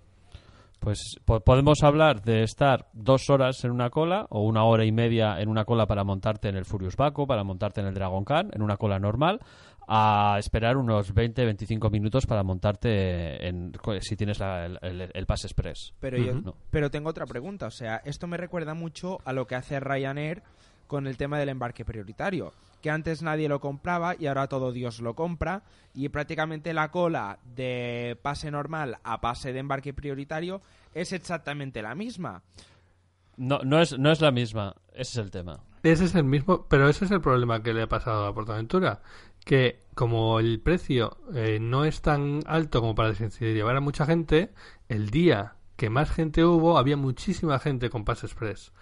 Pues 0.79 1.17
po- 1.25 1.41
podemos 1.41 1.83
hablar 1.83 2.23
de 2.23 2.43
estar 2.43 2.87
dos 2.93 3.29
horas 3.31 3.65
en 3.65 3.71
una 3.73 3.91
cola 3.91 4.27
o 4.31 4.43
una 4.43 4.65
hora 4.65 4.85
y 4.85 4.93
media 4.93 5.41
en 5.41 5.49
una 5.49 5.65
cola 5.65 5.87
para 5.87 6.05
montarte 6.05 6.49
en 6.49 6.57
el 6.57 6.65
Furious 6.65 6.97
Baco, 6.97 7.27
para 7.27 7.43
montarte 7.45 7.81
en 7.81 7.89
el 7.89 7.95
Dragon 7.95 8.25
Khan, 8.25 8.51
en 8.53 8.63
una 8.63 8.77
cola 8.77 8.99
normal, 8.99 9.41
a 9.89 10.37
esperar 10.39 10.77
unos 10.77 11.15
20-25 11.15 11.91
minutos 11.91 12.27
para 12.27 12.43
montarte 12.43 13.49
en, 13.49 13.73
si 14.01 14.17
tienes 14.17 14.39
la- 14.39 14.67
el, 14.67 14.79
el- 14.83 15.11
el 15.13 15.27
Pass 15.27 15.45
Express. 15.47 15.95
Pero 15.99 16.19
yo 16.19 16.35
No. 16.35 16.55
pero 16.71 16.91
tengo 16.91 17.09
otra 17.11 17.27
pregunta, 17.27 17.67
o 17.67 17.71
sea, 17.71 17.97
esto 18.05 18.27
me 18.27 18.37
recuerda 18.37 18.75
mucho 18.75 19.19
a 19.25 19.33
lo 19.33 19.47
que 19.47 19.55
hace 19.57 19.81
Ryanair 19.81 20.43
con 20.89 21.07
el 21.07 21.17
tema 21.17 21.39
del 21.39 21.51
embarque 21.51 21.85
prioritario, 21.85 22.53
que 22.83 22.91
antes 22.91 23.23
nadie 23.23 23.49
lo 23.49 23.61
compraba 23.61 24.17
y 24.19 24.27
ahora 24.27 24.49
todo 24.49 24.73
Dios 24.73 24.99
lo 25.01 25.15
compra 25.15 25.63
y 25.95 26.09
prácticamente 26.09 26.75
la 26.75 26.91
cola 26.91 27.39
de 27.45 28.19
pase 28.21 28.51
normal 28.51 28.99
a 29.05 29.21
pase 29.21 29.53
de 29.53 29.61
embarque 29.61 29.95
prioritario 29.95 30.61
es 30.95 31.13
exactamente 31.13 31.83
la 31.83 31.95
misma. 31.95 32.43
No, 33.37 33.61
no, 33.63 33.81
es, 33.81 33.97
no 33.97 34.11
es 34.11 34.21
la 34.21 34.33
misma, 34.33 34.75
ese 34.93 35.21
es 35.21 35.27
el 35.27 35.31
tema. 35.31 35.61
Ese 35.83 36.07
es 36.07 36.15
el 36.17 36.25
mismo, 36.25 36.67
pero 36.69 36.89
ese 36.89 37.05
es 37.05 37.11
el 37.13 37.21
problema 37.21 37.63
que 37.63 37.73
le 37.73 37.83
ha 37.83 37.89
pasado 37.89 38.27
a 38.27 38.35
Portaventura. 38.35 39.01
Que 39.45 39.85
como 39.95 40.41
el 40.41 40.61
precio 40.61 41.19
eh, 41.35 41.59
no 41.61 41.85
es 41.85 42.03
tan 42.03 42.41
alto 42.47 42.81
como 42.81 42.95
para 42.95 43.13
llevar 43.13 43.77
a 43.77 43.81
mucha 43.81 44.05
gente, 44.05 44.53
el 44.89 45.11
día 45.11 45.55
que 45.77 45.91
más 45.91 46.11
gente 46.11 46.45
hubo, 46.45 46.77
había 46.77 46.97
muchísima 46.97 47.61
gente 47.61 47.89
con 47.89 48.05
Pass 48.05 48.25
Express. 48.25 48.73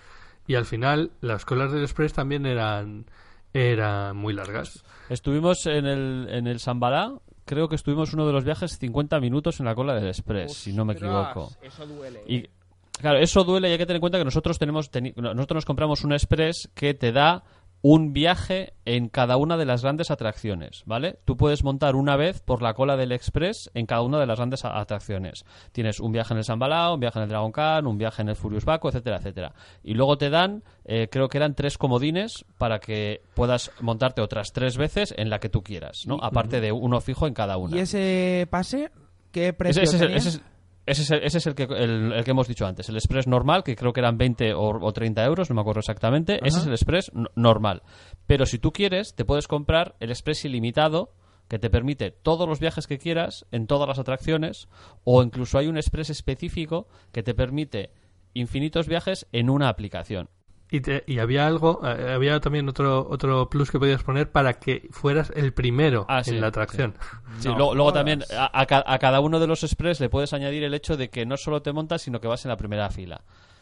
Y 0.47 0.55
al 0.55 0.65
final, 0.65 1.11
las 1.21 1.45
colas 1.45 1.73
del 1.73 1.83
Express 1.83 2.13
también 2.13 2.47
eran, 2.47 3.07
eran 3.53 4.17
muy 4.17 4.33
largas. 4.35 4.85
Estuvimos 5.09 5.67
en 5.67 5.87
el, 5.87 6.29
en 6.31 6.47
el 6.47 6.61
Sambalá, 6.61 7.15
creo 7.45 7.69
que 7.69 7.77
estuvimos 7.77 8.13
uno 8.13 8.27
de 8.27 8.33
los 8.33 8.45
viajes 8.45 8.79
50 8.79 9.19
minutos 9.21 9.61
en 9.61 9.67
la 9.67 9.75
cola 9.75 9.95
del 9.95 10.09
Express, 10.09 10.53
si 10.55 10.73
no 10.73 10.85
me 10.85 10.95
equivoco. 10.95 11.51
Eso 11.63 11.87
duele. 11.87 12.21
¿eh? 12.21 12.25
Y 12.27 13.01
claro, 13.01 13.19
eso 13.19 13.45
duele 13.45 13.69
y 13.69 13.73
hay 13.73 13.79
que 13.79 13.87
tener 13.87 13.97
en 13.97 14.01
cuenta 14.01 14.19
que 14.19 14.25
nosotros 14.25 14.59
tenemos 14.59 14.91
teni- 14.93 15.15
nosotros 15.17 15.57
nos 15.57 15.65
compramos 15.65 16.05
un 16.05 16.13
express 16.13 16.69
que 16.75 16.95
te 16.95 17.13
da 17.13 17.45
un 17.89 18.13
viaje 18.13 18.73
en 18.85 19.09
cada 19.09 19.37
una 19.37 19.57
de 19.57 19.65
las 19.65 19.83
grandes 19.83 20.11
atracciones, 20.11 20.83
¿vale? 20.87 21.21
Tú 21.25 21.37
puedes 21.37 21.63
montar 21.63 21.95
una 21.95 22.17
vez 22.17 22.41
por 22.41 22.61
la 22.61 22.75
cola 22.75 22.97
del 22.97 23.13
express 23.13 23.71
en 23.75 23.87
cada 23.87 24.03
una 24.03 24.19
de 24.19 24.27
las 24.27 24.39
grandes 24.39 24.65
atracciones. 24.65 25.45
Tienes 25.71 26.01
un 26.01 26.11
viaje 26.11 26.35
en 26.35 26.39
el 26.39 26.45
Sambalao, 26.45 26.95
un 26.95 27.01
viaje 27.01 27.21
en 27.21 27.23
el 27.23 27.29
Dragon 27.29 27.53
Khan, 27.53 27.87
un 27.87 27.97
viaje 27.97 28.23
en 28.23 28.31
el 28.31 28.35
Furious 28.35 28.65
Baco, 28.65 28.89
etcétera, 28.89 29.19
etcétera. 29.19 29.53
Y 29.85 29.95
luego 29.95 30.19
te 30.19 30.31
dan, 30.31 30.65
eh, 30.85 31.07
creo 31.09 31.29
que 31.29 31.39
eran 31.39 31.55
tres 31.55 31.79
comodines 31.79 32.45
para 32.59 32.81
que 32.81 33.23
puedas 33.35 33.71
montarte 33.81 34.21
otras 34.21 34.53
tres 34.53 34.77
veces 34.77 35.15
en 35.17 35.31
la 35.31 35.39
que 35.39 35.49
tú 35.49 35.63
quieras, 35.63 36.09
¿no? 36.09 36.19
Aparte 36.21 36.61
de 36.61 36.73
uno 36.73 37.01
fijo 37.01 37.29
en 37.29 37.35
cada 37.35 37.57
una. 37.57 37.77
¿Y 37.77 37.79
ese 37.79 38.49
pase 38.51 38.91
qué 39.31 39.53
precio 39.53 39.85
Ese, 39.85 39.97
ese 40.13 40.17
ese 40.17 40.41
ese 40.87 41.03
es 41.03 41.11
el- 41.11 41.23
ese 41.25 41.39
es 41.39 41.47
el 41.47 41.55
que, 41.55 41.65
el, 41.65 42.13
el 42.13 42.25
que 42.25 42.31
hemos 42.31 42.49
dicho 42.49 42.67
antes. 42.67 42.89
El 42.89 42.97
Express 42.97 43.27
normal, 43.27 43.63
que 43.65 43.77
creo 43.77 43.93
que 43.93 44.01
eran 44.01 44.17
20 44.17 44.55
o, 44.55 44.63
o 44.81 44.93
30 44.93 45.25
euros, 45.25 45.49
no 45.51 45.55
me 45.57 45.61
acuerdo 45.61 45.81
exactamente. 45.81 46.39
Ese 46.43 46.59
es 46.61 46.67
el 46.67 46.73
Express 46.73 47.11
normal. 47.35 47.83
Pero 48.27 48.47
si 48.47 48.59
tú 48.59 48.73
quieres, 48.73 49.15
te 49.15 49.25
puedes 49.25 49.49
comprar 49.49 49.97
el 50.01 50.11
Express 50.11 50.45
ilimitado, 50.45 51.13
que 51.49 51.59
te 51.59 51.71
permite 51.71 52.11
todos 52.11 52.49
los 52.49 52.59
viajes 52.61 52.87
que 52.87 52.99
quieras 52.99 53.47
en 53.53 53.67
todas 53.67 53.87
las 53.89 53.99
atracciones. 53.99 54.69
O 55.05 55.23
incluso 55.23 55.59
hay 55.59 55.67
un 55.69 55.77
Express 55.77 56.11
específico 56.11 56.89
que 57.13 57.23
te 57.23 57.35
permite 57.35 57.91
infinitos 58.35 58.87
viajes 58.89 59.27
en 59.33 59.49
una 59.51 59.69
aplicación. 59.69 60.29
Y, 60.71 60.81
te- 60.81 61.05
y 61.07 61.21
había 61.21 61.47
algo, 61.47 61.81
eh, 61.85 62.13
había 62.13 62.41
también 62.41 62.69
otro, 62.69 63.07
otro 63.09 63.49
plus 63.49 63.71
que 63.71 63.79
podías 63.79 64.03
poner 64.03 64.33
para 64.33 64.55
que 64.55 64.89
fueras 64.91 65.33
el 65.37 65.53
primero 65.53 66.07
Ah, 66.09 66.23
en 66.27 66.41
la 66.41 66.49
atracción. 66.49 66.95
Sí, 67.39 67.49
No 67.49 67.57
luego, 67.57 67.75
luego 67.77 67.93
también 67.93 68.25
a, 68.37 68.51
a 68.61 68.67
ca- 68.67 68.83
a 68.85 68.99
cada 68.99 69.21
uno 69.21 69.39
de 69.39 69.47
los 69.47 69.63
Express 69.63 70.01
le 70.01 70.09
puedes 70.09 70.33
añadir 70.33 70.65
el 70.65 70.75
hecho 70.75 70.97
de 70.97 71.09
que 71.09 71.25
no 71.25 71.37
solo 71.37 71.63
te 71.63 71.73
montas, 71.73 72.03
sino 72.03 72.21
que 72.21 72.27
vas 72.27 72.45
en 72.45 72.49
la 72.49 72.57
primera 72.57 72.91
fila. 72.91 73.21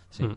Sí. 0.09 0.23
Mm. 0.25 0.37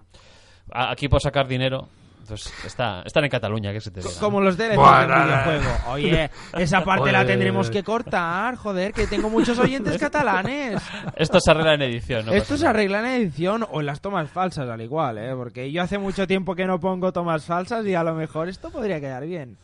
Aquí 0.71 1.07
por 1.07 1.21
sacar 1.21 1.47
dinero, 1.47 1.87
pues 2.27 2.53
está, 2.65 3.01
están 3.05 3.23
en 3.23 3.29
Cataluña, 3.29 3.71
que 3.73 3.81
se 3.81 3.91
te 3.91 4.01
diga. 4.01 4.13
Como 4.19 4.41
los 4.41 4.57
DLCs 4.57 4.77
del 4.77 5.23
videojuego. 5.23 5.69
Oye, 5.89 6.29
esa 6.57 6.83
parte 6.83 7.11
la 7.11 7.25
tendremos 7.25 7.69
que 7.69 7.83
cortar, 7.83 8.55
joder, 8.55 8.93
que 8.93 9.07
tengo 9.07 9.29
muchos 9.29 9.57
oyentes 9.59 9.97
catalanes. 9.97 10.81
Esto 11.15 11.39
se 11.39 11.51
arregla 11.51 11.73
en 11.75 11.81
edición, 11.83 12.25
¿no? 12.25 12.33
Esto 12.33 12.57
se 12.57 12.67
arregla 12.67 12.99
en 12.99 13.05
edición 13.21 13.65
o 13.71 13.79
en 13.79 13.85
las 13.85 14.01
tomas 14.01 14.29
falsas, 14.29 14.69
al 14.69 14.81
igual, 14.81 15.17
¿eh? 15.17 15.33
Porque 15.35 15.71
yo 15.71 15.81
hace 15.81 15.97
mucho 15.97 16.27
tiempo 16.27 16.55
que 16.55 16.65
no 16.65 16.79
pongo 16.79 17.11
tomas 17.11 17.45
falsas 17.45 17.85
y 17.85 17.95
a 17.95 18.03
lo 18.03 18.13
mejor 18.13 18.49
esto 18.49 18.69
podría 18.69 18.99
quedar 18.99 19.25
bien. 19.25 19.57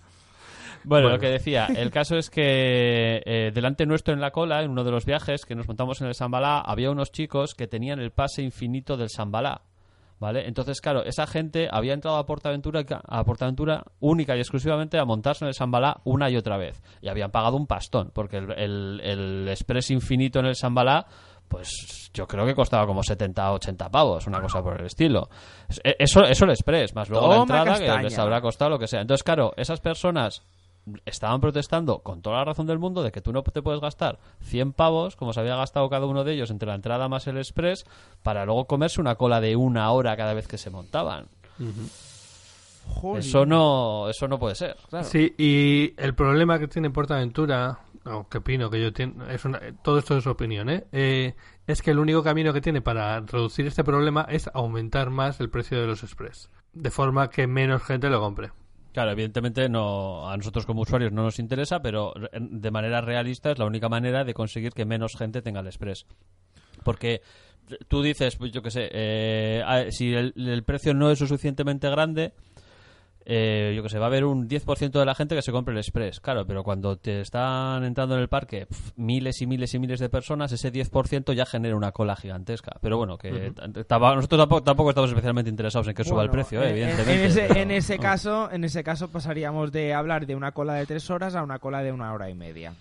Bueno, 0.85 1.05
Bueno. 1.05 1.09
lo 1.15 1.19
que 1.21 1.29
decía, 1.29 1.67
el 1.73 1.91
caso 1.91 2.17
es 2.17 2.29
que 2.29 3.21
eh, 3.25 3.51
delante 3.53 3.85
nuestro 3.85 4.13
en 4.13 4.19
la 4.19 4.31
cola, 4.31 4.61
en 4.63 4.71
uno 4.71 4.83
de 4.83 4.91
los 4.91 5.05
viajes 5.05 5.45
que 5.45 5.55
nos 5.55 5.65
montamos 5.67 6.01
en 6.01 6.07
el 6.07 6.13
Sambalá, 6.13 6.59
había 6.59 6.91
unos 6.91 7.11
chicos 7.11 7.55
que 7.55 7.67
tenían 7.67 7.99
el 7.99 8.11
pase 8.11 8.41
infinito 8.41 8.97
del 8.97 9.09
Sambalá. 9.09 9.61
¿Vale? 10.23 10.47
Entonces, 10.47 10.79
claro, 10.79 11.03
esa 11.03 11.27
gente 11.27 11.67
había 11.69 11.93
entrado 11.93 12.15
a 12.15 12.25
Portaventura, 12.25 12.85
a 13.09 13.23
Portaventura 13.25 13.83
única 13.99 14.37
y 14.37 14.39
exclusivamente 14.39 14.97
a 14.97 15.03
montarse 15.03 15.43
en 15.43 15.49
el 15.49 15.53
Sambalá 15.53 15.99
una 16.05 16.29
y 16.29 16.37
otra 16.37 16.55
vez. 16.55 16.81
Y 17.01 17.09
habían 17.09 17.29
pagado 17.29 17.57
un 17.57 17.67
pastón, 17.67 18.09
porque 18.13 18.37
el, 18.37 18.51
el, 18.53 19.01
el 19.03 19.47
Express 19.49 19.91
infinito 19.91 20.39
en 20.39 20.45
el 20.45 20.55
Sambalá, 20.55 21.05
pues 21.49 22.09
yo 22.13 22.25
creo 22.25 22.45
que 22.45 22.55
costaba 22.55 22.87
como 22.87 23.03
70 23.03 23.51
o 23.51 23.55
80 23.55 23.89
pavos, 23.89 24.25
una 24.25 24.39
cosa 24.41 24.63
por 24.63 24.79
el 24.79 24.85
estilo. 24.85 25.27
E- 25.83 25.97
Eso, 25.99 26.23
eso 26.23 26.45
el 26.45 26.51
Express, 26.51 26.95
más 26.95 27.09
luego 27.09 27.25
la 27.27 27.33
entrada 27.41 27.63
que 27.79 27.85
les 28.03 28.13
habrá 28.23 28.39
costado 28.39 28.69
lo 28.71 28.79
que 28.79 28.87
sea. 28.87 29.01
Entonces, 29.01 29.23
claro, 29.23 29.51
esas 29.57 29.81
personas 29.81 30.41
estaban 31.05 31.41
protestando 31.41 31.99
con 31.99 32.21
toda 32.21 32.37
la 32.37 32.45
razón 32.45 32.67
del 32.67 32.79
mundo 32.79 33.03
de 33.03 33.11
que 33.11 33.21
tú 33.21 33.31
no 33.31 33.43
te 33.43 33.61
puedes 33.61 33.81
gastar 33.81 34.19
100 34.41 34.73
pavos, 34.73 35.15
como 35.15 35.33
se 35.33 35.39
había 35.39 35.55
gastado 35.55 35.89
cada 35.89 36.05
uno 36.05 36.23
de 36.23 36.33
ellos 36.33 36.51
entre 36.51 36.67
la 36.67 36.75
entrada 36.75 37.07
más 37.07 37.27
el 37.27 37.37
express, 37.37 37.85
para 38.21 38.45
luego 38.45 38.65
comerse 38.65 39.01
una 39.01 39.15
cola 39.15 39.41
de 39.41 39.55
una 39.55 39.91
hora 39.91 40.17
cada 40.17 40.33
vez 40.33 40.47
que 40.47 40.57
se 40.57 40.69
montaban. 40.69 41.27
Eso 43.15 43.45
no, 43.45 44.09
eso 44.09 44.27
no 44.27 44.39
puede 44.39 44.55
ser. 44.55 44.75
Claro. 44.89 45.05
Sí, 45.05 45.33
y 45.37 45.93
el 45.97 46.13
problema 46.15 46.59
que 46.59 46.67
tiene 46.67 46.89
Portaventura, 46.89 47.79
o 48.05 48.27
que 48.27 48.39
opino 48.39 48.69
que 48.69 48.81
yo 48.81 48.91
tiene, 48.91 49.33
es 49.33 49.45
una, 49.45 49.61
todo 49.81 49.99
esto 49.99 50.17
es 50.17 50.27
opinión, 50.27 50.69
¿eh? 50.69 50.85
Eh, 50.91 51.33
es 51.65 51.81
que 51.81 51.91
el 51.91 51.99
único 51.99 52.23
camino 52.23 52.51
que 52.51 52.61
tiene 52.61 52.81
para 52.81 53.21
reducir 53.21 53.65
este 53.67 53.83
problema 53.83 54.25
es 54.29 54.49
aumentar 54.53 55.09
más 55.09 55.39
el 55.39 55.49
precio 55.49 55.79
de 55.79 55.87
los 55.87 56.03
express, 56.03 56.49
de 56.73 56.91
forma 56.91 57.29
que 57.29 57.47
menos 57.47 57.83
gente 57.83 58.09
lo 58.09 58.19
compre. 58.19 58.51
Claro, 58.93 59.11
evidentemente 59.11 59.67
no, 59.69 60.29
a 60.29 60.37
nosotros 60.37 60.65
como 60.67 60.81
usuarios 60.83 61.11
no 61.11 61.23
nos 61.23 61.39
interesa, 61.39 61.81
pero 61.81 62.13
de 62.39 62.71
manera 62.71 63.01
realista 63.01 63.51
es 63.51 63.57
la 63.57 63.65
única 63.65 63.89
manera 63.89 64.23
de 64.23 64.33
conseguir 64.35 64.71
que 64.71 64.85
menos 64.85 65.15
gente 65.17 65.41
tenga 65.41 65.61
el 65.61 65.65
Express. 65.67 66.05
Porque 66.83 67.21
tú 67.87 68.03
dices, 68.03 68.35
pues 68.35 68.51
yo 68.51 68.61
qué 68.61 68.69
sé, 68.69 68.89
eh, 68.91 69.63
a- 69.65 69.89
si 69.89 70.13
el, 70.13 70.33
el 70.35 70.63
precio 70.63 70.93
no 70.93 71.09
es 71.09 71.19
lo 71.19 71.25
suficientemente 71.27 71.89
grande, 71.89 72.33
eh, 73.25 73.73
yo 73.75 73.83
que 73.83 73.89
sé, 73.89 73.99
va 73.99 74.05
a 74.05 74.07
haber 74.07 74.25
un 74.25 74.47
10% 74.49 74.91
de 74.91 75.05
la 75.05 75.15
gente 75.15 75.35
que 75.35 75.41
se 75.41 75.51
compre 75.51 75.71
el 75.73 75.77
Express. 75.79 76.19
Claro, 76.19 76.45
pero 76.45 76.63
cuando 76.63 76.97
te 76.97 77.21
están 77.21 77.83
entrando 77.83 78.15
en 78.15 78.21
el 78.21 78.27
parque 78.29 78.65
pf, 78.65 78.91
miles 78.97 79.41
y 79.41 79.47
miles 79.47 79.73
y 79.73 79.79
miles 79.79 79.99
de 79.99 80.09
personas, 80.09 80.51
ese 80.51 80.71
10% 80.71 81.33
ya 81.33 81.45
genera 81.45 81.75
una 81.75 81.91
cola 81.91 82.15
gigantesca. 82.15 82.77
Pero 82.81 82.97
bueno, 82.97 83.17
que 83.17 83.31
nosotros 83.89 84.39
tampoco, 84.39 84.63
tampoco 84.63 84.89
estamos 84.89 85.09
especialmente 85.09 85.49
interesados 85.49 85.87
en 85.87 85.93
que 85.93 86.03
suba 86.03 86.23
el 86.23 86.29
precio, 86.29 86.61
eh, 86.63 86.69
en- 86.69 86.75
en- 86.77 86.83
evidentemente. 86.99 87.13
En 87.23 87.29
ese, 87.29 87.41
pero- 87.47 87.59
en 87.59 87.71
ese 87.71 87.99
caso, 87.99 88.51
en 88.51 88.63
ese 88.63 88.83
caso 88.83 89.07
pasaríamos 89.09 89.71
de 89.71 89.93
hablar 89.93 90.25
de 90.25 90.35
una 90.35 90.51
cola 90.51 90.73
de 90.75 90.85
tres 90.85 91.09
horas 91.09 91.35
a 91.35 91.43
una 91.43 91.59
cola 91.59 91.81
de 91.83 91.91
una 91.91 92.13
hora 92.13 92.29
y 92.29 92.35
media. 92.35 92.73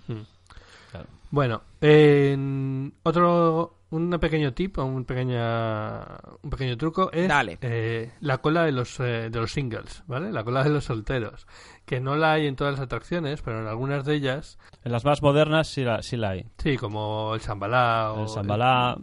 Claro. 0.93 1.07
Bueno, 1.31 1.63
en 1.81 2.93
otro 3.03 3.79
un 3.91 4.11
pequeño 4.21 4.55
tip 4.55 4.79
o 4.79 4.85
un 4.85 5.05
pequeña 5.05 6.01
un 6.43 6.51
pequeño 6.51 6.77
truco 6.79 7.11
es 7.13 7.29
Dale. 7.29 7.59
eh, 7.61 8.11
la 8.21 8.39
cola 8.39 8.65
de 8.65 8.73
los 8.73 8.99
eh, 9.01 9.29
de 9.31 9.41
los 9.41 9.53
singles, 9.53 10.03
¿vale? 10.07 10.31
La 10.33 10.45
cola 10.45 10.63
de 10.63 10.71
los 10.71 10.85
solteros, 10.85 11.47
que 11.85 12.01
no 12.01 12.17
la 12.17 12.33
hay 12.33 12.47
en 12.47 12.57
todas 12.57 12.73
las 12.75 12.81
atracciones, 12.83 13.43
pero 13.43 13.61
en 13.61 13.67
algunas 13.67 14.05
de 14.05 14.15
ellas 14.15 14.59
En 14.85 14.93
las 14.93 15.05
más 15.05 15.23
modernas 15.23 15.69
sí 15.69 15.83
la, 15.85 16.03
sí 16.03 16.17
la 16.17 16.31
hay. 16.31 16.47
sí, 16.59 16.77
como 16.77 17.35
el 17.35 17.41
Sambalá 17.41 18.13
o 18.13 18.23
El 18.23 18.29
Sambalá, 18.29 18.97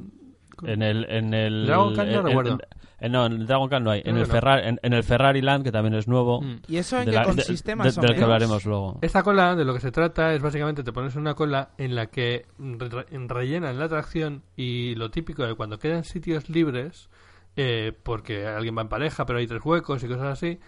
en 0.64 0.82
el... 0.82 1.06
En 1.10 1.34
el 1.34 1.66
Dragon 1.68 1.96
Khan 1.96 2.12
no 2.12 2.20
en- 2.20 2.26
recuerdo. 2.26 2.52
en- 2.54 2.62
en- 3.02 3.12
no, 3.14 3.26
en 3.26 3.32
el 3.34 3.48
Dragon 3.48 3.70
Khan 3.70 3.84
no 3.84 3.92
hay. 3.92 4.02
En 4.04 4.18
el. 4.18 4.26
Ferrari, 4.26 4.68
en, 4.68 4.80
en 4.84 4.94
el 4.94 5.04
Ferrari 5.04 5.42
Land, 5.42 5.64
que 5.64 5.72
también 5.72 5.94
es 5.96 6.08
nuevo. 6.08 6.42
Mm. 6.42 6.62
¿Y 6.68 6.78
eso 6.78 6.98
en 7.00 7.06
de 7.06 7.12
qué 7.12 7.16
la- 7.16 7.22
de- 7.22 7.28
consiste 7.28 7.72
de- 7.72 7.76
más 7.78 7.98
o 7.98 8.02
del 8.02 8.10
que 8.10 8.14
menos? 8.16 8.24
hablaremos 8.26 8.66
luego. 8.66 9.00
Esta 9.02 9.24
cola 9.24 9.56
de 9.56 9.64
lo 9.66 9.74
que 9.74 9.80
se 9.80 9.92
trata 9.92 10.34
es 10.34 10.42
básicamente 10.42 10.84
te 10.84 10.92
pones 10.92 11.16
una 11.16 11.34
cola 11.34 11.70
en 11.78 11.96
la 11.96 12.08
que 12.08 12.46
re- 12.60 13.06
rellenan 13.28 13.80
la 13.80 13.86
atracción 13.86 14.44
y 14.58 14.96
lo 14.96 15.10
típico 15.12 15.46
de 15.48 15.56
cuando 15.56 15.80
quedan 15.80 16.04
sitios 16.04 16.50
libres, 16.50 17.10
eh, 17.56 17.94
porque 18.04 18.46
alguien 18.48 18.78
va 18.78 18.82
en 18.82 18.90
pareja 18.90 19.26
pero 19.26 19.40
hay 19.40 19.48
tres 19.48 19.62
huecos 19.64 20.04
y 20.04 20.08
cosas 20.08 20.26
así, 20.28 20.60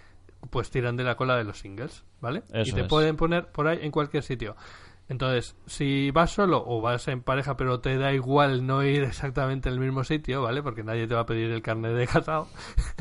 pues 0.50 0.72
tiran 0.72 0.96
de 0.96 1.04
la 1.04 1.16
cola 1.16 1.36
de 1.36 1.44
los 1.44 1.60
singles, 1.60 2.04
¿vale? 2.22 2.44
y 2.64 2.72
te 2.72 2.82
es. 2.82 2.88
pueden 2.88 3.16
poner 3.18 3.48
por 3.52 3.68
ahí 3.68 3.80
en 3.82 3.92
cualquier 3.92 4.24
sitio. 4.24 4.56
Entonces, 5.12 5.58
si 5.66 6.10
vas 6.12 6.32
solo 6.32 6.64
o 6.66 6.80
vas 6.80 7.10
en 7.10 7.22
pareja 7.22 7.58
pero 7.58 7.82
te 7.82 7.98
da 7.98 8.14
igual 8.14 8.66
no 8.66 8.82
ir 8.82 9.04
exactamente 9.04 9.68
al 9.68 9.78
mismo 9.78 10.06
sitio, 10.06 10.42
¿vale? 10.42 10.64
Porque 10.64 10.86
nadie 10.86 11.06
te 11.06 11.16
va 11.16 11.22
a 11.22 11.26
pedir 11.26 11.52
el 11.52 11.62
carnet 11.62 11.92
de 11.92 12.08
casado. 12.08 12.48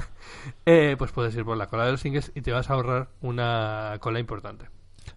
eh, 0.67 0.97
pues 0.99 1.13
puedes 1.13 1.37
ir 1.37 1.45
por 1.45 1.57
la 1.57 1.69
cola 1.69 1.85
de 1.85 1.93
los 1.93 2.01
singles 2.01 2.33
y 2.35 2.43
te 2.43 2.51
vas 2.51 2.69
a 2.69 2.75
ahorrar 2.75 3.11
una 3.21 3.97
cola 4.01 4.19
importante. 4.19 4.67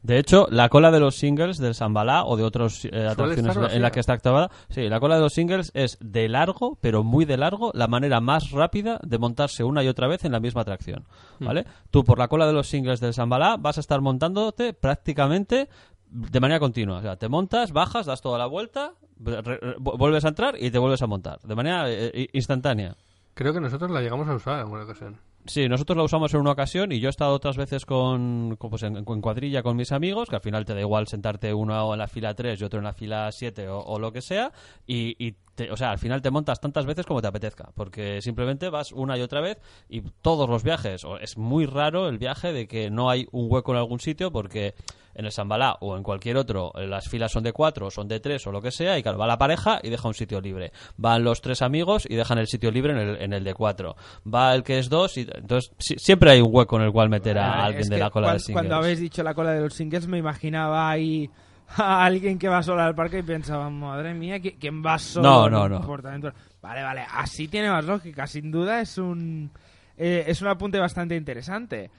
De 0.03 0.19
hecho, 0.19 0.47
la 0.51 0.69
cola 0.69 0.91
de 0.91 0.99
los 0.99 1.15
singles 1.15 1.57
del 1.57 1.73
Sambalá 1.73 2.25
o 2.25 2.37
de 2.37 2.43
otras 2.43 2.85
atracciones 2.85 3.55
estar 3.55 3.73
en 3.73 3.81
la 3.81 3.91
que 3.91 3.99
está 3.99 4.13
activada, 4.13 4.51
sí, 4.69 4.87
la 4.87 4.99
cola 4.99 5.15
de 5.15 5.21
los 5.21 5.33
singles 5.33 5.71
es 5.73 5.97
de 5.99 6.29
largo, 6.29 6.77
pero 6.79 7.03
muy 7.03 7.25
de 7.25 7.37
largo, 7.37 7.71
la 7.73 7.87
manera 7.87 8.19
más 8.19 8.51
rápida 8.51 8.99
de 9.03 9.17
montarse 9.17 9.63
una 9.63 9.83
y 9.83 9.87
otra 9.87 10.07
vez 10.07 10.25
en 10.25 10.31
la 10.31 10.39
misma 10.39 10.61
atracción, 10.61 11.05
Hmm. 11.39 11.45
¿vale? 11.45 11.65
Tú 11.91 12.03
por 12.03 12.17
la 12.17 12.27
cola 12.27 12.47
de 12.47 12.53
los 12.53 12.67
singles 12.67 12.99
del 12.99 13.13
Sambalá 13.13 13.57
vas 13.57 13.77
a 13.77 13.81
estar 13.81 14.01
montándote 14.01 14.73
prácticamente 14.73 15.69
de 16.13 16.39
manera 16.39 16.59
continua, 16.59 16.97
o 16.99 17.01
sea, 17.01 17.15
te 17.17 17.27
montas, 17.27 17.71
bajas, 17.71 18.05
das 18.05 18.21
toda 18.21 18.37
la 18.37 18.45
vuelta, 18.45 18.93
re- 19.19 19.41
re- 19.41 19.75
vuelves 19.79 20.23
a 20.25 20.29
entrar 20.29 20.55
y 20.59 20.69
te 20.71 20.77
vuelves 20.77 21.01
a 21.01 21.07
montar, 21.07 21.39
de 21.41 21.55
manera 21.55 21.85
eh, 21.89 22.27
instantánea. 22.33 22.95
Creo 23.33 23.51
que 23.51 23.59
nosotros 23.59 23.89
la 23.89 23.99
llegamos 24.01 24.27
a 24.27 24.35
usar 24.35 24.53
en 24.55 24.59
alguna 24.61 24.83
ocasión. 24.83 25.17
Sí, 25.45 25.67
nosotros 25.67 25.97
la 25.97 26.03
usamos 26.03 26.33
en 26.33 26.39
una 26.39 26.51
ocasión 26.51 26.91
y 26.91 26.99
yo 26.99 27.09
he 27.09 27.09
estado 27.09 27.33
otras 27.33 27.57
veces 27.57 27.85
con, 27.85 28.55
con, 28.57 28.69
pues, 28.69 28.83
en, 28.83 28.95
en 28.95 29.03
cuadrilla 29.21 29.61
con 29.63 29.75
mis 29.75 29.91
amigos, 29.91 30.29
que 30.29 30.35
al 30.35 30.41
final 30.41 30.63
te 30.65 30.73
da 30.73 30.79
igual 30.79 31.07
sentarte 31.07 31.53
uno 31.53 31.91
en 31.93 31.99
la 31.99 32.07
fila 32.07 32.33
3 32.33 32.61
y 32.61 32.63
otro 32.63 32.77
en 32.79 32.85
la 32.85 32.93
fila 32.93 33.29
7 33.31 33.67
o, 33.67 33.79
o 33.79 33.99
lo 33.99 34.13
que 34.13 34.21
sea, 34.21 34.53
y, 34.87 35.15
y 35.17 35.35
te- 35.55 35.71
o 35.71 35.77
sea, 35.77 35.91
al 35.91 35.99
final 35.99 36.21
te 36.21 36.31
montas 36.31 36.59
tantas 36.59 36.85
veces 36.85 37.05
como 37.05 37.21
te 37.21 37.27
apetezca, 37.27 37.69
porque 37.75 38.21
simplemente 38.21 38.69
vas 38.69 38.91
una 38.91 39.17
y 39.17 39.21
otra 39.21 39.41
vez 39.41 39.59
y 39.89 40.01
todos 40.21 40.49
los 40.49 40.63
viajes, 40.63 41.03
o 41.03 41.17
es 41.17 41.37
muy 41.37 41.65
raro 41.65 42.07
el 42.09 42.17
viaje 42.17 42.51
de 42.53 42.67
que 42.67 42.89
no 42.89 43.09
hay 43.09 43.27
un 43.31 43.47
hueco 43.51 43.71
en 43.71 43.77
algún 43.77 43.99
sitio, 43.99 44.31
porque 44.31 44.73
en 45.15 45.25
el 45.25 45.31
Sambalá 45.31 45.77
o 45.81 45.95
en 45.95 46.01
cualquier 46.01 46.37
otro 46.37 46.71
eh, 46.75 46.87
las 46.87 47.07
filas 47.07 47.31
son 47.31 47.43
de 47.43 47.53
cuatro, 47.53 47.91
son 47.91 48.07
de 48.07 48.19
tres 48.19 48.47
o 48.47 48.51
lo 48.51 48.61
que 48.63 48.71
sea, 48.71 48.97
y 48.97 49.03
claro, 49.03 49.19
va 49.19 49.27
la 49.27 49.37
pareja 49.37 49.79
y 49.83 49.89
deja 49.91 50.07
un 50.07 50.15
sitio 50.15 50.41
libre. 50.41 50.71
Van 50.97 51.23
los 51.23 51.39
tres 51.39 51.61
amigos 51.61 52.07
y 52.09 52.15
dejan 52.15 52.39
el 52.39 52.47
sitio 52.47 52.71
libre 52.71 52.93
en 52.93 52.97
el, 52.97 53.21
en 53.21 53.33
el 53.33 53.43
de 53.43 53.53
cuatro. 53.53 53.95
Va 54.31 54.55
el 54.55 54.63
que 54.63 54.79
es 54.79 54.89
dos 54.89 55.15
y 55.17 55.27
entonces 55.31 55.71
si- 55.77 55.97
siempre 55.99 56.31
hay 56.31 56.41
un 56.41 56.49
hueco 56.51 56.77
en 56.77 56.85
el 56.85 56.91
cual 56.91 57.09
meter 57.09 57.37
a 57.37 57.53
Ah, 57.61 57.65
alguien 57.65 57.81
es 57.83 57.89
de 57.91 57.99
la 57.99 58.09
cola 58.09 58.27
cuan- 58.29 58.33
de 58.33 58.39
singles. 58.39 58.53
Cuando 58.63 58.75
habéis 58.83 58.99
dicho 58.99 59.21
la 59.21 59.35
cola 59.35 59.51
de 59.51 59.61
los 59.61 59.73
singles 59.75 60.07
me 60.07 60.17
imaginaba 60.17 60.89
ahí 60.89 61.29
a 61.77 62.05
alguien 62.05 62.37
que 62.39 62.47
va 62.49 62.61
solo 62.63 62.81
al 62.81 62.95
parque 62.95 63.19
y 63.19 63.23
pensaba, 63.23 63.69
madre 63.69 64.13
mía, 64.13 64.37
¿qui- 64.37 64.57
¿quién 64.59 64.83
va 64.85 64.97
solo? 64.99 65.29
No, 65.29 65.45
en 65.47 65.51
no, 65.53 65.69
no. 65.69 65.81
Portaventura? 65.81 66.33
Vale, 66.61 66.83
vale, 66.83 67.05
así 67.11 67.47
tiene 67.47 67.69
más 67.69 67.85
lógica. 67.85 68.27
Sin 68.27 68.51
duda 68.51 68.81
es 68.81 68.97
un, 68.97 69.51
eh, 69.97 70.23
es 70.27 70.41
un 70.41 70.47
apunte 70.47 70.79
bastante 70.79 71.15
interesante. 71.15 71.89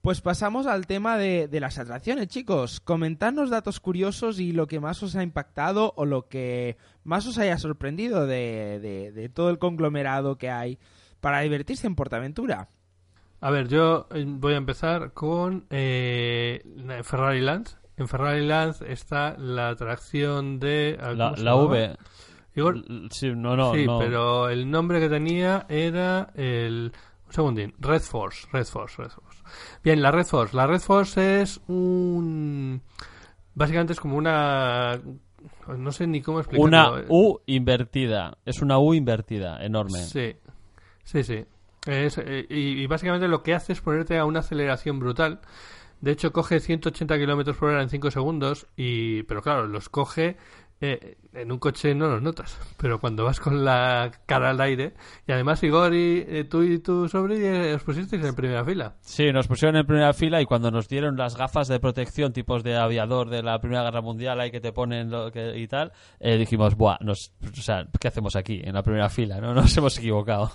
Pues 0.00 0.20
pasamos 0.20 0.66
al 0.66 0.86
tema 0.86 1.16
de, 1.16 1.48
de 1.48 1.60
las 1.60 1.78
atracciones, 1.78 2.28
chicos. 2.28 2.80
Comentadnos 2.80 3.48
datos 3.48 3.80
curiosos 3.80 4.38
y 4.38 4.52
lo 4.52 4.66
que 4.66 4.78
más 4.78 5.02
os 5.02 5.16
ha 5.16 5.22
impactado 5.22 5.94
o 5.96 6.04
lo 6.04 6.28
que 6.28 6.76
más 7.04 7.26
os 7.26 7.38
haya 7.38 7.56
sorprendido 7.56 8.26
de, 8.26 8.80
de- 8.82 9.12
de 9.12 9.28
todo 9.30 9.48
el 9.48 9.58
conglomerado 9.58 10.36
que 10.36 10.50
hay 10.50 10.78
para 11.20 11.40
divertirse 11.40 11.86
en 11.86 11.94
Portaventura. 11.94 12.68
A 13.40 13.50
ver, 13.50 13.68
yo 13.68 14.06
eh, 14.14 14.24
voy 14.26 14.54
a 14.54 14.58
empezar 14.58 15.12
con 15.12 15.64
eh, 15.70 16.62
Ferrari 17.02 17.40
Land. 17.40 17.68
En 17.96 18.08
Ferrari 18.08 18.44
Land 18.46 18.82
está 18.88 19.36
la 19.38 19.68
atracción 19.68 20.58
de... 20.58 20.98
a 21.00 21.08
ver, 21.08 21.38
La. 21.38 21.56
V. 21.56 21.96
Igor, 22.56 22.82
Sí, 23.10 23.32
no, 23.34 23.56
no, 23.56 23.74
sí, 23.74 23.84
no. 23.86 23.98
pero 23.98 24.48
el 24.48 24.70
nombre 24.70 25.00
que 25.00 25.08
tenía 25.08 25.66
era 25.68 26.30
el... 26.34 26.92
Un 27.26 27.32
segundín. 27.32 27.74
Red 27.78 28.02
Force. 28.02 28.46
Red 28.52 28.66
Force, 28.66 29.02
Red 29.02 29.10
Force. 29.10 29.42
Bien, 29.82 30.00
la 30.02 30.10
Red 30.10 30.26
Force. 30.26 30.56
La 30.56 30.66
Red 30.66 30.80
Force 30.80 31.40
es 31.42 31.60
un... 31.68 32.82
Básicamente 33.54 33.92
es 33.92 34.00
como 34.00 34.16
una... 34.16 35.00
No 35.68 35.92
sé 35.92 36.06
ni 36.06 36.20
cómo 36.22 36.40
explicarlo. 36.40 36.66
Una 36.66 37.04
U 37.08 37.40
invertida. 37.46 38.38
Es 38.44 38.62
una 38.62 38.78
U 38.78 38.94
invertida, 38.94 39.64
enorme. 39.64 39.98
Sí, 39.98 40.36
sí, 41.04 41.22
sí. 41.22 41.44
Es, 41.86 42.18
eh, 42.18 42.46
y, 42.48 42.82
y 42.82 42.86
básicamente 42.86 43.28
lo 43.28 43.42
que 43.42 43.54
hace 43.54 43.72
es 43.74 43.80
ponerte 43.80 44.16
a 44.18 44.24
una 44.24 44.40
aceleración 44.40 44.98
brutal. 44.98 45.40
De 46.04 46.12
hecho, 46.12 46.32
coge 46.32 46.60
180 46.60 47.16
kilómetros 47.18 47.56
por 47.56 47.70
hora 47.70 47.82
en 47.82 47.88
5 47.88 48.10
segundos. 48.10 48.66
Y, 48.76 49.22
pero 49.24 49.40
claro, 49.42 49.66
los 49.66 49.88
coge. 49.88 50.36
eh, 50.80 51.16
en 51.32 51.50
un 51.50 51.58
coche 51.58 51.94
no 51.94 52.08
los 52.08 52.20
notas. 52.20 52.58
Pero 52.76 53.00
cuando 53.00 53.24
vas 53.24 53.40
con 53.40 53.64
la 53.64 54.10
cara 54.26 54.50
al 54.50 54.60
aire. 54.60 54.92
Y 55.26 55.32
además, 55.32 55.62
Igor 55.62 55.94
y 55.94 56.24
eh, 56.28 56.44
tú 56.44 56.62
y 56.62 56.78
tu 56.78 57.08
sobrino 57.08 57.46
eh, 57.46 57.74
os 57.74 57.82
pusisteis 57.82 58.22
en 58.22 58.34
primera 58.34 58.64
fila. 58.64 58.96
Sí, 59.00 59.32
nos 59.32 59.48
pusieron 59.48 59.76
en 59.76 59.86
primera 59.86 60.12
fila 60.12 60.42
y 60.42 60.44
cuando 60.44 60.70
nos 60.70 60.86
dieron 60.88 61.16
las 61.16 61.36
gafas 61.36 61.68
de 61.68 61.80
protección 61.80 62.32
tipos 62.34 62.62
de 62.62 62.76
aviador 62.76 63.30
de 63.30 63.42
la 63.42 63.58
Primera 63.60 63.82
Guerra 63.84 64.02
Mundial 64.02 64.40
ahí 64.40 64.50
que 64.50 64.60
te 64.60 64.72
ponen 64.72 65.10
lo 65.10 65.32
que, 65.32 65.56
y 65.58 65.66
tal, 65.68 65.92
eh, 66.20 66.36
dijimos, 66.36 66.74
buah, 66.76 66.98
nos, 67.00 67.32
o 67.50 67.62
sea, 67.62 67.86
¿qué 67.98 68.08
hacemos 68.08 68.36
aquí 68.36 68.60
en 68.62 68.74
la 68.74 68.82
primera 68.82 69.08
fila? 69.08 69.40
No 69.40 69.54
nos 69.54 69.74
hemos 69.76 69.96
equivocado. 69.98 70.52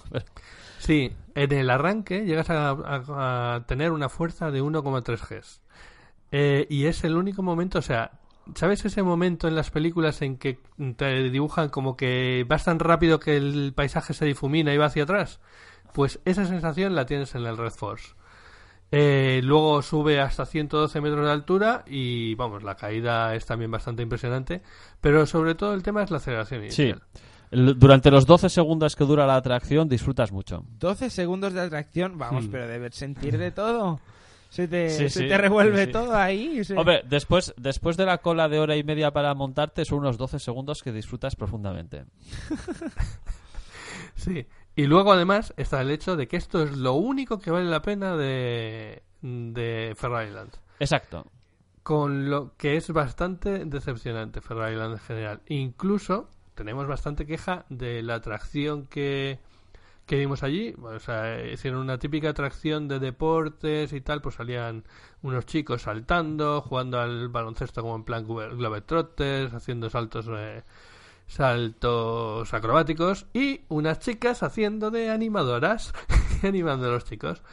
Sí, 0.79 1.13
en 1.35 1.51
el 1.51 1.69
arranque 1.69 2.25
llegas 2.25 2.49
a, 2.49 2.69
a- 2.71 3.55
a 3.55 3.65
tener 3.65 3.91
una 3.91 4.09
fuerza 4.09 4.49
de 4.51 4.61
1,3 4.63 5.19
Gs. 5.21 5.61
Eh, 6.31 6.67
y 6.69 6.85
es 6.85 7.03
el 7.03 7.15
único 7.17 7.41
momento, 7.43 7.79
o 7.79 7.81
sea, 7.81 8.11
¿sabes 8.55 8.85
ese 8.85 9.03
momento 9.03 9.47
en 9.47 9.55
las 9.55 9.71
películas 9.71 10.21
en 10.21 10.37
que 10.37 10.59
te 10.95 11.29
dibujan 11.29 11.69
como 11.69 11.97
que 11.97 12.45
vas 12.47 12.63
tan 12.65 12.79
rápido 12.79 13.19
que 13.19 13.35
el 13.37 13.73
paisaje 13.75 14.13
se 14.13 14.25
difumina 14.25 14.73
y 14.73 14.77
va 14.77 14.85
hacia 14.85 15.03
atrás? 15.03 15.39
Pues 15.93 16.19
esa 16.25 16.45
sensación 16.45 16.95
la 16.95 17.05
tienes 17.05 17.33
en 17.35 17.45
el 17.45 17.57
Red 17.57 17.71
Force. 17.71 18.13
Eh, 18.91 19.41
luego 19.43 19.81
sube 19.83 20.19
hasta 20.19 20.45
112 20.47 20.99
metros 21.01 21.25
de 21.25 21.31
altura 21.31 21.83
y 21.85 22.33
vamos, 22.35 22.63
la 22.63 22.75
caída 22.75 23.35
es 23.35 23.45
también 23.45 23.69
bastante 23.69 24.01
impresionante, 24.01 24.63
pero 24.99 25.27
sobre 25.27 25.53
todo 25.53 25.73
el 25.75 25.83
tema 25.83 26.01
es 26.01 26.09
la 26.09 26.17
aceleración 26.17 26.71
Sí. 26.71 26.95
El- 27.51 27.77
Durante 27.79 28.11
los 28.11 28.25
12 28.25 28.49
segundos 28.49 28.95
que 28.95 29.05
dura 29.05 29.25
la 29.25 29.35
atracción 29.35 29.89
disfrutas 29.89 30.31
mucho. 30.31 30.63
12 30.79 31.09
segundos 31.09 31.53
de 31.53 31.61
atracción, 31.61 32.17
vamos, 32.17 32.45
Hmm. 32.45 32.51
pero 32.51 32.67
debes 32.67 32.95
sentir 32.95 33.37
de 33.37 33.51
todo. 33.51 33.99
Se 34.49 34.67
te, 34.67 34.89
Sí, 34.89 35.09
se 35.09 35.21
sí, 35.21 35.27
te 35.27 35.37
revuelve 35.37 35.77
sí, 35.81 35.85
sí. 35.85 35.91
todo 35.91 36.15
ahí. 36.15 36.63
se- 36.63 36.75
Hombre, 36.75 37.03
después, 37.07 37.53
después 37.57 37.97
de 37.97 38.05
la 38.05 38.17
cola 38.19 38.49
de 38.49 38.59
hora 38.59 38.75
y 38.75 38.83
media 38.83 39.11
para 39.11 39.33
montarte 39.35 39.85
son 39.85 39.99
unos 39.99 40.17
12 40.17 40.39
segundos 40.39 40.81
que 40.81 40.91
disfrutas 40.91 41.35
profundamente. 41.35 42.05
Sí. 44.15 44.45
Y 44.75 44.83
luego 44.85 45.13
además 45.13 45.53
está 45.57 45.81
el 45.81 45.91
hecho 45.91 46.15
de 46.15 46.27
que 46.27 46.37
esto 46.37 46.61
es 46.63 46.75
lo 46.75 46.93
único 46.93 47.39
que 47.39 47.51
vale 47.51 47.69
la 47.69 47.81
pena 47.81 48.15
de, 48.17 49.03
de 49.21 49.93
Ferrari 49.95 50.31
Land. 50.31 50.51
Exacto. 50.79 51.25
Con 51.83 52.29
lo 52.29 52.55
que 52.57 52.75
es 52.77 52.91
bastante 52.91 53.65
decepcionante 53.65 54.41
Ferrari 54.41 54.75
Land 54.75 54.93
en 54.93 54.99
general. 54.99 55.41
Incluso 55.47 56.29
tenemos 56.59 56.87
bastante 56.87 57.25
queja 57.25 57.65
de 57.69 58.03
la 58.03 58.15
atracción 58.15 58.85
que, 58.87 59.39
que 60.05 60.17
vimos 60.17 60.43
allí. 60.43 60.75
O 60.81 60.99
sea, 60.99 61.41
hicieron 61.45 61.79
una 61.81 61.97
típica 61.99 62.29
atracción 62.31 62.87
de 62.89 62.99
deportes 62.99 63.93
y 63.93 64.01
tal. 64.01 64.21
Pues 64.21 64.35
salían 64.35 64.83
unos 65.23 65.45
chicos 65.45 65.83
saltando, 65.83 66.61
jugando 66.61 66.99
al 66.99 67.29
baloncesto 67.29 67.81
como 67.81 67.95
en 67.95 68.03
plan 68.03 68.25
Globe- 68.27 68.55
Globetrotters, 68.55 69.53
haciendo 69.53 69.89
saltos... 69.89 70.27
eh, 70.29 70.63
saltos 71.27 72.53
acrobáticos 72.53 73.27
y 73.33 73.61
unas 73.69 73.99
chicas 73.99 74.41
haciendo 74.43 74.91
de 74.91 75.11
animadoras 75.11 75.93
animando 76.43 76.87
a 76.87 76.91
los 76.91 77.05
chicos 77.05 77.43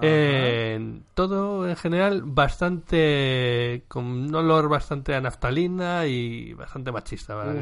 Eh, 0.00 1.00
todo 1.14 1.68
en 1.68 1.74
general 1.74 2.22
bastante 2.24 3.84
con 3.88 4.04
un 4.04 4.34
olor 4.34 4.68
bastante 4.68 5.14
a 5.14 5.20
naftalina 5.20 6.06
y 6.06 6.52
bastante 6.54 6.92
machista. 6.92 7.34
¿vale? 7.34 7.60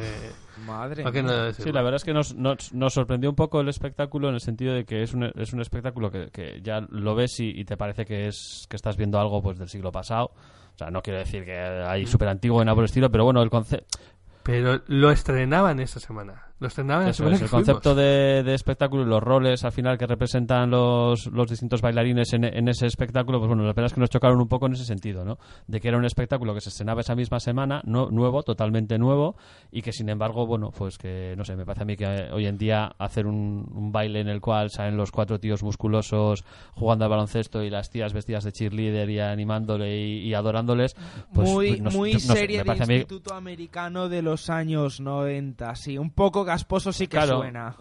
Madre 0.67 1.03
¿Para 1.03 1.13
qué 1.13 1.23
no? 1.23 1.53
Sí, 1.53 1.73
la 1.73 1.83
verdad 1.83 1.97
es 1.97 2.05
que 2.05 2.13
nos, 2.13 2.35
nos, 2.35 2.73
nos 2.75 2.93
sorprendió 2.93 3.31
un 3.31 3.37
poco 3.37 3.61
el 3.61 3.69
espectáculo 3.69 4.29
en 4.29 4.35
el 4.35 4.41
sentido 4.41 4.75
de 4.75 4.85
que 4.85 5.03
es 5.03 5.15
un, 5.15 5.25
es 5.35 5.53
un 5.53 5.61
espectáculo 5.61 6.11
que, 6.11 6.29
que 6.31 6.61
ya 6.63 6.81
lo 6.91 7.15
ves 7.15 7.41
y, 7.41 7.49
y 7.49 7.65
te 7.65 7.77
parece 7.77 8.05
que 8.05 8.29
es 8.29 8.67
que 8.69 8.77
estás 8.77 8.97
viendo 8.97 9.19
algo 9.19 9.43
pues 9.43 9.59
del 9.59 9.69
siglo 9.69 9.91
pasado. 9.91 10.33
O 10.75 10.79
sea, 10.79 10.91
no 10.91 11.01
quiero 11.01 11.19
decir 11.19 11.45
que 11.47 11.59
hay 11.59 12.05
súper 12.05 12.29
antiguo 12.29 12.61
en 12.61 12.67
nada 12.67 12.75
por 12.75 12.85
el 12.85 12.89
estilo, 12.91 13.11
pero 13.11 13.25
bueno, 13.25 13.43
el 13.43 13.49
concepto... 13.49 13.99
Pero 14.43 14.83
lo 14.87 15.11
estrenaban 15.11 15.81
esa 15.81 16.01
semana. 16.01 16.46
Lo 16.59 16.69
estrenaban 16.69 17.05
la 17.05 17.11
Eso 17.11 17.19
semana 17.19 17.37
es, 17.37 17.43
el 17.43 17.51
concepto 17.51 17.95
de, 17.95 18.43
de 18.43 18.55
espectáculo 18.55 19.03
y 19.03 19.07
los 19.07 19.23
roles 19.23 19.63
al 19.65 19.73
final 19.73 19.99
que 19.99 20.07
representan 20.07 20.71
los, 20.71 21.27
los 21.27 21.51
distintos 21.51 21.83
bailarines 21.83 22.33
en, 22.33 22.45
en 22.45 22.69
ese 22.69 22.87
espectáculo, 22.87 23.39
pues 23.39 23.49
bueno, 23.49 23.65
la 23.65 23.75
pena 23.75 23.89
es 23.89 23.93
que 23.93 24.01
nos 24.01 24.09
chocaron 24.09 24.41
un 24.41 24.49
poco 24.49 24.67
en 24.67 24.73
ese 24.73 24.87
sentido, 24.87 25.23
¿no? 25.23 25.39
De 25.67 25.81
que 25.81 25.89
era 25.89 25.99
un 25.99 26.07
espectáculo 26.07 26.55
que 26.55 26.63
se 26.63 26.71
estrenaba 26.71 27.03
esa 27.03 27.15
misma 27.15 27.41
semana, 27.41 27.83
no, 27.85 28.11
nuevo, 28.11 28.43
totalmente 28.43 28.97
nuevo, 28.97 29.37
y 29.71 29.83
que 29.83 29.93
sin 29.93 30.09
embargo, 30.09 30.47
bueno, 30.47 30.71
pues 30.71 30.97
que, 30.97 31.35
no 31.37 31.45
sé, 31.45 31.57
me 31.57 31.67
parece 31.67 31.83
a 31.83 31.87
mí 31.87 31.97
que 31.97 32.07
hoy 32.33 32.47
en 32.47 32.57
día 32.57 32.91
hacer 32.99 33.27
un, 33.27 33.71
un 33.75 33.93
baile 33.93 34.21
en 34.21 34.29
el 34.29 34.41
cual 34.41 34.71
salen 34.71 34.97
los 34.97 35.11
cuatro 35.11 35.39
tíos 35.39 35.63
musculosos 35.63 36.43
jugando 36.73 37.05
al 37.05 37.11
baloncesto 37.11 37.63
y 37.63 37.69
las 37.69 37.91
tías 37.91 38.15
vestidas 38.15 38.45
de 38.45 38.53
cheerleader 38.53 39.11
y 39.11 39.21
animándole 39.21 39.95
y, 39.95 40.29
y 40.29 40.33
adorándoles, 40.33 40.97
pues, 41.35 41.51
muy 41.51 41.83
pues 41.83 41.95
muy 41.95 42.13
no 42.15 42.19
sé, 42.19 42.33
serie 42.33 42.63
de 42.63 42.87
mí 42.87 42.95
instituto 42.95 43.35
americano 43.35 44.09
de 44.09 44.23
los 44.23 44.49
años 44.49 45.01
90, 45.03 45.75
sí. 45.75 45.99
Un 45.99 46.11
poco 46.11 46.46
gasposo 46.47 46.93
sí 46.93 47.07
que 47.07 47.19
Claro. 47.19 47.39
suena. 47.39 47.77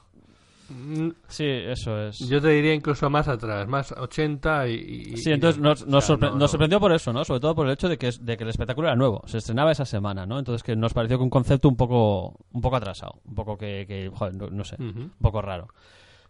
Mm, 0.68 1.09
Sí, 1.28 1.45
eso 1.45 2.07
es. 2.07 2.18
Yo 2.28 2.41
te 2.41 2.47
diría 2.49 2.74
incluso 2.74 3.07
más 3.07 3.28
atrás, 3.28 3.68
más 3.68 3.91
80 3.91 4.68
y... 4.68 4.74
y- 5.13 5.18
Sí, 5.18 5.30
y- 5.30 5.34
entonces 5.34 5.61
nos, 5.61 5.86
nos, 5.86 6.03
o 6.03 6.07
sea, 6.07 6.16
sorpre- 6.16 6.22
no, 6.22 6.30
nos 6.32 6.39
no. 6.39 6.47
sorprendió 6.47 6.80
por 6.80 6.91
eso, 6.91 7.13
¿no? 7.13 7.24
Sobre 7.24 7.39
todo 7.39 7.53
por 7.53 7.68
el 7.68 7.74
hecho 7.74 7.88
de 7.88 7.99
que, 7.99 8.09
de 8.20 8.36
que 8.36 8.43
el 8.43 8.49
espectáculo 8.49 8.88
era 8.88 8.95
nuevo, 8.95 9.22
se 9.28 9.38
estrenaba 9.38 9.72
esa 9.72 9.86
semana, 9.86 10.26
¿no? 10.26 10.39
Entonces 10.39 10.63
que 10.63 10.76
nos 10.76 10.91
pareció 10.93 11.18
que 11.20 11.24
un 11.24 11.30
concepto 11.30 11.70
un 11.70 11.76
poco, 11.76 12.36
un 12.51 12.61
poco 12.61 12.76
atrasado, 12.78 13.22
un 13.26 13.36
poco 13.36 13.57
que, 13.59 13.86
que, 13.88 14.09
joder, 14.11 14.34
no, 14.36 14.49
no 14.49 14.63
sé, 14.63 14.76
un 14.80 15.13
poco 15.22 15.39
raro. 15.41 15.68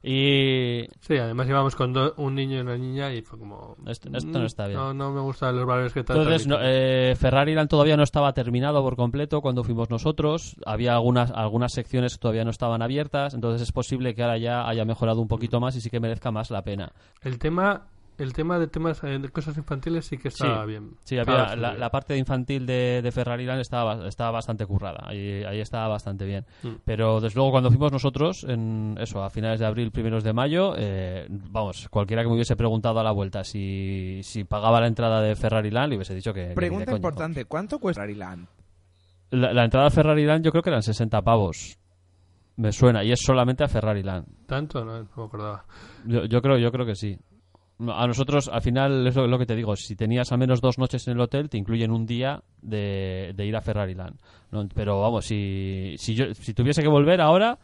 Y 0.04 0.88
Sí, 1.00 1.18
además 1.18 1.48
íbamos 1.50 1.76
con 1.76 1.92
do- 1.94 2.14
un 2.18 2.36
niño 2.36 2.58
y 2.58 2.62
una 2.62 2.78
niña 2.78 3.12
y 3.14 3.22
fue 3.22 3.40
como... 3.40 3.76
Esto- 3.88 4.10
esto 4.14 4.40
no 4.40 4.46
está 4.46 4.68
bien. 4.68 4.80
No, 4.80 4.94
no 4.94 5.12
me 5.12 5.22
gustan 5.22 5.56
los 5.56 5.66
valores 5.66 5.94
que 5.94 6.04
tratan. 6.04 6.24
entonces 6.24 6.48
no, 6.48 6.58
eh, 6.62 7.16
Ferrari 7.18 7.56
Land 7.56 7.70
todavía 7.70 7.98
no 7.98 8.04
estaba 8.04 8.32
terminado 8.34 8.82
por 8.84 8.96
completo 8.96 9.42
cuando 9.42 9.64
fuimos 9.64 9.90
nosotros, 9.90 10.56
había 10.66 10.94
algunas, 10.94 11.32
algunas 11.32 11.74
secciones 11.74 12.14
que 12.14 12.20
todavía 12.20 12.44
no 12.44 12.52
estaban 12.52 12.82
abiertas, 12.82 13.34
entonces 13.34 13.62
es 13.62 13.72
posible 13.72 14.14
que 14.14 14.22
ahora 14.24 14.38
ya 14.38 14.68
haya 14.68 14.86
mejorado 14.86 15.22
un 15.22 15.28
poquito 15.28 15.60
más 15.60 15.76
y 15.76 15.82
sí 15.82 15.90
que 15.90 16.00
merezca 16.00 16.32
más 16.32 16.52
la 16.52 16.62
pena. 16.62 16.92
El 17.24 17.40
tema... 17.40 17.88
El 18.18 18.32
tema 18.34 18.58
de 18.60 18.68
temas 18.68 19.04
eh, 19.04 19.20
de 19.20 19.30
cosas 19.30 19.58
infantiles 19.58 20.06
sí 20.06 20.18
que 20.18 20.30
estaba 20.30 20.64
Sí. 20.64 20.68
bien. 20.70 20.92
Sí, 21.04 21.18
Estaba 21.18 21.44
había 21.44 21.56
la, 21.58 21.70
bien. 21.72 21.80
la 21.82 21.90
parte 21.90 22.18
infantil 22.18 22.66
de, 22.66 23.02
de 23.04 23.12
Ferrari 23.12 23.46
Land 23.46 23.60
estaba, 23.62 24.08
estaba 24.08 24.32
bastante 24.32 24.66
currada. 24.66 25.00
Ahí, 25.08 25.44
ahí 25.44 25.60
estaba 25.60 25.88
bastante 25.90 26.24
bien. 26.26 26.46
Mm. 26.64 26.70
Pero 26.86 27.20
desde 27.20 27.36
luego 27.36 27.52
cuando 27.52 27.70
fuimos 27.70 27.92
nosotros, 27.92 28.46
en 28.48 28.98
eso, 29.00 29.24
a 29.24 29.30
finales 29.30 29.60
de 29.60 29.66
abril, 29.66 29.92
primeros 29.92 30.24
de 30.24 30.32
mayo, 30.34 30.74
eh, 30.78 31.28
vamos, 31.30 31.90
cualquiera 31.90 32.22
que 32.24 32.30
me 32.30 32.36
hubiese 32.36 32.56
preguntado 32.56 33.00
a 33.00 33.04
la 33.04 33.12
vuelta 33.12 33.44
si, 33.44 34.22
si 34.24 34.44
pagaba 34.46 34.80
la 34.80 34.88
entrada 34.88 35.20
de 35.22 35.36
Ferrari 35.36 35.72
Land, 35.72 35.90
le 35.90 35.96
hubiese 35.98 36.16
dicho 36.16 36.34
que. 36.34 36.54
Pregunta 36.56 36.96
importante, 36.96 37.46
¿cuánto 37.46 37.80
cuesta 37.80 38.02
Ferrari 38.04 38.46
La, 39.32 39.52
la 39.54 39.64
entrada 39.66 39.88
a 39.88 39.92
Ferrari 39.92 40.26
Land 40.26 40.46
yo 40.46 40.52
creo 40.52 40.64
que 40.64 40.70
eran 40.70 40.84
60 40.84 41.22
pavos. 41.22 41.78
Me 42.58 42.72
suena, 42.72 43.04
y 43.04 43.12
es 43.12 43.20
solamente 43.22 43.66
a 43.66 43.68
Ferrari 43.68 44.02
Land. 44.04 44.46
¿Tanto? 44.46 44.86
No, 44.86 45.00
no 45.04 45.08
me 45.18 45.24
acordaba. 45.26 45.66
Yo, 46.06 46.24
yo 46.24 46.42
creo, 46.42 46.58
yo 46.58 46.72
creo 46.72 46.86
que 46.86 46.96
sí. 46.96 47.18
A 47.80 48.08
nosotros, 48.08 48.48
al 48.48 48.62
final, 48.62 49.06
es 49.06 49.16
lo, 49.16 49.38
que 49.38 49.46
te 49.46 49.56
digo, 49.56 49.76
si 49.76 49.98
tenías 49.98 50.32
al 50.32 50.38
menos 50.38 50.62
dos 50.62 50.78
noches 50.78 51.08
en 51.08 51.14
el 51.14 51.20
hotel, 51.20 51.50
te 51.50 51.58
incluyen 51.58 51.92
un 51.92 52.06
día 52.06 52.42
de, 52.62 53.34
de 53.36 53.46
ir 53.46 53.56
a 53.56 53.62
Ferrari 53.62 53.94
Land. 53.94 54.18
¿no? 54.52 54.66
Pero 54.74 55.02
vamos, 55.02 55.26
si, 55.26 55.96
si, 55.98 56.16
yo, 56.16 56.34
si 56.34 56.54
tuviese 56.54 56.82
que 56.82 56.88
volver 56.88 57.20
ahora 57.20 57.58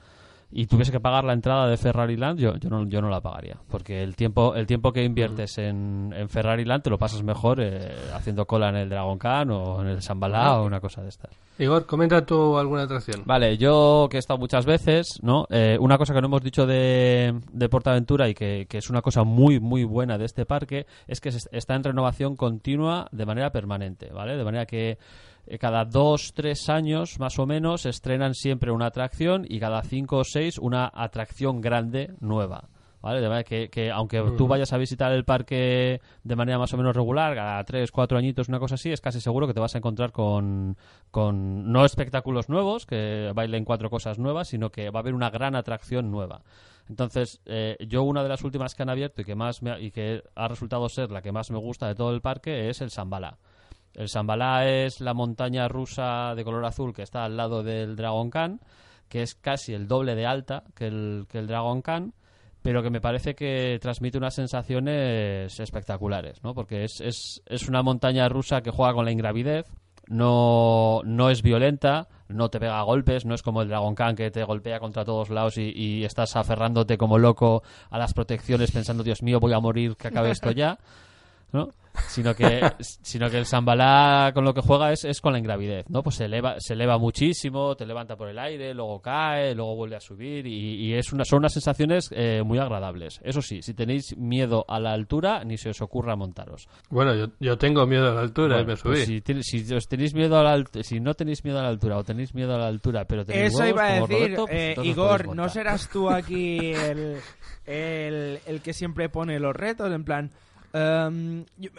y 0.51 0.67
tuviese 0.67 0.91
que 0.91 0.99
pagar 0.99 1.23
la 1.23 1.33
entrada 1.33 1.67
de 1.67 1.77
Ferrari 1.77 2.17
Land, 2.17 2.39
yo, 2.39 2.55
yo, 2.57 2.69
no, 2.69 2.85
yo 2.87 3.01
no 3.01 3.09
la 3.09 3.21
pagaría. 3.21 3.57
Porque 3.69 4.03
el 4.03 4.15
tiempo, 4.15 4.55
el 4.55 4.67
tiempo 4.67 4.91
que 4.91 5.03
inviertes 5.03 5.57
en, 5.57 6.13
en 6.15 6.29
Ferrari 6.29 6.65
Land 6.65 6.83
te 6.83 6.89
lo 6.89 6.97
pasas 6.97 7.23
mejor 7.23 7.61
eh, 7.61 7.95
haciendo 8.13 8.45
cola 8.45 8.69
en 8.69 8.75
el 8.75 8.89
Dragon 8.89 9.17
Khan 9.17 9.49
o 9.51 9.81
en 9.81 9.87
el 9.87 10.01
Sambalá 10.01 10.59
o 10.59 10.65
una 10.65 10.79
cosa 10.79 11.01
de 11.01 11.09
estas. 11.09 11.31
Igor, 11.57 11.85
comenta 11.85 12.25
tú 12.25 12.57
alguna 12.57 12.83
atracción. 12.83 13.23
Vale, 13.25 13.57
yo 13.57 14.07
que 14.09 14.17
he 14.17 14.19
estado 14.19 14.39
muchas 14.39 14.65
veces, 14.65 15.19
¿no? 15.21 15.45
Eh, 15.49 15.77
una 15.79 15.97
cosa 15.97 16.13
que 16.13 16.21
no 16.21 16.27
hemos 16.27 16.41
dicho 16.41 16.65
de, 16.65 17.39
de 17.51 17.69
Portaventura 17.69 18.27
y 18.27 18.33
que, 18.33 18.65
que 18.67 18.79
es 18.79 18.89
una 18.89 19.01
cosa 19.01 19.23
muy, 19.23 19.59
muy 19.59 19.83
buena 19.83 20.17
de 20.17 20.25
este 20.25 20.45
parque 20.45 20.87
es 21.07 21.21
que 21.21 21.29
está 21.29 21.75
en 21.75 21.83
renovación 21.83 22.35
continua 22.35 23.07
de 23.11 23.25
manera 23.25 23.51
permanente, 23.51 24.09
¿vale? 24.11 24.37
De 24.37 24.43
manera 24.43 24.65
que 24.65 24.97
cada 25.59 25.85
dos, 25.85 26.33
tres 26.33 26.69
años 26.69 27.19
más 27.19 27.39
o 27.39 27.45
menos 27.45 27.85
estrenan 27.85 28.33
siempre 28.33 28.71
una 28.71 28.87
atracción 28.87 29.45
y 29.47 29.59
cada 29.59 29.81
cinco 29.83 30.17
o 30.17 30.23
seis 30.23 30.57
una 30.57 30.89
atracción 30.93 31.61
grande 31.61 32.13
nueva. 32.19 32.69
¿Vale? 33.01 33.19
De 33.19 33.27
manera 33.29 33.43
que, 33.43 33.67
que 33.71 33.89
aunque 33.89 34.21
tú 34.37 34.47
vayas 34.47 34.73
a 34.73 34.77
visitar 34.77 35.11
el 35.11 35.25
parque 35.25 36.01
de 36.23 36.35
manera 36.35 36.59
más 36.59 36.71
o 36.71 36.77
menos 36.77 36.95
regular, 36.95 37.33
cada 37.33 37.63
tres, 37.63 37.91
cuatro 37.91 38.15
añitos, 38.15 38.47
una 38.47 38.59
cosa 38.59 38.75
así, 38.75 38.91
es 38.91 39.01
casi 39.01 39.19
seguro 39.19 39.47
que 39.47 39.55
te 39.55 39.59
vas 39.59 39.73
a 39.73 39.79
encontrar 39.79 40.11
con, 40.11 40.77
con 41.09 41.71
no 41.71 41.83
espectáculos 41.83 42.47
nuevos, 42.47 42.85
que 42.85 43.31
bailen 43.33 43.65
cuatro 43.65 43.89
cosas 43.89 44.19
nuevas, 44.19 44.49
sino 44.49 44.69
que 44.69 44.91
va 44.91 44.99
a 44.99 45.01
haber 45.01 45.15
una 45.15 45.31
gran 45.31 45.55
atracción 45.55 46.11
nueva. 46.11 46.41
Entonces, 46.89 47.41
eh, 47.45 47.75
yo 47.87 48.03
una 48.03 48.21
de 48.21 48.29
las 48.29 48.43
últimas 48.43 48.75
que 48.75 48.83
han 48.83 48.89
abierto 48.89 49.21
y 49.21 49.25
que 49.25 49.33
más 49.33 49.63
me 49.63 49.71
ha- 49.71 49.79
y 49.79 49.89
que 49.89 50.21
ha 50.35 50.47
resultado 50.47 50.87
ser 50.87 51.09
la 51.09 51.23
que 51.23 51.31
más 51.31 51.49
me 51.49 51.57
gusta 51.57 51.87
de 51.87 51.95
todo 51.95 52.13
el 52.13 52.21
parque 52.21 52.69
es 52.69 52.81
el 52.81 52.91
Sambalá. 52.91 53.39
El 53.93 54.09
Sambalá 54.09 54.67
es 54.67 55.01
la 55.01 55.13
montaña 55.13 55.67
rusa 55.67 56.33
de 56.35 56.43
color 56.43 56.65
azul 56.65 56.93
que 56.93 57.03
está 57.03 57.25
al 57.25 57.37
lado 57.37 57.63
del 57.63 57.95
Dragon 57.95 58.29
Khan, 58.29 58.59
que 59.09 59.21
es 59.21 59.35
casi 59.35 59.73
el 59.73 59.87
doble 59.87 60.15
de 60.15 60.25
alta 60.25 60.63
que 60.75 60.87
el, 60.87 61.25
que 61.29 61.39
el 61.39 61.47
Dragon 61.47 61.81
Khan, 61.81 62.13
pero 62.61 62.81
que 62.83 62.89
me 62.89 63.01
parece 63.01 63.35
que 63.35 63.79
transmite 63.81 64.17
unas 64.17 64.35
sensaciones 64.35 65.59
espectaculares, 65.59 66.43
¿no? 66.43 66.53
Porque 66.53 66.83
es, 66.83 67.01
es, 67.01 67.41
es 67.45 67.67
una 67.67 67.81
montaña 67.81 68.29
rusa 68.29 68.61
que 68.61 68.71
juega 68.71 68.93
con 68.93 69.05
la 69.05 69.11
ingravidez, 69.11 69.67
no, 70.07 71.01
no 71.03 71.29
es 71.29 71.41
violenta, 71.41 72.07
no 72.27 72.49
te 72.49 72.59
pega 72.59 72.79
a 72.79 72.83
golpes, 72.83 73.25
no 73.25 73.35
es 73.35 73.41
como 73.41 73.61
el 73.61 73.69
Dragon 73.69 73.95
Khan 73.95 74.15
que 74.15 74.31
te 74.31 74.43
golpea 74.43 74.79
contra 74.79 75.03
todos 75.03 75.29
lados 75.29 75.57
y, 75.57 75.71
y 75.75 76.05
estás 76.05 76.35
aferrándote 76.35 76.97
como 76.97 77.17
loco 77.17 77.63
a 77.89 77.97
las 77.97 78.13
protecciones 78.13 78.71
pensando, 78.71 79.03
Dios 79.03 79.21
mío, 79.23 79.39
voy 79.39 79.53
a 79.53 79.59
morir, 79.59 79.95
que 79.97 80.07
acabe 80.07 80.31
esto 80.31 80.51
ya, 80.51 80.79
¿no? 81.51 81.69
Sino 82.07 82.33
que, 82.35 82.61
sino 82.79 83.29
que 83.29 83.37
el 83.37 83.45
Sambalá 83.45 84.31
con 84.33 84.43
lo 84.45 84.53
que 84.53 84.61
juega 84.61 84.91
es, 84.91 85.03
es 85.05 85.19
con 85.21 85.33
la 85.33 85.39
ingravidez, 85.39 85.89
¿no? 85.89 86.03
Pues 86.03 86.15
se 86.15 86.25
eleva, 86.25 86.55
se 86.59 86.73
eleva 86.73 86.97
muchísimo, 86.97 87.75
te 87.75 87.85
levanta 87.85 88.15
por 88.15 88.29
el 88.29 88.39
aire, 88.39 88.73
luego 88.73 89.01
cae, 89.01 89.53
luego 89.55 89.75
vuelve 89.75 89.95
a 89.97 89.99
subir 89.99 90.47
y, 90.47 90.75
y 90.87 90.93
es 90.93 91.11
una, 91.13 91.25
son 91.25 91.39
unas 91.39 91.53
sensaciones 91.53 92.09
eh, 92.15 92.41
muy 92.45 92.59
agradables. 92.59 93.19
Eso 93.23 93.41
sí, 93.41 93.61
si 93.61 93.73
tenéis 93.73 94.15
miedo 94.17 94.65
a 94.67 94.79
la 94.79 94.93
altura, 94.93 95.43
ni 95.43 95.57
se 95.57 95.69
os 95.69 95.81
ocurra 95.81 96.15
montaros. 96.15 96.67
Bueno, 96.89 97.13
yo, 97.15 97.27
yo 97.39 97.57
tengo 97.57 97.85
miedo 97.85 98.09
a 98.11 98.13
la 98.15 98.21
altura 98.21 98.61
y 98.61 98.65
me 98.65 98.75
subí. 98.75 98.91
pues 98.93 99.05
si, 99.05 99.21
ten- 99.21 99.43
si 99.43 99.73
os 99.73 99.87
tenéis 99.87 100.13
miedo 100.13 100.37
a 100.37 100.43
la 100.43 100.63
si 100.81 100.99
no 100.99 101.13
tenéis 101.13 101.43
miedo 101.43 101.59
a 101.59 101.63
la 101.63 101.69
altura 101.69 101.97
o 101.97 102.03
tenéis 102.03 102.33
miedo 102.33 102.55
a 102.55 102.57
la 102.57 102.67
altura, 102.67 103.05
pero 103.05 103.25
tenéis 103.25 103.53
Eso 103.53 103.59
huevos, 103.63 103.71
iba 103.73 103.87
a 103.87 103.91
decir, 103.93 104.07
Roberto, 104.17 104.45
pues 104.47 104.77
eh, 104.77 104.81
Igor, 104.83 105.35
¿no 105.35 105.49
serás 105.49 105.89
tú 105.89 106.09
aquí 106.09 106.57
el, 106.73 107.17
el, 107.65 108.39
el 108.45 108.61
que 108.61 108.73
siempre 108.73 109.09
pone 109.09 109.39
los 109.39 109.55
retos? 109.55 109.91
En 109.91 110.03
plan, 110.03 110.31
em, 110.73 111.45
yo, 111.57 111.69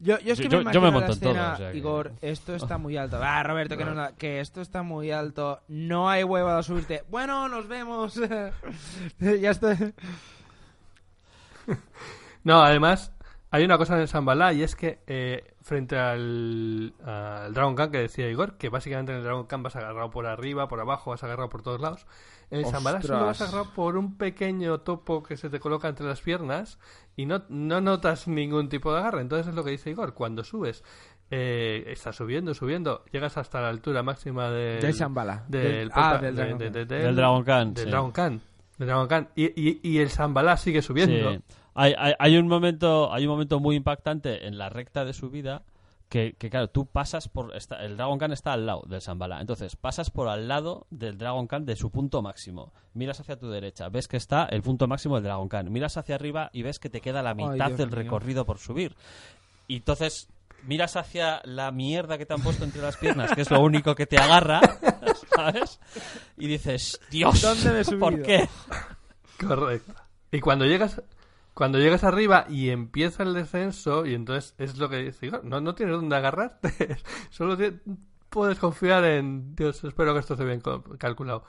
yo, 0.00 0.18
yo 0.20 0.32
es 0.32 0.40
que 0.40 0.48
Yo- 0.48 0.58
me 0.58 0.64
yo- 0.64 0.70
yo 0.72 0.80
me 0.80 0.88
imagino 0.88 0.90
la 0.90 0.90
monto 0.90 1.12
en 1.12 1.20
todo, 1.20 1.30
escena, 1.30 1.52
o 1.52 1.56
sea 1.56 1.72
que- 1.72 1.78
Igor, 1.78 2.12
esto 2.22 2.54
está 2.54 2.78
muy 2.78 2.96
alto. 2.96 3.18
Ah, 3.22 3.42
Roberto, 3.42 3.76
que, 3.76 3.84
no, 3.84 3.94
la- 3.94 4.12
que 4.12 4.40
esto 4.40 4.60
está 4.60 4.82
muy 4.82 5.10
alto. 5.10 5.60
No 5.68 6.08
hay 6.08 6.24
huevo 6.24 6.48
a 6.48 6.62
subirte. 6.62 7.04
Bueno, 7.10 7.48
nos 7.48 7.68
vemos. 7.68 8.14
ya 9.20 9.50
estoy. 9.50 9.76
No, 12.42 12.62
además, 12.62 13.12
hay 13.50 13.64
una 13.64 13.76
cosa 13.76 13.94
en 13.96 14.00
el 14.00 14.08
Sambalá 14.08 14.52
y 14.54 14.62
es 14.62 14.74
que 14.74 15.00
eh, 15.06 15.54
frente 15.60 15.98
al, 15.98 16.94
al 17.04 17.52
Dragon 17.52 17.74
Khan 17.74 17.90
que 17.90 17.98
decía 17.98 18.28
Igor, 18.30 18.56
que 18.56 18.70
básicamente 18.70 19.12
en 19.12 19.18
el 19.18 19.24
Dragon 19.24 19.44
Khan 19.46 19.62
vas 19.62 19.76
agarrado 19.76 20.10
por 20.10 20.26
arriba, 20.26 20.66
por 20.68 20.80
abajo, 20.80 21.10
vas 21.10 21.22
agarrado 21.22 21.50
por 21.50 21.62
todos 21.62 21.80
lados. 21.80 22.06
En 22.50 22.60
el 22.60 22.66
Sambalá 22.66 23.02
solo 23.02 23.26
vas 23.26 23.40
agarrado 23.42 23.74
por 23.74 23.96
un 23.98 24.16
pequeño 24.16 24.80
topo 24.80 25.22
que 25.22 25.36
se 25.36 25.50
te 25.50 25.60
coloca 25.60 25.88
entre 25.88 26.06
las 26.06 26.20
piernas 26.22 26.78
y 27.20 27.26
no, 27.26 27.42
no 27.48 27.80
notas 27.80 28.28
ningún 28.28 28.68
tipo 28.68 28.92
de 28.92 28.98
agarre. 29.00 29.20
Entonces 29.22 29.48
es 29.48 29.54
lo 29.54 29.64
que 29.64 29.70
dice 29.72 29.90
Igor, 29.90 30.14
cuando 30.14 30.44
subes, 30.44 30.82
eh, 31.30 31.84
estás 31.88 32.16
subiendo, 32.16 32.54
subiendo, 32.54 33.04
llegas 33.12 33.36
hasta 33.36 33.60
la 33.60 33.68
altura 33.68 34.02
máxima 34.02 34.50
del, 34.50 34.80
Del 34.80 34.92
Shambhala. 34.94 35.44
del, 35.48 35.62
Del- 35.62 35.90
ah, 35.94 36.18
del 36.20 36.34
de- 36.34 36.42
Dragon 36.42 36.58
de- 36.58 36.64
Khan. 36.64 36.72
de- 36.72 36.84
Del 36.84 37.16
Dragon 37.16 37.44
Khan, 37.44 37.74
del 37.74 37.84
sí. 37.84 37.90
Dragon 37.90 38.10
Khan, 38.12 38.40
del 38.78 38.86
Dragon 38.88 39.06
Khan. 39.08 39.28
Y, 39.36 39.44
y, 39.68 39.80
y 39.82 39.98
el 39.98 40.10
Sambalá 40.10 40.56
sigue 40.56 40.82
subiendo. 40.82 41.32
Sí. 41.32 41.40
Hay, 41.74 41.94
hay, 41.96 42.14
hay 42.18 42.36
un 42.36 42.48
momento 42.48 43.12
hay 43.12 43.24
un 43.26 43.30
momento 43.30 43.60
muy 43.60 43.76
impactante 43.76 44.46
en 44.48 44.58
la 44.58 44.68
recta 44.70 45.04
de 45.04 45.12
subida 45.12 45.62
que, 46.10 46.34
que, 46.36 46.50
claro, 46.50 46.68
tú 46.68 46.86
pasas 46.86 47.28
por... 47.28 47.56
Está, 47.56 47.76
el 47.84 47.96
Dragon 47.96 48.18
Khan 48.18 48.32
está 48.32 48.52
al 48.52 48.66
lado 48.66 48.82
del 48.86 49.00
Shambhala. 49.00 49.40
Entonces, 49.40 49.76
pasas 49.76 50.10
por 50.10 50.28
al 50.28 50.48
lado 50.48 50.88
del 50.90 51.16
Dragon 51.16 51.46
Khan 51.46 51.64
de 51.64 51.76
su 51.76 51.90
punto 51.90 52.20
máximo. 52.20 52.72
Miras 52.94 53.20
hacia 53.20 53.38
tu 53.38 53.48
derecha, 53.48 53.88
ves 53.88 54.08
que 54.08 54.16
está 54.16 54.44
el 54.46 54.60
punto 54.60 54.88
máximo 54.88 55.14
del 55.14 55.24
Dragon 55.24 55.48
Khan. 55.48 55.72
Miras 55.72 55.96
hacia 55.96 56.16
arriba 56.16 56.50
y 56.52 56.62
ves 56.62 56.80
que 56.80 56.90
te 56.90 57.00
queda 57.00 57.22
la 57.22 57.34
mitad 57.34 57.70
del 57.70 57.86
mío. 57.86 57.96
recorrido 57.96 58.44
por 58.44 58.58
subir. 58.58 58.96
Y 59.68 59.76
entonces 59.76 60.28
miras 60.64 60.96
hacia 60.96 61.40
la 61.44 61.70
mierda 61.70 62.18
que 62.18 62.26
te 62.26 62.34
han 62.34 62.42
puesto 62.42 62.64
entre 62.64 62.82
las 62.82 62.96
piernas, 62.96 63.32
que 63.32 63.42
es 63.42 63.50
lo 63.50 63.60
único 63.60 63.94
que 63.94 64.06
te 64.06 64.18
agarra, 64.18 64.60
¿sabes? 65.34 65.80
Y 66.36 66.48
dices, 66.48 67.00
Dios, 67.08 67.40
¿Dónde 67.40 67.70
me 67.70 67.80
he 67.80 67.84
subido? 67.84 68.00
¿por 68.00 68.22
qué? 68.22 68.48
Correcto. 69.38 69.94
Y 70.32 70.40
cuando 70.40 70.64
llegas 70.64 71.00
cuando 71.54 71.78
llegas 71.78 72.04
arriba 72.04 72.46
y 72.48 72.70
empieza 72.70 73.22
el 73.22 73.34
descenso, 73.34 74.06
y 74.06 74.14
entonces 74.14 74.54
es 74.58 74.78
lo 74.78 74.88
que 74.88 74.98
dice, 74.98 75.30
no, 75.42 75.60
no 75.60 75.74
tienes 75.74 75.96
dónde 75.96 76.16
agarrarte, 76.16 76.96
solo 77.30 77.56
puedes 78.28 78.58
confiar 78.58 79.04
en 79.04 79.54
Dios, 79.56 79.82
espero 79.84 80.14
que 80.14 80.20
esto 80.20 80.34
esté 80.34 80.44
bien 80.44 80.62
calculado. 80.98 81.44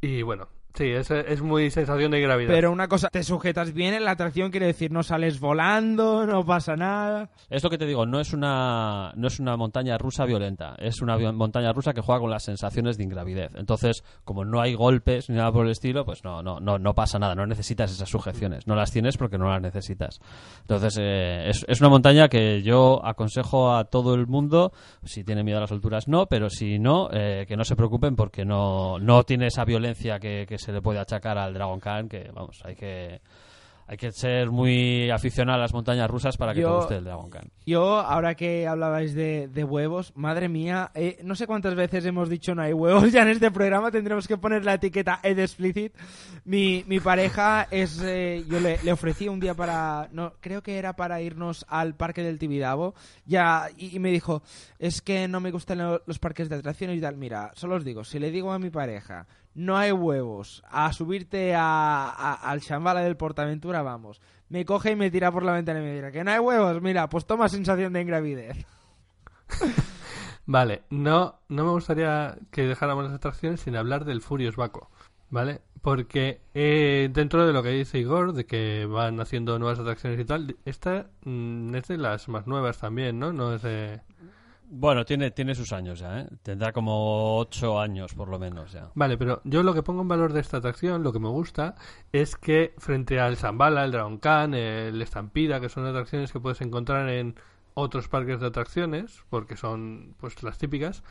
Y 0.00 0.22
bueno, 0.22 0.48
sí, 0.76 0.84
es, 0.90 1.10
es 1.10 1.42
muy 1.42 1.70
sensación 1.70 2.10
de 2.10 2.20
gravedad. 2.20 2.52
Pero 2.52 2.70
una 2.70 2.88
cosa, 2.88 3.08
te 3.08 3.22
sujetas 3.22 3.72
bien 3.72 3.94
en 3.94 4.04
la 4.04 4.12
atracción, 4.12 4.50
quiere 4.50 4.66
decir, 4.66 4.92
no 4.92 5.02
sales 5.02 5.40
volando, 5.40 6.26
no 6.26 6.44
pasa 6.44 6.76
nada. 6.76 7.30
Es 7.50 7.62
lo 7.62 7.70
que 7.70 7.78
te 7.78 7.86
digo, 7.86 8.06
no 8.06 8.20
es 8.20 8.32
una 8.32 9.12
no 9.16 9.28
es 9.28 9.40
una 9.40 9.56
montaña 9.56 9.98
rusa 9.98 10.24
violenta, 10.24 10.74
es 10.78 11.00
una 11.00 11.16
montaña 11.32 11.72
rusa 11.72 11.92
que 11.92 12.00
juega 12.00 12.20
con 12.20 12.30
las 12.30 12.44
sensaciones 12.44 12.96
de 12.96 13.04
ingravidez. 13.04 13.52
Entonces, 13.56 14.04
como 14.24 14.44
no 14.44 14.60
hay 14.60 14.74
golpes 14.74 15.28
ni 15.30 15.36
nada 15.36 15.52
por 15.52 15.64
el 15.64 15.72
estilo, 15.72 16.04
pues 16.04 16.24
no 16.24 16.42
no 16.42 16.60
no 16.60 16.78
no 16.78 16.94
pasa 16.94 17.18
nada, 17.18 17.34
no 17.34 17.46
necesitas 17.46 17.90
esas 17.92 18.08
sujeciones, 18.08 18.66
no 18.66 18.74
las 18.74 18.92
tienes 18.92 19.16
porque 19.16 19.38
no 19.38 19.48
las 19.48 19.62
necesitas. 19.62 20.20
Entonces, 20.60 20.98
eh, 21.00 21.48
es, 21.48 21.64
es 21.68 21.80
una 21.80 21.90
montaña 21.90 22.28
que 22.28 22.62
yo 22.62 23.04
aconsejo 23.04 23.72
a 23.74 23.84
todo 23.84 24.14
el 24.14 24.26
mundo, 24.26 24.72
si 25.04 25.24
tiene 25.24 25.44
miedo 25.44 25.58
a 25.58 25.62
las 25.62 25.72
alturas 25.72 26.08
no, 26.08 26.26
pero 26.26 26.50
si 26.50 26.78
no, 26.78 27.08
eh, 27.12 27.44
que 27.48 27.56
no 27.56 27.64
se 27.64 27.76
preocupen 27.76 28.16
porque 28.16 28.44
no 28.44 28.98
no 28.98 29.24
tiene 29.24 29.46
esa 29.46 29.64
violencia 29.64 30.18
que, 30.18 30.46
que 30.48 30.58
se 30.66 30.72
le 30.72 30.82
puede 30.82 30.98
achacar 30.98 31.38
al 31.38 31.54
Dragon 31.54 31.78
Khan, 31.80 32.08
que 32.08 32.28
vamos, 32.34 32.60
hay 32.64 32.74
que 32.74 33.20
hay 33.88 33.96
que 33.98 34.10
ser 34.10 34.50
muy 34.50 35.10
aficionado 35.12 35.58
a 35.58 35.62
las 35.62 35.72
montañas 35.72 36.10
rusas 36.10 36.36
para 36.36 36.52
que 36.52 36.60
Yo- 36.62 36.70
te 36.70 36.74
guste 36.76 36.96
el 36.96 37.04
Dragon 37.04 37.30
Khan. 37.30 37.44
Yo, 37.66 38.00
ahora 38.00 38.34
que 38.34 38.66
hablabais 38.66 39.14
de, 39.14 39.46
de 39.46 39.62
huevos, 39.62 40.12
madre 40.16 40.48
mía, 40.48 40.90
eh, 40.96 41.20
no 41.22 41.36
sé 41.36 41.46
cuántas 41.46 41.76
veces 41.76 42.04
hemos 42.04 42.28
dicho 42.28 42.52
no 42.56 42.62
hay 42.62 42.72
huevos 42.72 43.12
ya 43.12 43.22
en 43.22 43.28
este 43.28 43.52
programa, 43.52 43.92
tendremos 43.92 44.26
que 44.26 44.36
poner 44.38 44.64
la 44.64 44.74
etiqueta 44.74 45.20
Ed 45.22 45.38
Explicit. 45.38 45.94
Mi, 46.44 46.82
mi 46.88 46.98
pareja 46.98 47.68
es, 47.70 48.02
eh, 48.02 48.44
yo 48.48 48.58
le, 48.58 48.78
le 48.82 48.92
ofrecí 48.92 49.28
un 49.28 49.38
día 49.38 49.54
para, 49.54 50.08
no, 50.10 50.32
creo 50.40 50.64
que 50.64 50.78
era 50.78 50.96
para 50.96 51.20
irnos 51.22 51.64
al 51.68 51.94
parque 51.94 52.24
del 52.24 52.40
Tibidabo, 52.40 52.96
ya, 53.24 53.68
y, 53.78 53.94
y 53.94 54.00
me 54.00 54.10
dijo, 54.10 54.42
es 54.80 55.00
que 55.00 55.28
no 55.28 55.38
me 55.38 55.52
gustan 55.52 55.78
lo- 55.78 56.02
los 56.06 56.18
parques 56.18 56.48
de 56.48 56.56
atracciones 56.56 56.98
y 56.98 57.00
tal, 57.00 57.16
mira, 57.16 57.52
solo 57.54 57.76
os 57.76 57.84
digo, 57.84 58.02
si 58.02 58.18
le 58.18 58.32
digo 58.32 58.50
a 58.50 58.58
mi 58.58 58.70
pareja, 58.70 59.28
no 59.56 59.76
hay 59.78 59.90
huevos, 59.90 60.62
a 60.70 60.92
subirte 60.92 61.54
a, 61.56 62.34
al 62.34 62.60
Shambhala 62.60 63.00
del 63.00 63.16
Portaventura, 63.16 63.82
vamos. 63.82 64.20
Me 64.50 64.64
coge 64.66 64.92
y 64.92 64.96
me 64.96 65.10
tira 65.10 65.32
por 65.32 65.42
la 65.42 65.52
ventana 65.52 65.80
y 65.80 65.82
me 65.82 65.94
dirá 65.94 66.12
que 66.12 66.22
no 66.22 66.30
hay 66.30 66.38
huevos, 66.38 66.82
mira, 66.82 67.08
pues 67.08 67.26
toma 67.26 67.48
sensación 67.48 67.94
de 67.94 68.02
ingravidez. 68.02 68.66
Vale, 70.46 70.82
no, 70.90 71.40
no 71.48 71.64
me 71.64 71.70
gustaría 71.70 72.36
que 72.52 72.62
dejáramos 72.62 73.04
las 73.04 73.14
atracciones 73.14 73.60
sin 73.60 73.74
hablar 73.74 74.04
del 74.04 74.20
Furious 74.20 74.54
Baco, 74.54 74.90
¿vale? 75.28 75.62
Porque 75.82 76.42
eh, 76.54 77.08
dentro 77.12 77.46
de 77.46 77.52
lo 77.52 77.64
que 77.64 77.70
dice 77.70 77.98
Igor, 77.98 78.32
de 78.32 78.46
que 78.46 78.86
van 78.86 79.18
haciendo 79.18 79.58
nuevas 79.58 79.80
atracciones 79.80 80.20
y 80.20 80.24
tal, 80.24 80.56
esta 80.64 81.08
mm, 81.24 81.74
es 81.74 81.88
de 81.88 81.96
las 81.96 82.28
más 82.28 82.46
nuevas 82.46 82.78
también, 82.78 83.18
¿no? 83.18 83.32
No 83.32 83.54
es 83.54 83.62
de... 83.62 84.02
Bueno, 84.68 85.04
tiene, 85.04 85.30
tiene 85.30 85.54
sus 85.54 85.72
años 85.72 86.00
ya, 86.00 86.20
¿eh? 86.20 86.28
Tendrá 86.42 86.72
como 86.72 87.38
ocho 87.38 87.78
años 87.78 88.14
por 88.14 88.28
lo 88.28 88.38
menos 88.38 88.72
ya. 88.72 88.90
Vale, 88.94 89.16
pero 89.16 89.40
yo 89.44 89.62
lo 89.62 89.72
que 89.72 89.82
pongo 89.82 90.02
en 90.02 90.08
valor 90.08 90.32
de 90.32 90.40
esta 90.40 90.56
atracción, 90.56 91.04
lo 91.04 91.12
que 91.12 91.20
me 91.20 91.28
gusta, 91.28 91.76
es 92.12 92.36
que 92.36 92.74
frente 92.78 93.20
al 93.20 93.36
Zambala, 93.36 93.84
el 93.84 93.92
Dragon 93.92 94.18
Khan, 94.18 94.54
el 94.54 95.00
Estampida, 95.00 95.60
que 95.60 95.68
son 95.68 95.86
atracciones 95.86 96.32
que 96.32 96.40
puedes 96.40 96.60
encontrar 96.60 97.08
en 97.08 97.36
otros 97.74 98.08
parques 98.08 98.40
de 98.40 98.46
atracciones, 98.46 99.22
porque 99.30 99.56
son 99.56 100.14
pues 100.18 100.42
las 100.42 100.58
típicas, 100.58 101.04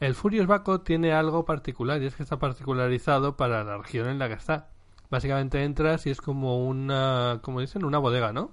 el 0.00 0.14
Furious 0.14 0.46
Baco 0.46 0.82
tiene 0.82 1.12
algo 1.12 1.44
particular 1.44 2.00
y 2.00 2.06
es 2.06 2.14
que 2.14 2.22
está 2.22 2.38
particularizado 2.38 3.36
para 3.36 3.64
la 3.64 3.78
región 3.78 4.08
en 4.08 4.18
la 4.18 4.28
que 4.28 4.34
está. 4.34 4.68
Básicamente 5.10 5.64
entras 5.64 6.06
y 6.06 6.10
es 6.10 6.20
como 6.20 6.64
una, 6.64 7.40
como 7.42 7.60
dicen, 7.60 7.84
una 7.84 7.98
bodega, 7.98 8.32
¿no? 8.32 8.52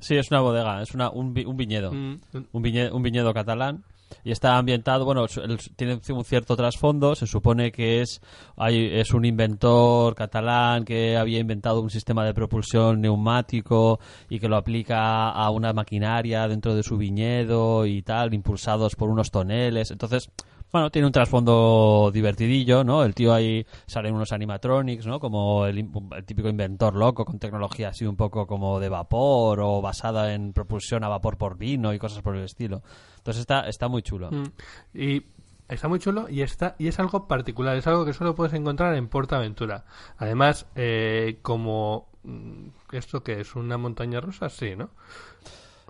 Sí, 0.00 0.16
es 0.16 0.30
una 0.30 0.40
bodega, 0.40 0.82
es 0.82 0.92
una, 0.94 1.10
un, 1.10 1.32
vi- 1.34 1.44
un 1.44 1.56
viñedo. 1.56 1.92
Mm, 1.92 2.20
un, 2.52 2.62
viñe- 2.62 2.90
un 2.92 3.02
viñedo 3.02 3.32
catalán. 3.32 3.84
Y 4.24 4.32
está 4.32 4.58
ambientado, 4.58 5.04
bueno, 5.04 5.24
el- 5.44 5.58
tiene 5.76 6.00
un 6.08 6.24
cierto 6.24 6.56
trasfondo, 6.56 7.14
se 7.14 7.28
supone 7.28 7.70
que 7.70 8.00
es, 8.00 8.20
hay, 8.56 8.86
es 8.98 9.14
un 9.14 9.24
inventor 9.24 10.16
catalán 10.16 10.84
que 10.84 11.16
había 11.16 11.38
inventado 11.38 11.80
un 11.80 11.90
sistema 11.90 12.24
de 12.24 12.34
propulsión 12.34 13.00
neumático 13.00 14.00
y 14.28 14.40
que 14.40 14.48
lo 14.48 14.56
aplica 14.56 15.30
a 15.30 15.48
una 15.50 15.72
maquinaria 15.72 16.48
dentro 16.48 16.74
de 16.74 16.82
su 16.82 16.96
viñedo 16.96 17.86
y 17.86 18.02
tal, 18.02 18.34
impulsados 18.34 18.96
por 18.96 19.10
unos 19.10 19.30
toneles, 19.30 19.92
entonces... 19.92 20.28
Bueno, 20.72 20.90
tiene 20.90 21.06
un 21.06 21.12
trasfondo 21.12 22.10
divertidillo, 22.12 22.84
¿no? 22.84 23.02
El 23.02 23.14
tío 23.14 23.34
ahí 23.34 23.66
salen 23.86 24.14
unos 24.14 24.32
animatronics, 24.32 25.06
¿no? 25.06 25.18
Como 25.18 25.66
el, 25.66 25.78
el 25.78 26.24
típico 26.24 26.48
inventor 26.48 26.94
loco 26.94 27.24
con 27.24 27.38
tecnología 27.38 27.88
así 27.88 28.06
un 28.06 28.16
poco 28.16 28.46
como 28.46 28.78
de 28.78 28.88
vapor 28.88 29.60
o 29.60 29.82
basada 29.82 30.32
en 30.32 30.52
propulsión 30.52 31.02
a 31.02 31.08
vapor 31.08 31.36
por 31.36 31.58
vino 31.58 31.92
y 31.92 31.98
cosas 31.98 32.22
por 32.22 32.36
el 32.36 32.44
estilo. 32.44 32.82
Entonces 33.18 33.40
está, 33.40 33.68
está 33.68 33.88
muy 33.88 34.02
chulo. 34.02 34.30
Mm. 34.30 34.52
Y 34.94 35.26
está 35.68 35.88
muy 35.88 35.98
chulo 35.98 36.28
y 36.28 36.42
está 36.42 36.76
y 36.78 36.88
es 36.88 36.98
algo 36.98 37.26
particular, 37.26 37.76
es 37.76 37.86
algo 37.86 38.04
que 38.04 38.12
solo 38.12 38.34
puedes 38.34 38.54
encontrar 38.54 38.94
en 38.94 39.08
PortAventura. 39.08 39.84
Además, 40.18 40.66
eh, 40.74 41.38
como 41.42 42.08
mm, 42.22 42.68
esto 42.92 43.22
que 43.22 43.40
es 43.40 43.56
una 43.56 43.76
montaña 43.76 44.20
rusa, 44.20 44.48
sí, 44.48 44.76
¿no? 44.76 44.90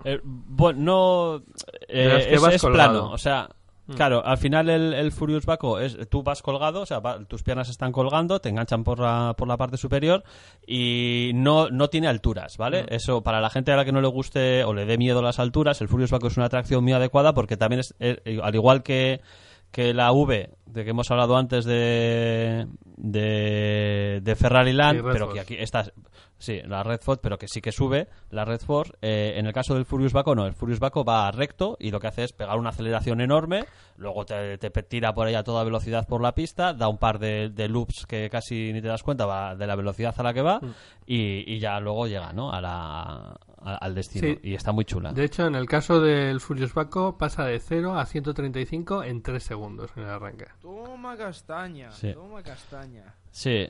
Eh, 0.03 0.19
bueno, 0.23 0.79
no. 0.79 1.43
eh, 1.87 2.29
es, 2.31 2.61
plano, 2.61 3.11
o 3.11 3.17
sea. 3.17 3.49
Claro, 3.95 4.25
al 4.25 4.37
final 4.37 4.69
el, 4.69 4.93
el 4.93 5.11
Furious 5.11 5.45
Baco 5.45 5.79
es 5.79 5.97
tú 6.09 6.23
vas 6.23 6.41
colgado, 6.41 6.81
o 6.81 6.85
sea, 6.85 6.99
va- 6.99 7.23
tus 7.25 7.43
piernas 7.43 7.69
están 7.69 7.91
colgando, 7.91 8.39
te 8.39 8.49
enganchan 8.49 8.83
por 8.83 8.99
la, 8.99 9.33
por 9.37 9.47
la 9.47 9.57
parte 9.57 9.77
superior 9.77 10.23
y 10.65 11.31
no, 11.35 11.69
no 11.69 11.89
tiene 11.89 12.07
alturas, 12.07 12.57
¿vale? 12.57 12.85
Eso 12.89 13.21
para 13.23 13.41
la 13.41 13.49
gente 13.49 13.71
a 13.71 13.75
la 13.75 13.85
que 13.85 13.91
no 13.91 14.01
le 14.01 14.07
guste 14.07 14.63
o 14.63 14.73
le 14.73 14.85
dé 14.85 14.97
miedo 14.97 15.21
las 15.21 15.39
alturas, 15.39 15.81
el 15.81 15.87
Furious 15.87 16.11
Baco 16.11 16.27
es 16.27 16.37
una 16.37 16.45
atracción 16.47 16.83
muy 16.83 16.93
adecuada 16.93 17.33
porque 17.33 17.57
también 17.57 17.79
es, 17.81 17.95
eh, 17.99 18.39
al 18.41 18.55
igual 18.55 18.83
que, 18.83 19.21
que 19.71 19.93
la 19.93 20.11
V 20.11 20.49
de 20.65 20.83
que 20.83 20.89
hemos 20.89 21.09
hablado 21.11 21.37
antes 21.37 21.65
de 21.65 22.67
de, 22.97 24.19
de 24.23 24.35
Ferrari 24.35 24.73
Land, 24.73 24.99
pero 25.13 25.25
que 25.33 25.39
aquí 25.39 25.55
está 25.59 25.85
sí, 26.41 26.59
la 26.65 26.83
Red 26.83 26.99
Force, 27.01 27.21
pero 27.23 27.37
que 27.37 27.47
sí 27.47 27.61
que 27.61 27.71
sube 27.71 28.09
la 28.29 28.43
Red 28.43 28.59
Force. 28.61 28.91
eh, 29.01 29.33
en 29.37 29.45
el 29.45 29.53
caso 29.53 29.73
del 29.75 29.85
Furious 29.85 30.11
Baco 30.11 30.35
no, 30.35 30.45
el 30.45 30.53
Furious 30.53 30.79
Baco 30.79 31.05
va 31.05 31.31
recto 31.31 31.77
y 31.79 31.91
lo 31.91 31.99
que 31.99 32.07
hace 32.07 32.23
es 32.25 32.33
pegar 32.33 32.57
una 32.59 32.69
aceleración 32.69 33.21
enorme, 33.21 33.65
luego 33.97 34.25
te, 34.25 34.57
tira 34.57 35.13
por 35.13 35.27
ahí 35.27 35.35
a 35.35 35.43
toda 35.43 35.63
velocidad 35.63 36.07
por 36.07 36.21
la 36.21 36.33
pista, 36.33 36.73
da 36.73 36.87
un 36.89 36.97
par 36.97 37.19
de, 37.19 37.49
de 37.49 37.67
loops 37.69 38.05
que 38.05 38.29
casi 38.29 38.73
ni 38.73 38.81
te 38.81 38.87
das 38.89 39.03
cuenta 39.03 39.25
va 39.25 39.55
de 39.55 39.67
la 39.67 39.75
velocidad 39.75 40.13
a 40.17 40.23
la 40.23 40.33
que 40.33 40.41
va 40.41 40.59
Mm. 40.61 40.73
y, 41.05 41.53
y 41.55 41.59
ya 41.59 41.79
luego 41.79 42.07
llega, 42.07 42.33
¿no? 42.33 42.51
A 42.51 42.59
la, 42.59 43.01
a- 43.63 43.75
al 43.79 43.93
destino 43.95 44.27
Sí. 44.27 44.39
y 44.43 44.53
está 44.55 44.71
muy 44.71 44.85
chula. 44.85 45.13
De 45.13 45.23
hecho, 45.23 45.45
en 45.45 45.55
el 45.55 45.67
caso 45.67 46.01
del 46.01 46.39
Furious 46.41 46.73
Baco 46.73 47.17
pasa 47.17 47.45
de 47.45 47.59
0 47.59 47.97
a 47.97 48.05
135 48.05 49.03
en 49.03 49.21
3 49.21 49.43
segundos 49.43 49.91
en 49.95 50.03
el 50.03 50.09
arranque. 50.09 50.47
Toma 50.61 51.15
castaña, 51.15 51.91
Sí. 51.91 52.13
toma 52.13 52.41
castaña. 52.41 53.15
Sí. 53.29 53.69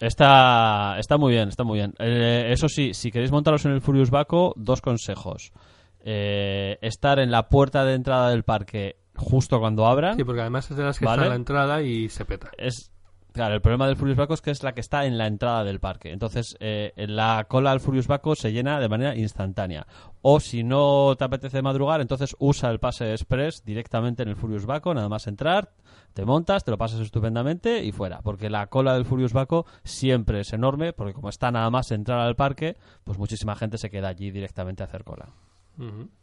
Está, 0.00 0.98
está 0.98 1.16
muy 1.16 1.32
bien, 1.32 1.48
está 1.48 1.64
muy 1.64 1.78
bien. 1.78 1.94
Eh, 1.98 2.48
eso 2.50 2.68
sí, 2.68 2.92
si 2.92 3.10
queréis 3.10 3.32
montaros 3.32 3.64
en 3.64 3.72
el 3.72 3.80
Furious 3.80 4.10
Baco, 4.10 4.52
dos 4.56 4.80
consejos. 4.80 5.52
Eh, 6.00 6.78
estar 6.82 7.18
en 7.18 7.30
la 7.30 7.48
puerta 7.48 7.84
de 7.84 7.94
entrada 7.94 8.30
del 8.30 8.44
parque 8.44 8.96
justo 9.16 9.58
cuando 9.58 9.86
abran. 9.86 10.16
Sí, 10.16 10.24
porque 10.24 10.42
además 10.42 10.70
es 10.70 10.76
de 10.76 10.84
las 10.84 10.98
que 10.98 11.04
Vale. 11.04 11.22
está 11.22 11.28
la 11.30 11.36
entrada 11.36 11.82
y 11.82 12.08
se 12.08 12.24
peta. 12.24 12.50
Es, 12.58 12.92
claro, 13.32 13.54
el 13.54 13.60
problema 13.60 13.86
del 13.86 13.96
Furious 13.96 14.18
Baco 14.18 14.34
es 14.34 14.40
que 14.40 14.50
es 14.50 14.62
la 14.62 14.72
que 14.72 14.80
está 14.80 15.06
en 15.06 15.18
la 15.18 15.26
entrada 15.26 15.64
del 15.64 15.80
parque. 15.80 16.12
Entonces, 16.12 16.56
eh, 16.60 16.92
la 17.08 17.46
cola 17.48 17.72
al 17.72 17.80
Furious 17.80 18.06
Baco 18.06 18.36
se 18.36 18.52
llena 18.52 18.78
de 18.78 18.88
manera 18.88 19.16
instantánea. 19.16 19.86
O 20.22 20.38
si 20.38 20.62
no 20.62 21.16
te 21.16 21.24
apetece 21.24 21.62
madrugar, 21.62 22.00
entonces 22.00 22.36
usa 22.38 22.70
el 22.70 22.78
pase 22.78 23.10
express 23.12 23.64
directamente 23.64 24.22
en 24.22 24.28
el 24.28 24.36
Furious 24.36 24.66
Baco, 24.66 24.94
nada 24.94 25.08
más 25.08 25.26
entrar, 25.26 25.72
te 26.16 26.24
montas, 26.24 26.64
te 26.64 26.70
lo 26.70 26.78
pasas 26.78 27.00
estupendamente 27.00 27.84
y 27.84 27.92
fuera. 27.92 28.22
Porque 28.22 28.48
la 28.48 28.68
cola 28.68 28.94
del 28.94 29.04
Furious 29.04 29.34
Baco 29.34 29.66
siempre 29.84 30.40
es 30.40 30.54
enorme, 30.54 30.94
porque 30.94 31.12
como 31.12 31.28
está 31.28 31.50
nada 31.50 31.68
más 31.68 31.92
entrar 31.92 32.20
al 32.20 32.34
parque, 32.36 32.78
pues 33.04 33.18
muchísima 33.18 33.54
gente 33.54 33.76
se 33.76 33.90
queda 33.90 34.08
allí 34.08 34.30
directamente 34.30 34.82
a 34.82 34.86
hacer 34.86 35.04
cola. 35.04 35.28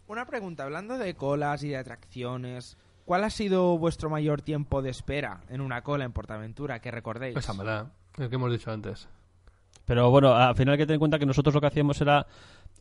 Una 0.07 0.25
pregunta, 0.25 0.63
hablando 0.63 0.97
de 0.97 1.13
colas 1.13 1.63
y 1.63 1.69
de 1.69 1.77
atracciones, 1.77 2.75
¿cuál 3.05 3.23
ha 3.23 3.29
sido 3.29 3.77
vuestro 3.77 4.09
mayor 4.09 4.41
tiempo 4.41 4.81
de 4.81 4.89
espera 4.89 5.41
en 5.47 5.61
una 5.61 5.83
cola 5.83 6.05
en 6.05 6.11
Portaventura? 6.11 6.79
Que 6.79 6.89
recordéis. 6.89 7.37
Esa 7.37 7.53
mala, 7.53 7.91
el 8.17 8.29
que 8.29 8.35
hemos 8.35 8.51
dicho 8.51 8.71
antes. 8.71 9.07
Pero 9.85 10.09
bueno, 10.09 10.33
al 10.33 10.55
final 10.55 10.71
hay 10.71 10.79
que 10.79 10.85
tener 10.87 10.95
en 10.95 11.01
cuenta 11.01 11.19
que 11.19 11.27
nosotros 11.27 11.53
lo 11.53 11.61
que 11.61 11.67
hacíamos 11.67 12.01
era 12.01 12.25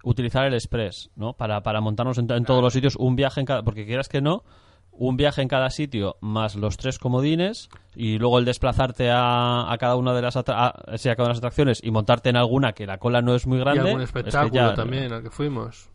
utilizar 0.02 0.46
el 0.46 0.54
Express, 0.54 1.10
¿no? 1.14 1.34
Para, 1.34 1.62
para 1.62 1.82
montarnos 1.82 2.16
en, 2.16 2.32
en 2.32 2.44
todos 2.46 2.62
los 2.62 2.72
sitios 2.72 2.96
un 2.96 3.16
viaje 3.16 3.40
en 3.40 3.44
cada... 3.44 3.62
Porque 3.62 3.84
quieras 3.84 4.08
que 4.08 4.22
no, 4.22 4.44
un 4.92 5.16
viaje 5.16 5.42
en 5.42 5.48
cada 5.48 5.70
sitio 5.70 6.16
más 6.20 6.54
los 6.54 6.76
tres 6.76 6.98
comodines 6.98 7.68
y 7.96 8.18
luego 8.18 8.38
el 8.38 8.44
desplazarte 8.44 9.10
a, 9.10 9.72
a 9.72 9.78
cada 9.78 9.96
una 9.96 10.12
de 10.14 10.22
las 10.22 10.36
atra- 10.36 10.72
a, 10.86 10.98
sí, 10.98 11.08
a 11.08 11.16
cada 11.16 11.24
una 11.24 11.28
de 11.30 11.34
las 11.34 11.38
atracciones 11.38 11.80
y 11.82 11.90
montarte 11.90 12.28
en 12.30 12.36
alguna 12.36 12.72
que 12.72 12.86
la 12.86 12.98
cola 12.98 13.22
no 13.22 13.34
es 13.34 13.46
muy 13.46 13.58
Y 13.58 13.60
grande. 13.60 13.80
algún 13.88 14.02
es 14.02 14.12
que 14.12 14.18
espectáculo 14.20 14.52
ya- 14.54 14.74
también 14.74 15.12
al 15.12 15.22
que 15.22 15.30
fuimos. 15.30 15.88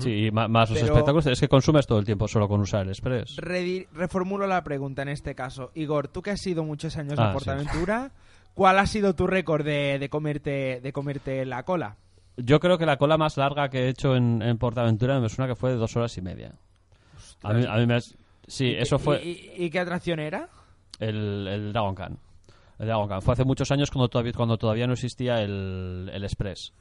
Sí, 0.00 0.26
y 0.26 0.30
ma- 0.30 0.48
más 0.48 0.68
los 0.68 0.78
Pero- 0.80 0.92
espectáculos. 0.92 1.26
Es 1.28 1.40
que 1.40 1.48
consumes 1.48 1.86
todo 1.86 1.98
el 1.98 2.04
tiempo 2.04 2.28
solo 2.28 2.46
con 2.46 2.60
usar 2.60 2.82
el 2.82 2.90
Express. 2.90 3.36
Reformulo 3.92 4.46
la 4.46 4.62
pregunta 4.62 5.00
en 5.02 5.08
este 5.08 5.34
caso. 5.34 5.70
Igor, 5.74 6.08
tú 6.08 6.20
que 6.20 6.30
has 6.32 6.40
sido 6.40 6.62
muchos 6.64 6.96
años 6.98 7.18
Ah, 7.18 7.28
en 7.28 7.32
Portaventura, 7.32 8.10
¿cuál 8.52 8.78
ha 8.78 8.86
sido 8.86 9.14
tu 9.14 9.26
récord 9.26 9.64
de, 9.64 9.98
de 9.98 10.08
comerte, 10.10 10.80
de 10.82 10.92
comerte 10.92 11.46
la 11.46 11.62
cola? 11.62 11.96
Yo 12.36 12.60
creo 12.60 12.76
que 12.78 12.84
la 12.86 12.98
cola 12.98 13.16
más 13.16 13.36
larga 13.38 13.70
que 13.70 13.84
he 13.86 13.88
hecho 13.88 14.14
en, 14.14 14.42
en 14.42 14.58
Portaventura 14.58 15.18
me 15.20 15.28
suena 15.30 15.48
que 15.48 15.56
fue 15.56 15.70
de 15.70 15.76
dos 15.76 15.96
horas 15.96 16.16
y 16.18 16.20
media. 16.22 16.52
A 17.42 17.52
mí, 17.52 17.64
a 17.68 17.74
mí 17.76 17.86
me... 17.86 17.94
has- 17.96 18.14
Sí, 18.46 18.66
¿Y 18.68 18.74
eso 18.76 18.96
qué- 18.98 19.04
fue 19.04 19.22
¿Y, 19.24 19.68
qué 19.70 19.78
atracción 19.78 20.20
era? 20.20 20.48
el, 21.00 21.46
el 21.48 21.72
Dragon 21.72 21.94
Khan. 21.94 22.18
El 22.78 22.86
Dragon 22.86 23.08
Khan. 23.08 23.22
Fue 23.22 23.34
hace 23.34 23.44
muchos 23.44 23.70
años 23.70 23.90
cuando 23.90 24.08
todavía, 24.08 24.32
cuando 24.32 24.56
todavía 24.56 24.86
no 24.86 24.94
existía 24.94 25.42
el, 25.42 26.10
el 26.12 26.24
Express. 26.24 26.72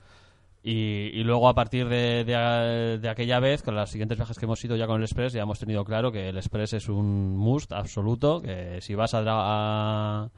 Y, 0.63 1.11
y 1.13 1.23
luego 1.23 1.47
a 1.49 1.53
partir 1.53 1.87
de, 1.87 2.23
de- 2.23 2.97
de 2.99 3.09
aquella 3.09 3.39
vez, 3.39 3.61
con 3.63 3.75
las 3.75 3.89
siguientes 3.91 4.17
viajes 4.17 4.37
que 4.37 4.45
hemos 4.45 4.63
ido 4.65 4.75
ya 4.75 4.87
con 4.87 4.97
el 4.97 5.03
Express, 5.03 5.33
ya 5.33 5.41
hemos 5.43 5.59
tenido 5.59 5.83
claro 5.85 6.11
que 6.11 6.29
el 6.29 6.37
Express 6.37 6.73
es 6.73 6.89
un 6.89 7.37
must 7.37 7.71
absoluto, 7.73 8.41
que 8.41 8.79
si 8.81 8.95
vas 8.95 9.13
a, 9.13 9.21
Dra- 9.21 9.43
a, 9.43 10.29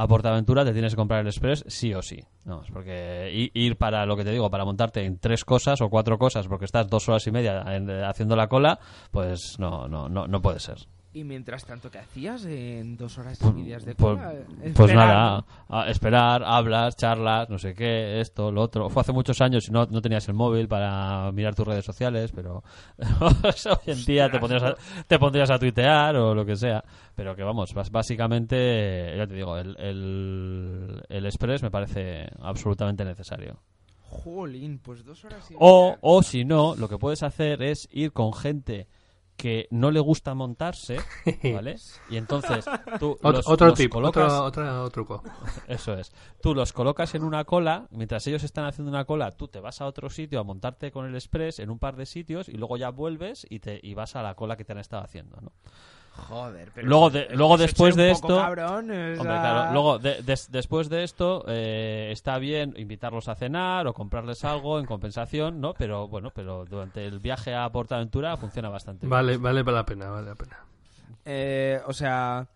a 0.00 0.06
Portaventura 0.08 0.64
te 0.64 0.72
tienes 0.72 0.92
que 0.92 0.96
comprar 0.96 1.20
el 1.20 1.26
Express 1.26 1.64
sí 1.66 1.92
o 1.94 2.02
sí. 2.02 2.20
No, 2.44 2.62
es 2.62 2.70
porque 2.70 3.50
ir 3.52 3.76
para, 3.76 4.06
lo 4.06 4.16
que 4.16 4.24
te 4.24 4.30
digo, 4.30 4.48
para 4.50 4.64
montarte 4.64 5.04
en 5.04 5.18
tres 5.18 5.44
cosas 5.44 5.80
o 5.80 5.90
cuatro 5.90 6.18
cosas, 6.18 6.46
porque 6.48 6.64
estás 6.64 6.88
dos 6.88 7.08
horas 7.08 7.26
y 7.26 7.30
media 7.32 7.62
en- 7.74 7.90
haciendo 8.04 8.36
la 8.36 8.48
cola, 8.48 8.78
pues 9.10 9.56
no, 9.58 9.88
no, 9.88 10.08
no, 10.08 10.26
no 10.28 10.40
puede 10.40 10.60
ser. 10.60 10.78
Y 11.18 11.24
mientras 11.24 11.64
tanto, 11.64 11.90
¿qué 11.90 11.98
hacías 11.98 12.44
en 12.44 12.96
dos 12.96 13.18
horas 13.18 13.36
y 13.40 13.42
Pues, 13.42 13.54
media 13.56 13.78
de 13.78 13.94
pues- 13.96 14.16
cola? 14.16 14.32
pues 14.72 14.94
nada, 14.94 15.44
a 15.68 15.90
esperar, 15.90 16.44
hablas, 16.44 16.94
charlas, 16.94 17.50
no 17.50 17.58
sé 17.58 17.74
qué, 17.74 18.20
esto, 18.20 18.52
lo 18.52 18.62
otro. 18.62 18.88
Fue 18.88 19.00
hace 19.00 19.10
muchos 19.12 19.40
años 19.40 19.66
y 19.68 19.72
no, 19.72 19.84
no 19.86 20.00
tenías 20.00 20.28
el 20.28 20.34
móvil 20.34 20.68
para 20.68 21.32
mirar 21.32 21.56
tus 21.56 21.66
redes 21.66 21.84
sociales, 21.84 22.30
pero 22.32 22.62
hoy 23.20 23.78
en 23.86 24.04
día 24.04 24.30
te 24.30 24.38
pondrías, 24.38 24.62
a, 24.62 24.76
te 25.08 25.18
pondrías 25.18 25.50
a 25.50 25.58
tuitear 25.58 26.14
o 26.14 26.34
lo 26.36 26.46
que 26.46 26.54
sea. 26.54 26.84
Pero 27.16 27.34
que 27.34 27.42
vamos, 27.42 27.74
básicamente, 27.90 29.14
ya 29.16 29.26
te 29.26 29.34
digo, 29.34 29.56
el, 29.58 29.76
el, 29.80 31.02
el 31.08 31.26
Express 31.26 31.64
me 31.64 31.70
parece 31.72 32.28
absolutamente 32.40 33.04
necesario. 33.04 33.58
Jolín, 34.02 34.78
pues 34.78 35.04
dos 35.04 35.24
horas 35.24 35.50
y 35.50 35.54
O, 35.58 35.96
o 36.00 36.22
si 36.22 36.44
no, 36.44 36.76
lo 36.76 36.88
que 36.88 36.96
puedes 36.96 37.22
hacer 37.24 37.62
es 37.62 37.88
ir 37.90 38.12
con 38.12 38.32
gente 38.32 38.86
que 39.38 39.68
no 39.70 39.90
le 39.90 40.00
gusta 40.00 40.34
montarse, 40.34 40.98
¿vale? 41.54 41.76
Y 42.10 42.16
entonces 42.16 42.64
tú 42.98 43.16
Ot- 43.22 43.32
los, 43.32 43.48
otro 43.48 43.68
los 43.68 43.78
tip, 43.78 43.90
colocas... 43.92 44.32
otro, 44.32 44.44
otro 44.44 44.90
truco. 44.90 45.22
Eso 45.68 45.94
es. 45.94 46.12
Tú 46.42 46.54
los 46.54 46.72
colocas 46.72 47.14
en 47.14 47.22
una 47.24 47.44
cola, 47.44 47.86
mientras 47.90 48.26
ellos 48.26 48.42
están 48.42 48.66
haciendo 48.66 48.90
una 48.90 49.04
cola, 49.04 49.30
tú 49.30 49.48
te 49.48 49.60
vas 49.60 49.80
a 49.80 49.86
otro 49.86 50.10
sitio 50.10 50.40
a 50.40 50.44
montarte 50.44 50.90
con 50.90 51.06
el 51.06 51.14
express 51.14 51.60
en 51.60 51.70
un 51.70 51.78
par 51.78 51.96
de 51.96 52.04
sitios 52.04 52.48
y 52.48 52.58
luego 52.58 52.76
ya 52.76 52.90
vuelves 52.90 53.46
y 53.48 53.60
te 53.60 53.78
y 53.82 53.94
vas 53.94 54.16
a 54.16 54.22
la 54.22 54.34
cola 54.34 54.56
que 54.56 54.64
te 54.64 54.72
han 54.72 54.78
estado 54.78 55.04
haciendo, 55.04 55.38
¿no? 55.40 55.52
Joder, 56.18 56.70
pero 56.74 56.86
Luego 56.88 57.10
de- 57.10 57.28
luego 57.34 57.54
es 57.54 57.60
después 57.60 57.96
de 57.96 58.10
esto- 58.10 58.36
cabrón, 58.36 58.90
o 58.90 58.94
Hombre, 58.94 59.16
sea, 59.16 59.22
claro. 59.22 59.72
Luego, 59.72 59.98
de- 59.98 60.22
des- 60.22 60.50
después 60.50 60.88
de 60.88 61.04
esto, 61.04 61.44
eh, 61.48 62.10
está 62.12 62.38
bien 62.38 62.74
invitarlos 62.76 63.28
a 63.28 63.34
cenar 63.34 63.86
o 63.86 63.94
comprarles 63.94 64.44
algo 64.44 64.78
en 64.78 64.84
compensación, 64.86 65.60
¿no? 65.60 65.74
Pero 65.74 66.08
bueno, 66.08 66.30
pero 66.34 66.64
durante 66.64 67.06
el 67.06 67.18
viaje 67.20 67.54
a 67.54 67.70
Portaventura 67.70 68.36
funciona 68.36 68.68
bastante 68.68 69.06
bien. 69.06 69.10
Vale, 69.10 69.36
vale 69.38 69.62
la 69.64 69.86
pena, 69.86 70.10
vale 70.10 70.28
la 70.28 70.34
pena. 70.34 70.58
eh, 71.24 71.80
o 71.86 71.92
sea, 71.92 72.46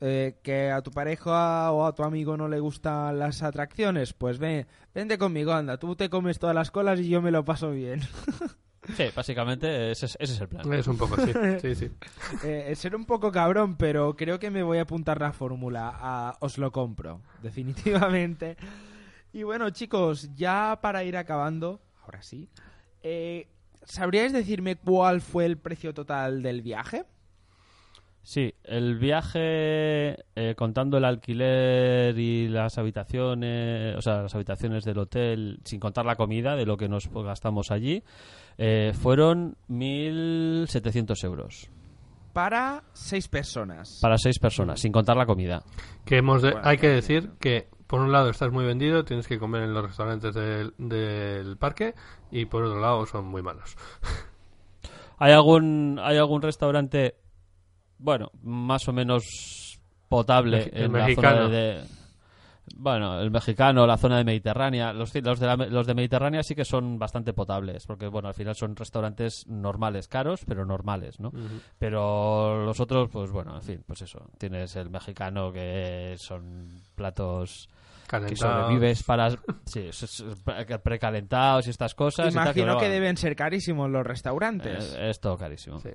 eh, 0.00 0.36
que 0.42 0.70
a 0.70 0.80
tu 0.82 0.90
pareja 0.92 1.70
o 1.72 1.84
a 1.86 1.94
tu 1.94 2.02
amigo 2.04 2.36
no 2.36 2.48
le 2.48 2.58
gustan 2.60 3.18
las 3.18 3.42
atracciones, 3.42 4.12
pues 4.14 4.38
ven, 4.38 4.66
vente 4.94 5.18
conmigo, 5.18 5.52
anda, 5.52 5.76
tú 5.78 5.94
te 5.94 6.08
comes 6.08 6.38
todas 6.38 6.54
las 6.54 6.70
colas 6.70 6.98
y 7.00 7.08
yo 7.08 7.20
me 7.20 7.30
lo 7.32 7.44
paso 7.44 7.70
bien. 7.70 8.00
Sí, 8.96 9.04
básicamente 9.14 9.90
ese 9.90 10.06
es, 10.06 10.16
ese 10.20 10.34
es 10.34 10.40
el 10.40 10.48
plan. 10.48 10.72
Es 10.72 10.86
un 10.86 10.96
poco 10.96 11.14
así, 11.14 11.32
sí, 11.60 11.74
sí. 11.74 11.90
Eh, 12.44 12.74
ser 12.74 12.96
un 12.96 13.04
poco 13.04 13.30
cabrón, 13.30 13.76
pero 13.76 14.16
creo 14.16 14.38
que 14.38 14.50
me 14.50 14.62
voy 14.62 14.78
a 14.78 14.82
apuntar 14.82 15.20
la 15.20 15.32
fórmula. 15.32 15.92
a 15.94 16.36
os 16.40 16.56
lo 16.58 16.72
compro, 16.72 17.20
definitivamente. 17.42 18.56
Y 19.32 19.42
bueno, 19.42 19.70
chicos, 19.70 20.30
ya 20.34 20.78
para 20.80 21.04
ir 21.04 21.16
acabando, 21.16 21.80
ahora 22.04 22.22
sí, 22.22 22.48
eh, 23.02 23.48
¿sabríais 23.84 24.32
decirme 24.32 24.76
cuál 24.76 25.20
fue 25.20 25.46
el 25.46 25.58
precio 25.58 25.94
total 25.94 26.42
del 26.42 26.62
viaje? 26.62 27.04
Sí, 28.22 28.54
el 28.64 28.98
viaje, 28.98 30.24
eh, 30.36 30.54
contando 30.56 30.98
el 30.98 31.04
alquiler 31.04 32.18
y 32.18 32.48
las 32.48 32.76
habitaciones, 32.76 33.96
o 33.96 34.02
sea, 34.02 34.22
las 34.22 34.34
habitaciones 34.34 34.84
del 34.84 34.98
hotel, 34.98 35.58
sin 35.64 35.80
contar 35.80 36.04
la 36.04 36.16
comida, 36.16 36.54
de 36.54 36.66
lo 36.66 36.76
que 36.76 36.88
nos 36.88 37.08
gastamos 37.08 37.70
allí, 37.70 38.04
eh, 38.62 38.92
fueron 38.92 39.56
1.700 39.70 41.24
euros 41.24 41.70
Para 42.34 42.84
seis 42.92 43.26
personas. 43.26 43.98
para 44.02 44.18
seis 44.18 44.38
personas, 44.38 44.80
sin 44.80 44.92
contar 44.92 45.16
la 45.16 45.24
comida. 45.24 45.62
Que 46.04 46.18
hemos 46.18 46.42
de- 46.42 46.52
Bueno, 46.52 46.68
hay 46.68 46.76
que 46.76 46.88
decir 46.88 47.30
que 47.40 47.68
por 47.86 48.00
un 48.00 48.12
lado 48.12 48.28
estás 48.30 48.52
muy 48.52 48.64
vendido, 48.64 49.02
tienes 49.04 49.26
que 49.26 49.38
comer 49.38 49.62
en 49.62 49.72
los 49.74 49.84
restaurantes 49.86 50.34
del, 50.34 50.74
del 50.78 51.56
parque 51.56 51.94
y 52.30 52.44
por 52.44 52.64
otro 52.64 52.80
lado 52.80 53.06
son 53.06 53.24
muy 53.26 53.42
malos. 53.42 53.76
¿Hay 55.18 55.32
algún, 55.32 55.98
hay 56.02 56.16
algún 56.18 56.40
restaurante, 56.42 57.14
bueno, 57.98 58.30
más 58.42 58.86
o 58.88 58.92
menos 58.92 59.24
potable 60.08 60.66
Meji- 60.66 60.70
el 60.72 60.84
en 60.84 60.92
la 60.92 60.98
mexicano. 61.06 61.36
zona 61.44 61.48
de, 61.48 61.58
de- 61.58 61.84
Bueno, 62.76 63.20
el 63.20 63.30
mexicano, 63.30 63.86
la 63.86 63.96
zona 63.98 64.16
de 64.18 64.24
Mediterránea. 64.24 64.92
Los, 64.92 65.14
los, 65.14 65.38
de 65.40 65.46
la- 65.46 65.56
los 65.56 65.86
de 65.86 65.94
Mediterránea 65.94 66.42
sí 66.42 66.54
que 66.54 66.64
son 66.64 66.98
bastante 66.98 67.32
potables, 67.32 67.86
porque 67.86 68.06
bueno, 68.06 68.28
al 68.28 68.34
final 68.34 68.54
son 68.54 68.74
restaurantes 68.76 69.46
normales, 69.48 70.08
caros, 70.08 70.40
pero 70.46 70.64
normales, 70.64 71.20
¿no? 71.20 71.30
Pero 71.78 72.64
los 72.64 72.80
otros, 72.80 73.08
pues 73.10 73.30
bueno, 73.30 73.54
en 73.56 73.62
fin, 73.62 73.84
pues 73.86 74.02
eso. 74.02 74.30
Tienes 74.38 74.76
el 74.76 74.88
mexicano 74.90 75.52
que 75.52 76.14
son 76.18 76.68
platos 76.94 77.68
que 78.18 78.34
Calentados. 78.34 78.38
sobrevives 78.64 79.02
para... 79.04 79.28
Sí, 79.64 79.88
precalentados 80.82 81.66
y 81.66 81.70
estas 81.70 81.94
cosas. 81.94 82.32
y 82.32 82.36
tal, 82.36 82.44
Imagino 82.46 82.78
que 82.78 82.88
deben 82.88 83.16
ser 83.16 83.36
carísimos 83.36 83.90
los 83.90 84.04
restaurantes. 84.06 84.94
eh, 84.98 85.10
es 85.10 85.20
todo 85.20 85.36
carísimo. 85.36 85.78
Sí. 85.78 85.90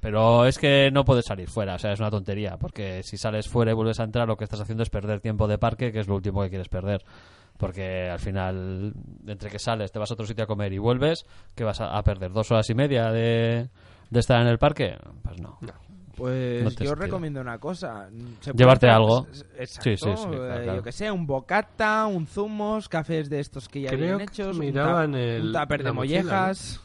Pero 0.00 0.46
es 0.46 0.58
que 0.58 0.90
no 0.92 1.04
puedes 1.04 1.24
salir 1.26 1.48
fuera, 1.48 1.74
o 1.74 1.78
sea, 1.78 1.92
es 1.92 2.00
una 2.00 2.10
tontería, 2.10 2.56
porque 2.56 3.02
si 3.02 3.16
sales 3.16 3.48
fuera 3.48 3.70
y 3.70 3.74
vuelves 3.74 4.00
a 4.00 4.04
entrar, 4.04 4.26
lo 4.26 4.36
que 4.36 4.44
estás 4.44 4.60
haciendo 4.60 4.82
es 4.82 4.90
perder 4.90 5.20
tiempo 5.20 5.46
de 5.46 5.58
parque, 5.58 5.92
que 5.92 6.00
es 6.00 6.08
lo 6.08 6.16
último 6.16 6.42
que 6.42 6.48
quieres 6.50 6.68
perder. 6.68 7.04
Porque 7.56 8.08
al 8.08 8.18
final, 8.18 8.94
entre 9.26 9.50
que 9.50 9.58
sales, 9.58 9.92
te 9.92 9.98
vas 9.98 10.10
a 10.10 10.14
otro 10.14 10.24
sitio 10.26 10.44
a 10.44 10.46
comer 10.46 10.72
y 10.72 10.78
vuelves, 10.78 11.26
¿qué 11.54 11.62
vas 11.62 11.80
a, 11.82 11.96
a 11.96 12.02
perder? 12.02 12.32
¿Dos 12.32 12.50
horas 12.50 12.68
y 12.70 12.74
media 12.74 13.12
de, 13.12 13.68
de 14.08 14.20
estar 14.20 14.40
en 14.40 14.46
el 14.48 14.58
parque? 14.58 14.96
Pues 15.22 15.38
no. 15.40 15.58
Pues 16.20 16.78
No 16.78 16.84
yo 16.84 16.94
recomiendo 16.94 17.40
una 17.40 17.58
cosa. 17.58 18.08
¿Se 18.40 18.52
puede 18.52 18.58
Llevarte 18.58 18.88
algo. 18.88 19.26
Exacto. 19.58 19.82
Sí, 19.82 19.96
sí, 19.96 20.10
sí, 20.16 20.26
claro, 20.28 20.44
eh, 20.44 20.62
claro. 20.64 20.76
Yo 20.76 20.82
que 20.82 20.92
sé, 20.92 21.10
un 21.10 21.26
bocata, 21.26 22.06
un 22.06 22.26
zumos, 22.26 22.88
cafés 22.88 23.28
de 23.30 23.40
estos 23.40 23.68
que 23.68 23.80
ya 23.82 23.90
vienen 23.92 24.20
hechos, 24.20 24.54
un, 24.56 24.64
miraba 24.66 24.94
ta- 24.98 25.04
en 25.04 25.14
el- 25.14 25.42
un 25.46 25.52
tupper 25.52 25.82
de 25.82 25.92
mochila, 25.92 26.22
mollejas. 26.22 26.80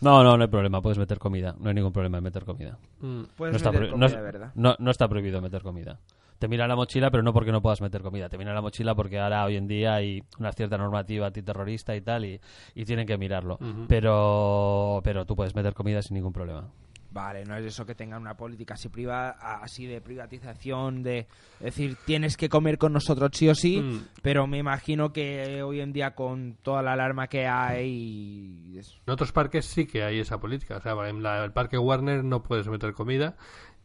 No, 0.00 0.22
no, 0.22 0.36
no 0.36 0.42
hay 0.44 0.48
problema, 0.48 0.80
puedes 0.80 0.98
meter 0.98 1.18
comida. 1.18 1.56
No 1.58 1.68
hay 1.70 1.74
ningún 1.74 1.92
problema 1.92 2.18
en 2.18 2.24
meter 2.24 2.44
comida. 2.44 2.78
Mm. 3.00 3.22
Puedes 3.36 3.52
No 3.52 3.56
está, 3.56 3.72
meter 3.72 3.90
comida, 3.90 4.08
no- 4.08 4.16
de 4.16 4.22
verdad. 4.22 4.52
no- 4.54 4.76
no 4.78 4.90
está 4.92 5.08
prohibido 5.08 5.40
meter 5.42 5.62
comida. 5.62 5.98
Te 6.38 6.46
mira 6.46 6.68
la 6.68 6.76
mochila, 6.76 7.10
pero 7.10 7.24
no 7.24 7.32
porque 7.32 7.50
no 7.50 7.60
puedas 7.60 7.80
meter 7.80 8.00
comida. 8.00 8.28
Te 8.28 8.38
mira 8.38 8.54
la 8.54 8.60
mochila 8.60 8.94
porque 8.94 9.18
ahora 9.18 9.44
hoy 9.44 9.56
en 9.56 9.66
día 9.66 9.94
hay 9.96 10.22
una 10.38 10.52
cierta 10.52 10.78
normativa 10.78 11.26
antiterrorista 11.26 11.96
y 11.96 12.00
tal, 12.00 12.24
y, 12.26 12.40
y 12.76 12.84
tienen 12.84 13.08
que 13.08 13.18
mirarlo. 13.18 13.58
Pero 13.88 15.00
pero 15.02 15.24
tú 15.26 15.34
puedes 15.34 15.54
meter 15.56 15.74
comida 15.74 16.00
sin 16.00 16.14
ningún 16.14 16.32
problema. 16.32 16.68
Vale, 17.10 17.44
no 17.46 17.56
es 17.56 17.64
eso 17.64 17.86
que 17.86 17.94
tengan 17.94 18.20
una 18.20 18.36
política 18.36 18.74
así, 18.74 18.90
priva, 18.90 19.30
así 19.30 19.86
de 19.86 20.02
privatización, 20.02 21.02
de 21.02 21.26
decir, 21.58 21.96
tienes 22.04 22.36
que 22.36 22.50
comer 22.50 22.76
con 22.76 22.92
nosotros 22.92 23.30
sí 23.32 23.48
o 23.48 23.54
sí, 23.54 23.80
Mm. 23.80 24.00
pero 24.20 24.46
me 24.46 24.58
imagino 24.58 25.10
que 25.10 25.62
hoy 25.62 25.80
en 25.80 25.94
día 25.94 26.14
con 26.14 26.58
toda 26.62 26.82
la 26.82 26.92
alarma 26.92 27.26
que 27.28 27.46
hay... 27.46 28.74
es- 28.78 29.00
En 29.06 29.12
otros 29.14 29.32
parques 29.32 29.64
sí 29.64 29.86
que 29.86 30.02
hay 30.04 30.18
esa 30.20 30.38
política. 30.38 30.76
O 30.76 30.80
sea, 30.82 30.92
en 31.08 31.22
la- 31.22 31.44
el 31.44 31.52
parque 31.52 31.78
Warner 31.78 32.22
no 32.24 32.42
puedes 32.42 32.68
meter 32.68 32.92
comida. 32.92 33.36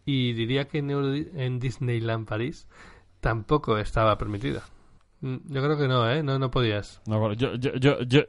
Y 0.06 0.34
diría 0.34 0.68
que 0.68 0.80
en, 0.80 0.90
Euro- 0.92 1.14
en 1.16 1.60
Disneyland 1.60 2.28
París 2.28 2.68
tampoco 3.22 3.78
estaba 3.78 4.18
permitida. 4.18 4.64
Mm, 5.22 5.38
Yo 5.46 5.64
creo 5.64 5.78
que 5.78 5.88
no, 5.88 6.10
¿eh? 6.12 6.22
No, 6.24 6.38
no 6.40 6.52
podías. 6.52 7.02
No, 7.08 7.20
bueno, 7.20 7.36
yo, 7.36 7.56
yo, 7.56 7.74
yo, 7.76 8.02
yo, 8.02 8.24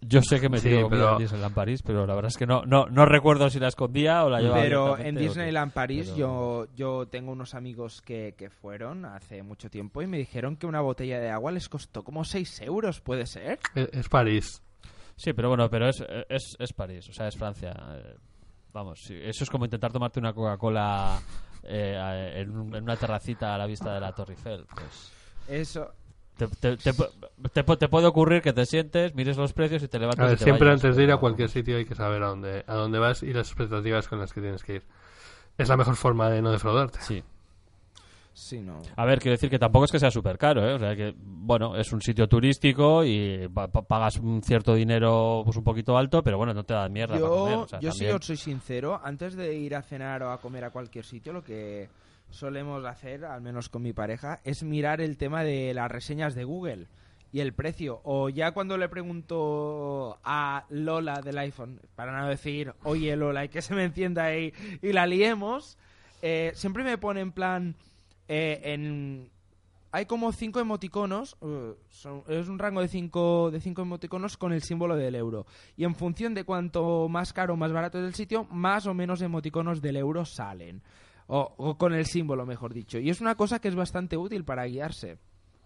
Yo 0.00 0.22
sé 0.22 0.40
que 0.40 0.48
me 0.48 0.58
Sí, 0.58 0.68
comida 0.70 0.88
pero- 0.88 1.12
en 1.12 1.18
Disneyland 1.18 1.54
París, 1.54 1.82
pero 1.82 2.06
la 2.06 2.14
verdad 2.14 2.28
es 2.28 2.36
que 2.36 2.46
no, 2.46 2.62
no, 2.64 2.86
no 2.86 3.04
recuerdo 3.04 3.50
si 3.50 3.58
la 3.58 3.68
escondía 3.68 4.24
o 4.24 4.28
la 4.30 4.40
llevaba 4.40 4.62
Pero 4.62 4.98
en. 4.98 5.16
Disneyland 5.16 5.72
París 5.72 6.12
Pero- 6.14 6.16
yo, 6.16 6.66
yo 6.76 7.06
tengo 7.08 7.32
unos 7.32 7.54
amigos 7.54 8.00
que, 8.02 8.34
que 8.38 8.48
fueron 8.50 9.04
hace 9.04 9.42
mucho 9.42 9.68
tiempo 9.70 10.00
y 10.02 10.06
me 10.06 10.18
dijeron 10.18 10.56
que 10.56 10.66
una 10.66 10.80
botella 10.80 11.18
de 11.20 11.30
agua 11.30 11.50
les 11.52 11.68
costó 11.68 12.04
como 12.04 12.24
6 12.24 12.60
euros, 12.62 13.00
¿puede 13.00 13.26
ser? 13.26 13.58
Es, 13.74 13.88
es 13.92 14.08
París. 14.08 14.62
Sí, 15.16 15.32
pero 15.32 15.48
bueno, 15.48 15.68
pero 15.68 15.88
es, 15.88 16.04
es, 16.28 16.56
es 16.58 16.72
París, 16.72 17.08
o 17.08 17.12
sea, 17.12 17.26
es 17.28 17.36
Francia. 17.36 17.74
Eh, 17.96 18.14
Vamos, 18.72 19.00
sí, 19.02 19.18
eso 19.20 19.42
es 19.44 19.50
como 19.50 19.64
intentar 19.64 19.90
tomarte 19.90 20.20
una 20.20 20.32
Coca-Cola 20.34 21.18
eh, 21.64 22.32
en, 22.36 22.50
en 22.74 22.82
una 22.84 22.96
terracita 22.96 23.54
a 23.54 23.58
la 23.58 23.66
vista 23.66 23.94
de 23.94 24.00
la 24.00 24.12
Torre 24.12 24.34
Eiffel. 24.34 24.64
Pues 24.72 25.12
Eso, 25.48 25.90
te, 26.38 26.46
te- 26.48 26.76
te 26.78 26.92
pu- 26.94 27.10
te 27.52 27.66
pu- 27.66 27.76
te 27.78 27.88
puede 27.88 28.06
ocurrir 28.06 28.40
que 28.40 28.52
te 28.54 28.64
sientes, 28.64 29.14
mires 29.14 29.36
los 29.36 29.52
precios 29.52 29.82
y 29.82 29.88
te 29.88 29.98
levantes 29.98 30.20
A 30.20 30.24
ver, 30.26 30.34
y 30.34 30.38
te 30.38 30.44
siempre 30.44 30.68
vayas, 30.68 30.82
antes 30.84 30.96
de 30.96 31.02
ir 31.04 31.12
a 31.12 31.18
cualquier 31.18 31.50
sitio 31.50 31.76
hay 31.76 31.84
que 31.84 31.94
saber 31.94 32.22
a 32.22 32.28
dónde, 32.28 32.64
a 32.66 32.74
dónde 32.74 32.98
vas 32.98 33.22
y 33.22 33.32
las 33.34 33.48
expectativas 33.48 34.08
con 34.08 34.18
las 34.20 34.32
que 34.32 34.40
tienes 34.40 34.62
que 34.64 34.76
ir. 34.76 34.82
Es 35.58 35.68
la 35.68 35.76
mejor 35.76 35.96
forma 35.96 36.30
de 36.30 36.40
no 36.40 36.50
defraudarte. 36.52 37.00
Sí. 37.02 37.22
sí, 38.32 38.60
no. 38.60 38.80
A 38.96 39.04
ver, 39.04 39.18
quiero 39.18 39.32
decir 39.32 39.50
que 39.50 39.58
tampoco 39.58 39.86
es 39.86 39.90
que 39.92 39.98
sea 39.98 40.10
súper 40.12 40.38
caro, 40.38 40.64
¿eh? 40.68 40.74
O 40.74 40.78
sea, 40.78 40.94
que, 40.94 41.12
bueno, 41.18 41.74
es 41.76 41.92
un 41.92 42.00
sitio 42.00 42.28
turístico 42.28 43.02
y 43.04 43.48
pa- 43.52 43.66
pa- 43.66 43.82
pagas 43.82 44.18
un 44.18 44.40
cierto 44.42 44.74
dinero 44.74 45.42
pues 45.44 45.56
un 45.56 45.64
poquito 45.64 45.98
alto, 45.98 46.22
pero 46.22 46.38
bueno, 46.38 46.54
no 46.54 46.62
te 46.62 46.74
da 46.74 46.88
mierda 46.88 47.14
para 47.16 47.28
comer. 47.28 47.52
Yo, 47.54 47.60
o 47.62 47.66
sea, 47.68 47.80
yo 47.80 47.90
si 47.90 47.98
también- 47.98 48.16
os 48.16 48.24
soy 48.24 48.36
sincero, 48.36 49.00
antes 49.02 49.34
de 49.34 49.52
ir 49.54 49.74
a 49.74 49.82
cenar 49.82 50.22
o 50.22 50.30
a 50.30 50.40
comer 50.40 50.62
a 50.64 50.70
cualquier 50.70 51.04
sitio, 51.04 51.32
lo 51.32 51.42
que 51.42 51.88
solemos 52.30 52.84
hacer, 52.84 53.24
al 53.24 53.40
menos 53.40 53.68
con 53.68 53.82
mi 53.82 53.92
pareja, 53.92 54.40
es 54.44 54.62
mirar 54.62 55.00
el 55.00 55.16
tema 55.16 55.42
de 55.44 55.72
las 55.74 55.90
reseñas 55.90 56.34
de 56.34 56.44
Google 56.44 56.86
y 57.32 57.40
el 57.40 57.52
precio. 57.52 58.00
O 58.04 58.28
ya 58.28 58.52
cuando 58.52 58.76
le 58.78 58.88
pregunto 58.88 60.18
a 60.24 60.64
Lola 60.70 61.20
del 61.20 61.38
iPhone, 61.38 61.80
para 61.94 62.18
no 62.20 62.28
decir, 62.28 62.72
oye 62.84 63.16
Lola, 63.16 63.44
y 63.44 63.48
que 63.48 63.62
se 63.62 63.74
me 63.74 63.84
encienda 63.84 64.24
ahí 64.24 64.52
y 64.82 64.92
la 64.92 65.06
liemos, 65.06 65.78
eh, 66.22 66.52
siempre 66.54 66.84
me 66.84 66.98
pone 66.98 67.20
en 67.20 67.32
plan, 67.32 67.74
eh, 68.28 68.60
en... 68.64 69.30
Hay 69.90 70.04
como 70.04 70.32
cinco 70.32 70.60
emoticonos, 70.60 71.38
eh, 71.40 71.74
son- 71.88 72.22
es 72.28 72.46
un 72.48 72.58
rango 72.58 72.82
de 72.82 72.88
cinco, 72.88 73.50
de 73.50 73.58
cinco 73.58 73.80
emoticonos 73.80 74.36
con 74.36 74.52
el 74.52 74.62
símbolo 74.62 74.96
del 74.96 75.14
euro. 75.14 75.46
Y 75.78 75.84
en 75.84 75.94
función 75.94 76.34
de 76.34 76.44
cuanto 76.44 77.08
más 77.08 77.32
caro 77.32 77.54
o 77.54 77.56
más 77.56 77.72
barato 77.72 77.98
es 77.98 78.04
el 78.04 78.14
sitio, 78.14 78.44
más 78.50 78.86
o 78.86 78.92
menos 78.92 79.22
emoticonos 79.22 79.80
del 79.80 79.96
euro 79.96 80.26
salen. 80.26 80.82
O, 81.28 81.54
o 81.56 81.76
con 81.76 81.94
el 81.94 82.06
símbolo, 82.06 82.44
mejor 82.46 82.74
dicho. 82.74 82.98
Y 82.98 83.10
es 83.10 83.20
una 83.20 83.34
cosa 83.36 83.60
que 83.60 83.68
es 83.68 83.74
bastante 83.74 84.16
útil 84.16 84.44
para 84.44 84.64
guiarse. 84.64 85.18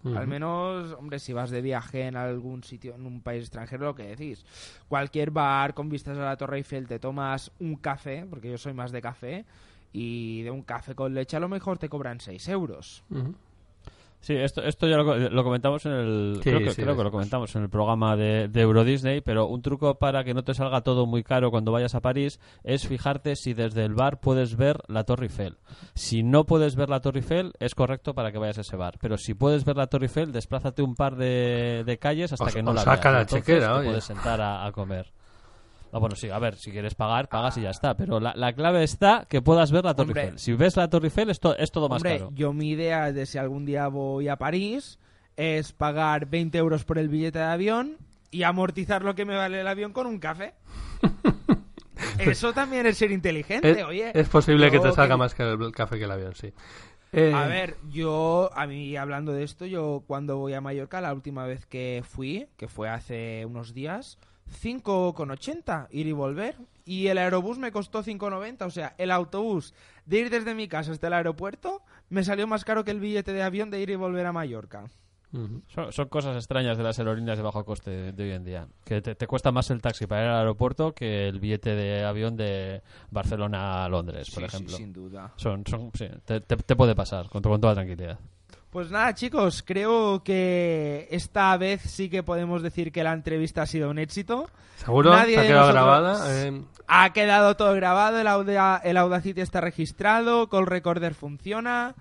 Al 0.05 0.27
menos, 0.27 0.93
hombre, 0.99 1.21
si 1.21 1.33
vas 1.33 1.51
de 1.51 1.63
viaje 1.63 2.09
en 2.09 2.17
algún 2.17 2.65
sitio, 2.65 2.97
en 2.97 3.07
un 3.07 3.21
país 3.21 3.43
extranjero, 3.43 3.85
lo 3.87 3.95
que 3.95 4.03
decís. 4.03 4.45
Cualquier 4.89 5.31
bar 5.31 5.75
con 5.75 5.89
vistas 5.89 6.19
a 6.19 6.23
la 6.25 6.37
Torre 6.37 6.57
Eiffel 6.57 6.89
te 6.89 6.99
tomas 6.99 7.53
un 7.61 7.77
café, 7.77 8.27
porque 8.29 8.51
yo 8.51 8.59
soy 8.59 8.73
más 8.73 8.91
de 8.91 9.01
café, 9.01 9.45
y 9.93 10.43
de 10.43 10.51
un 10.51 10.63
café 10.63 10.97
con 10.97 11.15
leche 11.15 11.37
a 11.37 11.41
lo 11.41 11.49
mejor 11.49 11.79
te 11.79 11.89
cobran 11.89 12.19
6 12.19 12.49
euros. 12.49 13.05
Sí, 14.23 14.35
esto, 14.35 14.63
esto 14.63 14.87
ya 14.87 14.97
lo, 14.97 15.17
lo 15.31 15.45
comentamos 15.45 15.85
en 15.85 15.93
el. 15.93 16.35
Sí, 16.37 16.51
creo 16.51 16.61
que, 16.61 16.71
sí, 16.71 16.83
creo 16.83 16.97
que 16.97 17.03
lo 17.03 17.11
comentamos 17.11 17.55
en 17.57 17.65
el 17.65 17.69
programa 17.69 18.17
de, 18.17 18.47
de 18.47 18.61
Euro 18.61 18.85
Disney, 18.85 19.21
pero 19.21 19.49
un 19.49 19.63
truco 19.63 19.99
para 19.99 20.23
que 20.23 20.33
no 20.33 20.45
te 20.45 20.55
salga 20.55 20.81
todo 20.83 21.07
muy 21.07 21.25
caro 21.25 21.51
cuando 21.51 21.73
vayas 21.73 21.97
a 21.97 22.01
París 22.01 22.39
es 22.63 22.87
fijarte 22.87 23.35
si 23.35 23.53
desde 23.53 23.85
el 23.85 23.95
bar 23.95 24.21
puedes 24.21 24.57
ver 24.57 24.79
la 24.87 25.03
Torre 25.03 25.25
Eiffel. 25.27 25.57
Si 25.95 26.23
no 26.23 26.45
puedes 26.45 26.77
ver 26.77 26.89
la 26.89 27.01
Torre 27.01 27.19
Eiffel, 27.19 27.53
es 27.59 27.75
correcto 27.75 28.15
para 28.15 28.31
que 28.31 28.39
vayas 28.39 28.59
a 28.59 28.61
ese 28.61 28.77
bar. 28.77 28.95
Pero 29.01 29.19
si 29.19 29.35
puedes 29.35 29.65
ver 29.65 29.77
la 29.77 29.89
Torre 29.89 30.07
Eiffel, 30.07 30.31
desplázate 30.31 30.83
un 30.83 30.95
par 30.95 31.17
de, 31.17 31.83
de 31.85 31.99
calles 31.99 32.33
hasta 32.33 32.45
O- 32.45 32.49
que 32.49 32.63
no 32.63 32.71
o 32.71 32.75
la 32.75 32.83
saca 32.83 33.11
veas. 33.11 33.13
la 33.15 33.21
Entonces 33.23 33.45
chequera, 33.45 33.67
te 33.67 33.73
oye. 33.81 33.89
puedes 33.89 34.05
sentar 34.05 34.41
a, 34.41 34.65
a 34.65 34.71
comer. 34.71 35.13
Ah, 35.93 35.99
bueno, 35.99 36.17
sí, 36.17 36.31
a 36.31 36.39
ver, 36.39 36.57
si 36.57 36.71
quieres 36.73 36.95
pagar, 36.95 37.29
pagas 37.29 37.59
y 37.59 37.63
ya 37.63 37.71
está. 37.71 37.95
Pero 37.97 38.19
la, 38.19 38.33
la 38.35 38.55
clave 38.55 38.83
está 38.83 39.27
que 39.29 39.43
puedas 39.43 39.71
ver 39.71 39.85
la 39.85 39.95
Torre 39.95 40.09
Hombre. 40.09 40.23
Eiffel. 40.23 40.39
Si 40.39 40.55
ves 40.55 40.77
la 40.77 40.89
Torre 40.89 41.09
Eiffel, 41.09 41.29
es, 41.31 41.39
to- 41.39 41.57
es 41.57 41.71
todo 41.71 41.89
más 41.91 42.03
caro. 42.03 42.31
yo 42.35 42.53
mi 42.55 42.71
idea 42.71 43.13
de 43.13 43.27
si 43.27 43.37
algún 43.39 43.67
día 43.67 43.89
voy 43.89 44.29
a 44.29 44.37
París 44.37 44.99
es 45.37 45.73
pagar 45.73 46.27
20 46.27 46.57
euros 46.59 46.85
por 46.85 46.99
el 46.99 47.09
billete 47.09 47.39
de 47.41 47.45
avión 47.45 47.99
y 48.31 48.43
amortizar 48.45 49.03
lo 49.03 49.15
que 49.15 49.27
me 49.27 49.37
vale 49.37 49.61
el 49.61 49.69
avión 49.69 49.93
con 49.93 50.07
un 50.07 50.19
café. 50.19 50.55
Eso 52.19 52.53
también 52.53 52.87
es 52.87 52.99
ser 52.99 53.13
inteligente, 53.13 53.71
Es, 53.71 53.85
oye. 53.85 54.11
es 54.15 54.29
posible 54.29 54.71
que 54.71 54.79
te 54.81 54.93
salga 54.93 55.15
que- 55.15 55.19
más 55.19 55.35
que 55.35 55.43
el 55.43 55.73
café 55.73 55.99
que 55.99 56.05
el 56.05 56.11
avión, 56.11 56.35
sí. 56.35 56.53
Eh, 57.13 57.33
A 57.35 57.47
ver, 57.47 57.77
yo, 57.91 58.51
a 58.55 58.67
mí 58.67 58.97
hablando 58.97 59.33
de 59.33 59.43
esto, 59.45 59.67
yo 59.67 60.03
cuando 60.07 60.39
voy 60.39 60.55
a 60.55 60.61
Mallorca, 60.63 61.01
la 61.03 61.13
última 61.13 61.45
vez 61.47 61.67
que 61.67 62.03
fui, 62.09 62.49
que 62.57 62.69
fue 62.69 62.89
hace 62.89 63.45
unos 63.47 63.75
días, 63.75 64.19
5,80 64.53 65.89
ir 65.91 66.07
y 66.07 66.13
volver. 66.13 66.57
Y 66.85 67.07
el 67.09 67.19
aerobús 67.19 67.59
me 67.59 67.71
costó 67.73 68.03
5,90. 68.03 68.67
O 68.67 68.71
sea, 68.71 68.95
el 68.99 69.11
autobús 69.11 69.75
de 70.07 70.19
ir 70.21 70.31
desde 70.31 70.55
mi 70.55 70.69
casa 70.69 70.93
hasta 70.93 71.07
el 71.07 71.13
aeropuerto 71.13 71.83
me 72.09 72.25
salió 72.25 72.47
más 72.47 72.65
caro 72.65 72.85
que 72.85 72.91
el 72.91 73.01
billete 73.01 73.33
de 73.33 73.43
avión 73.43 73.71
de 73.71 73.81
ir 73.81 73.91
y 73.91 73.95
volver 73.97 74.27
a 74.27 74.33
Mallorca. 74.33 74.85
Son, 75.69 75.91
son 75.93 76.09
cosas 76.11 76.37
extrañas 76.37 76.77
de 76.77 76.83
las 76.85 76.99
aerolíneas 76.99 77.39
de 77.39 77.43
bajo 77.43 77.65
coste 77.65 77.91
de, 77.91 78.13
de 78.13 78.23
hoy 78.25 78.31
en 78.33 78.45
día. 78.45 78.69
Que 78.85 79.01
te, 79.01 79.15
te 79.15 79.27
cuesta 79.27 79.51
más 79.51 79.71
el 79.71 79.81
taxi 79.81 80.07
para 80.07 80.25
ir 80.25 80.29
al 80.29 80.39
aeropuerto 80.41 80.95
que 80.95 81.27
el 81.27 81.41
billete 81.41 81.75
de 81.75 82.05
avión 82.05 82.37
de 82.37 82.83
Barcelona 83.11 83.83
a 83.87 83.89
Londres, 83.89 84.29
por 84.31 84.43
Sí, 84.43 84.49
sí, 84.51 84.57
ejemplo. 84.57 84.77
sin 84.77 84.93
duda. 84.93 85.33
Son, 85.37 85.65
son, 85.67 85.91
sí, 85.95 86.07
te, 86.27 86.43
te- 86.43 86.57
te 86.59 86.77
puede 86.77 86.95
pasar 86.95 87.31
con, 87.31 87.41
con 87.41 87.59
toda 87.63 87.73
tranquilidad. 87.73 88.19
Pues 88.73 88.91
nada, 88.91 89.13
chicos, 89.15 89.63
creo 89.63 90.23
que 90.25 91.07
esta 91.11 91.55
vez 91.59 91.83
sí 91.83 92.09
que 92.09 92.23
podemos 92.23 92.63
decir 92.63 92.91
que 92.91 93.05
la 93.05 93.13
entrevista 93.13 93.63
ha 93.63 93.67
sido 93.67 93.91
un 93.91 93.99
éxito. 93.99 94.49
¿Seguro? 94.77 95.11
Nadie 95.11 95.35
¿Se 95.35 95.41
ha 95.41 95.47
quedado 95.47 95.69
grabada? 95.73 96.47
Eh, 96.47 96.63
Ha 96.89 97.13
quedado 97.13 97.55
todo 97.55 97.75
grabado, 97.75 98.19
el, 98.19 98.27
Auda- 98.27 98.81
el 98.83 98.97
Audacity 98.97 99.43
está 99.43 99.61
registrado, 99.61 100.49
Call 100.49 100.67
Recorder 100.67 101.13
funciona 101.15 101.95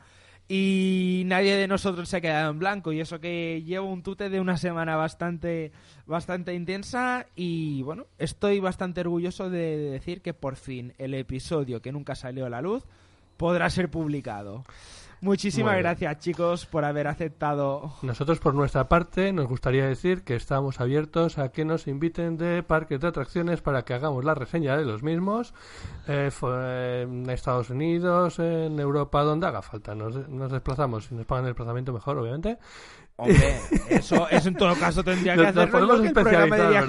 y 0.47 1.23
nadie 1.25 1.57
de 1.57 1.67
nosotros 1.67 2.07
se 2.07 2.17
ha 2.17 2.21
quedado 2.21 2.51
en 2.51 2.59
blanco. 2.59 2.93
Y 2.93 3.01
eso 3.01 3.19
que 3.19 3.61
llevo 3.65 3.91
un 3.91 4.01
tute 4.01 4.29
de 4.29 4.39
una 4.39 4.55
semana 4.55 4.95
bastante, 4.95 5.73
bastante 6.05 6.53
intensa 6.53 7.25
y 7.35 7.81
bueno, 7.83 8.05
estoy 8.17 8.59
bastante 8.61 9.01
orgulloso 9.01 9.49
de 9.49 9.75
decir 9.91 10.21
que 10.21 10.33
por 10.33 10.55
fin 10.55 10.93
el 10.97 11.13
episodio 11.15 11.81
que 11.81 11.91
nunca 11.91 12.15
salió 12.15 12.45
a 12.45 12.49
la 12.49 12.61
luz 12.61 12.83
podrá 13.35 13.69
ser 13.69 13.89
publicado. 13.89 14.63
Muchísimas 15.21 15.77
gracias 15.77 16.17
chicos 16.19 16.65
por 16.65 16.83
haber 16.83 17.05
aceptado 17.07 17.93
Nosotros, 18.01 18.39
por 18.39 18.55
nuestra 18.55 18.89
parte, 18.89 19.31
nos 19.31 19.47
gustaría 19.47 19.85
decir 19.85 20.23
que 20.23 20.35
estamos 20.35 20.79
abiertos 20.81 21.37
a 21.37 21.49
que 21.49 21.63
nos 21.63 21.87
inviten 21.87 22.37
de 22.37 22.63
parques 22.63 22.99
de 22.99 23.07
atracciones 23.07 23.61
para 23.61 23.83
que 23.83 23.93
hagamos 23.93 24.25
la 24.25 24.33
reseña 24.33 24.75
de 24.75 24.83
los 24.83 25.03
mismos 25.03 25.53
eh, 26.07 26.31
en 27.03 27.29
Estados 27.29 27.69
Unidos, 27.69 28.39
en 28.39 28.79
Europa, 28.79 29.21
donde 29.21 29.45
haga 29.45 29.61
falta. 29.61 29.93
Nos, 29.93 30.27
nos 30.27 30.51
desplazamos. 30.51 31.05
Si 31.05 31.13
nos 31.15 31.25
pagan 31.27 31.45
el 31.45 31.51
desplazamiento, 31.51 31.93
mejor, 31.93 32.17
obviamente. 32.17 32.57
Hombre, 33.17 33.59
eso, 33.89 34.27
eso 34.29 34.47
en 34.47 34.55
todo 34.55 34.73
caso 34.75 35.03
tendría 35.03 35.35
que 35.35 35.43
Nos- 35.43 35.55
nos 35.55 35.69
podemos 35.69 36.03
especializar. 36.03 36.83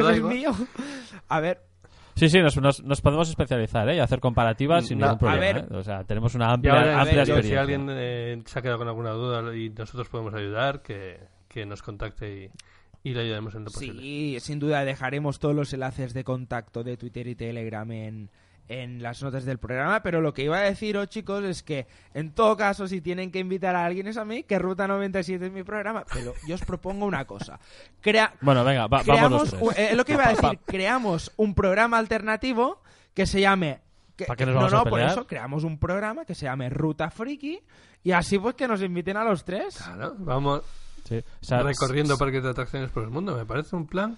A 1.28 1.41
ver, 1.41 1.61
Sí, 2.14 2.28
sí, 2.28 2.40
nos, 2.40 2.56
nos, 2.58 2.82
nos 2.84 3.00
podemos 3.00 3.28
especializar 3.30 3.88
¿eh? 3.88 3.96
y 3.96 3.98
hacer 3.98 4.20
comparativas 4.20 4.86
sin 4.86 4.98
No, 4.98 5.06
ningún 5.06 5.16
a 5.16 5.18
problema. 5.18 5.40
ver. 5.40 5.56
¿eh? 5.70 5.76
O 5.76 5.82
sea, 5.82 6.04
tenemos 6.04 6.34
una 6.34 6.52
amplia, 6.52 6.74
ahora, 6.74 7.00
amplia 7.00 7.24
ver, 7.24 7.26
yo, 7.26 7.42
si 7.42 7.54
alguien 7.54 7.86
eh, 7.90 8.42
se 8.44 8.58
ha 8.58 8.62
quedado 8.62 8.78
con 8.78 8.88
alguna 8.88 9.10
duda 9.12 9.56
y 9.56 9.70
nosotros 9.70 10.08
podemos 10.08 10.34
ayudar, 10.34 10.82
que, 10.82 11.20
que 11.48 11.64
nos 11.64 11.82
contacte 11.82 12.50
y, 13.02 13.08
y 13.10 13.14
le 13.14 13.22
ayudemos 13.22 13.54
en 13.54 13.64
lo 13.64 13.70
posible. 13.70 14.00
Sí, 14.02 14.36
sin 14.40 14.58
duda 14.58 14.84
dejaremos 14.84 15.38
todos 15.38 15.54
los 15.54 15.72
enlaces 15.72 16.12
de 16.14 16.22
contacto 16.22 16.84
de 16.84 16.96
Twitter 16.96 17.26
y 17.26 17.34
Telegram 17.34 17.90
en, 17.90 18.30
en 18.68 19.02
las 19.02 19.22
notas 19.22 19.44
del 19.44 19.58
programa, 19.58 20.02
pero 20.02 20.20
lo 20.20 20.32
que 20.32 20.44
iba 20.44 20.56
a 20.58 20.62
deciros, 20.62 21.08
chicos, 21.08 21.44
es 21.44 21.62
que 21.62 21.86
en 22.14 22.32
todo 22.32 22.56
caso, 22.56 22.86
si 22.88 23.00
tienen 23.00 23.30
que 23.30 23.38
invitar 23.40 23.74
a 23.76 23.84
alguien 23.84 24.06
es 24.06 24.16
a 24.16 24.24
mí, 24.24 24.44
que 24.44 24.58
Ruta 24.58 24.86
97 24.88 25.46
es 25.46 25.52
mi 25.52 25.62
programa, 25.62 26.04
pero 26.12 26.32
yo 26.46 26.54
os 26.54 26.62
propongo 26.62 27.04
una 27.04 27.24
cosa. 27.26 27.58
Crea 28.00 28.32
Bueno, 28.40 28.64
venga, 28.64 28.82
va- 28.86 29.02
vamos 29.02 29.04
creamos, 29.04 29.52
los 29.52 29.74
tres. 29.74 29.78
eh, 29.78 29.88
es 29.90 29.96
lo 29.96 30.04
que 30.04 30.12
iba 30.12 30.24
a 30.26 30.30
decir, 30.34 30.58
creamos 30.66 31.32
un 31.36 31.54
programa 31.54 31.98
alternativo 31.98 32.80
que 33.14 33.26
se 33.26 33.40
llame... 33.40 33.80
que- 34.16 34.24
¿Para 34.24 34.36
qué 34.36 34.46
nos 34.46 34.54
no, 34.54 34.60
vamos 34.60 34.72
a 34.72 34.76
no, 34.84 34.90
por 34.90 35.00
eso 35.00 35.26
creamos 35.26 35.64
un 35.64 35.78
programa 35.78 36.24
que 36.24 36.34
se 36.34 36.46
llame 36.46 36.70
Ruta 36.70 37.10
Friki 37.10 37.60
y 38.04 38.12
así 38.12 38.38
pues 38.38 38.54
que 38.54 38.66
nos 38.68 38.80
inviten 38.82 39.16
a 39.16 39.24
los 39.24 39.44
tres. 39.44 39.76
Claro, 39.76 40.14
vamos 40.18 40.62
Sí, 41.04 41.16
o 41.18 41.44
sea, 41.44 41.62
recorriendo 41.62 42.16
parques 42.16 42.42
de 42.44 42.50
atracciones 42.50 42.90
por 42.90 43.02
el 43.02 43.10
mundo. 43.10 43.36
Me 43.36 43.44
parece 43.44 43.74
un 43.76 43.86
plan. 43.88 44.16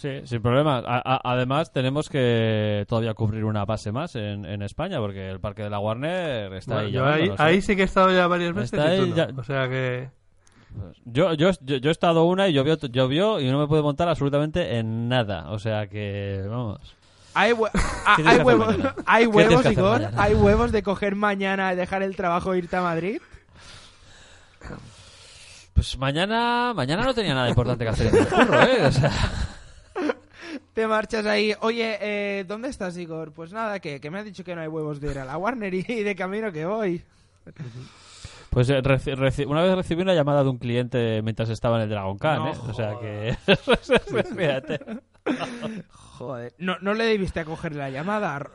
Sí, 0.00 0.22
sin 0.24 0.40
problema. 0.40 0.78
A- 0.78 1.02
a- 1.04 1.20
además, 1.32 1.72
tenemos 1.72 2.08
que 2.08 2.86
todavía 2.88 3.12
cubrir 3.12 3.44
una 3.44 3.64
base 3.66 3.92
más 3.92 4.16
en, 4.16 4.46
en 4.46 4.62
España, 4.62 4.98
porque 4.98 5.28
el 5.28 5.40
Parque 5.40 5.62
de 5.62 5.68
la 5.70 5.78
Warner 5.78 6.52
está 6.54 6.74
Bueno, 6.74 6.86
ahí. 6.88 6.92
yo 6.92 7.04
ahí, 7.06 7.24
¿eh? 7.28 7.34
ahí 7.36 7.60
sí 7.60 7.76
que 7.76 7.82
he 7.82 7.84
estado 7.84 8.10
ya 8.10 8.26
varias 8.26 8.54
veces 8.54 8.72
Está 8.72 8.94
y 8.94 8.96
tú 8.98 9.02
ahí 9.04 9.10
no. 9.10 9.16
ya- 9.16 9.28
O 9.38 9.44
sea 9.44 9.68
que... 9.68 10.10
Yo, 11.04 11.34
yo, 11.34 11.50
yo, 11.60 11.76
yo 11.76 11.88
he 11.88 11.92
estado 11.92 12.24
una 12.24 12.48
y 12.48 12.52
llovió, 12.52 12.76
llovió 12.78 13.40
y 13.40 13.50
no 13.50 13.58
me 13.58 13.66
puede 13.66 13.82
montar 13.82 14.08
absolutamente 14.08 14.78
en 14.78 15.08
nada. 15.08 15.50
O 15.50 15.58
sea 15.58 15.88
que, 15.88 16.42
vamos. 16.48 16.96
Hay, 17.34 17.52
hue- 17.52 17.70
ah, 17.74 18.14
¿Qué 18.16 18.22
tienes 18.22 18.38
hay 18.38 18.44
huevos, 18.46 18.68
hay 19.06 19.26
¿Qué 19.26 19.32
tienes 19.32 19.48
huevos, 19.50 19.72
Igor, 19.72 20.00
mañana? 20.00 20.22
hay 20.22 20.34
huevos 20.34 20.72
de 20.72 20.82
coger 20.82 21.14
mañana, 21.16 21.74
dejar 21.74 22.02
el 22.04 22.16
trabajo 22.16 22.54
e 22.54 22.58
irte 22.58 22.76
a 22.76 22.82
Madrid. 22.82 23.20
Pues 25.74 25.96
mañana, 25.98 26.72
mañana 26.74 27.04
no 27.04 27.14
tenía 27.14 27.34
nada 27.34 27.48
importante 27.48 27.84
que 27.84 27.90
hacer 27.90 28.06
en 28.08 28.16
el 28.18 28.28
curro, 28.28 28.62
¿eh? 28.62 28.86
O 28.86 28.92
sea, 28.92 29.10
Te 30.74 30.86
marchas 30.86 31.26
ahí. 31.26 31.54
Oye, 31.60 31.98
eh, 32.00 32.44
¿dónde 32.46 32.68
estás, 32.68 32.96
Igor? 32.96 33.32
Pues 33.32 33.52
nada, 33.52 33.80
que, 33.80 34.00
que 34.00 34.10
me 34.10 34.18
has 34.18 34.24
dicho 34.24 34.44
que 34.44 34.54
no 34.54 34.60
hay 34.62 34.68
huevos 34.68 35.00
de 35.00 35.10
ir 35.10 35.18
a 35.18 35.24
la 35.24 35.36
Warner 35.38 35.72
y, 35.74 35.82
de 35.82 36.14
camino 36.16 36.50
que 36.52 36.64
voy. 36.66 37.02
Pues 38.50 38.68
eh, 38.70 38.82
una 39.46 39.62
vez 39.62 39.74
recibí 39.76 40.02
una 40.02 40.14
llamada 40.14 40.42
de 40.42 40.48
un 40.50 40.58
cliente 40.58 41.22
mientras 41.22 41.48
estaba 41.50 41.76
en 41.76 41.82
el 41.84 41.88
Dragon 41.90 42.18
Khan, 42.18 42.38
No 42.38 42.48
¿eh? 42.52 42.56
O 42.68 42.74
sea 42.74 42.98
que... 43.00 43.36
Fíjate. 44.36 44.80
Joder, 45.90 46.54
no, 46.58 46.76
no 46.80 46.94
le 46.94 47.04
debiste 47.04 47.40
a 47.40 47.44
coger 47.44 47.74
la 47.76 47.90
llamada. 47.90 48.50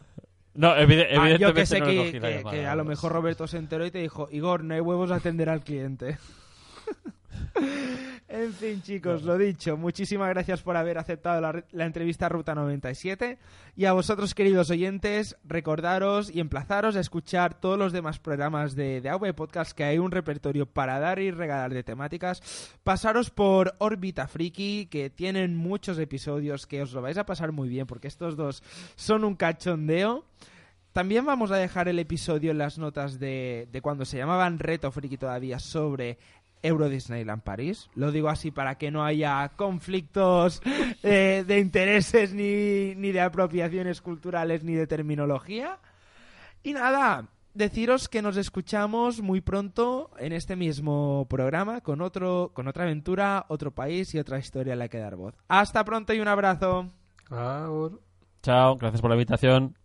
No, 0.54 0.76
evide- 0.76 1.08
Ah, 1.12 1.30
evidentemente 1.30 1.40
yo 1.40 1.54
que 1.54 1.66
sé 1.66 1.80
no 1.80 1.86
que, 1.86 2.12
que- 2.12 2.20
llamada, 2.20 2.52
que 2.52 2.66
a 2.66 2.72
lo 2.76 2.78
vamos. 2.84 2.90
mejor 2.90 3.12
Roberto 3.14 3.48
se 3.48 3.58
enteró 3.58 3.86
y 3.86 3.92
te 3.92 4.00
dijo, 4.00 4.28
Igor, 4.32 4.64
no 4.64 4.74
hay 4.74 4.82
huevos 4.82 5.12
a 5.12 5.16
atender 5.16 5.50
al 5.50 5.62
cliente. 5.64 6.18
En 8.28 8.54
fin, 8.54 8.82
chicos, 8.82 9.24
lo 9.24 9.38
dicho, 9.38 9.78
muchísimas 9.78 10.30
gracias 10.30 10.62
por 10.62 10.76
haber 10.78 10.98
aceptado 10.98 11.40
la, 11.42 11.52
re- 11.52 11.66
la 11.72 11.86
entrevista 11.86 12.28
Ruta 12.30 12.56
97 12.56 13.38
y 13.76 13.86
a 13.86 13.94
vosotros, 13.94 14.34
queridos 14.34 14.70
oyentes, 14.72 15.38
recordaros 15.44 16.30
y 16.34 16.40
emplazaros 16.40 16.96
a 16.96 17.00
escuchar 17.00 17.60
todos 17.60 17.78
los 17.78 17.94
demás 17.94 18.20
programas 18.20 18.76
de, 18.76 19.02
de 19.02 19.10
AV 19.10 19.34
Podcast 19.36 19.72
que 19.72 19.84
hay 19.84 19.98
un 20.00 20.12
repertorio 20.12 20.66
para 20.66 21.00
dar 21.00 21.20
y 21.20 21.32
regalar 21.32 21.74
de 21.74 21.84
temáticas. 21.84 22.42
Pasaros 22.84 23.30
por 23.30 23.76
Órbita 23.78 24.28
Friki, 24.28 24.88
que 24.88 25.10
tienen 25.10 25.56
muchos 25.56 26.00
episodios 26.00 26.66
que 26.68 26.82
os 26.82 26.94
lo 26.94 27.02
vais 27.02 27.18
a 27.18 27.26
pasar 27.26 27.52
muy 27.52 27.70
bien 27.70 27.88
porque 27.88 28.08
estos 28.08 28.36
dos 28.36 28.64
son 28.96 29.24
un 29.24 29.36
cachondeo. 29.36 30.26
También 30.94 31.26
vamos 31.26 31.52
a 31.52 31.58
dejar 31.58 31.90
el 31.90 32.00
episodio 32.00 32.52
en 32.52 32.58
las 32.58 32.78
notas 32.78 33.20
de, 33.20 33.68
de 33.70 33.82
cuando 33.82 34.06
se 34.06 34.16
llamaban 34.18 34.60
Reto 34.60 34.90
Friki 34.94 35.18
todavía 35.18 35.60
sobre 35.60 36.18
Euro 36.62 36.90
Disneyland 36.90 37.44
París. 37.44 37.90
Lo 37.96 38.12
digo 38.12 38.30
así 38.30 38.52
para 38.52 38.78
que 38.78 38.92
no 38.92 39.04
haya 39.04 39.50
conflictos 39.56 40.62
eh, 41.04 41.44
de 41.46 41.60
intereses 41.60 42.34
ni, 42.34 42.96
ni 42.96 43.12
de 43.12 43.22
apropiaciones 43.22 44.02
culturales 44.02 44.64
ni 44.64 44.74
de 44.74 44.88
terminología. 44.88 45.80
Y 46.64 46.74
nada, 46.74 47.28
deciros 47.54 48.10
que 48.10 48.22
nos 48.22 48.38
escuchamos 48.38 49.22
muy 49.22 49.42
pronto 49.42 50.12
en 50.20 50.34
este 50.34 50.56
mismo 50.56 51.26
programa 51.30 51.82
con 51.82 52.02
otro 52.02 52.52
con 52.54 52.68
otra 52.68 52.84
aventura, 52.84 53.46
otro 53.48 53.72
país 53.72 54.14
y 54.14 54.20
otra 54.20 54.38
historia 54.38 54.74
a 54.74 54.76
la 54.76 54.88
que 54.88 55.00
dar 55.00 55.16
voz. 55.16 55.36
Hasta 55.48 55.84
pronto 55.84 56.14
y 56.14 56.20
un 56.20 56.28
abrazo. 56.28 56.92
Chao, 58.44 58.76
gracias 58.78 59.02
por 59.02 59.10
la 59.10 59.16
invitación. 59.16 59.76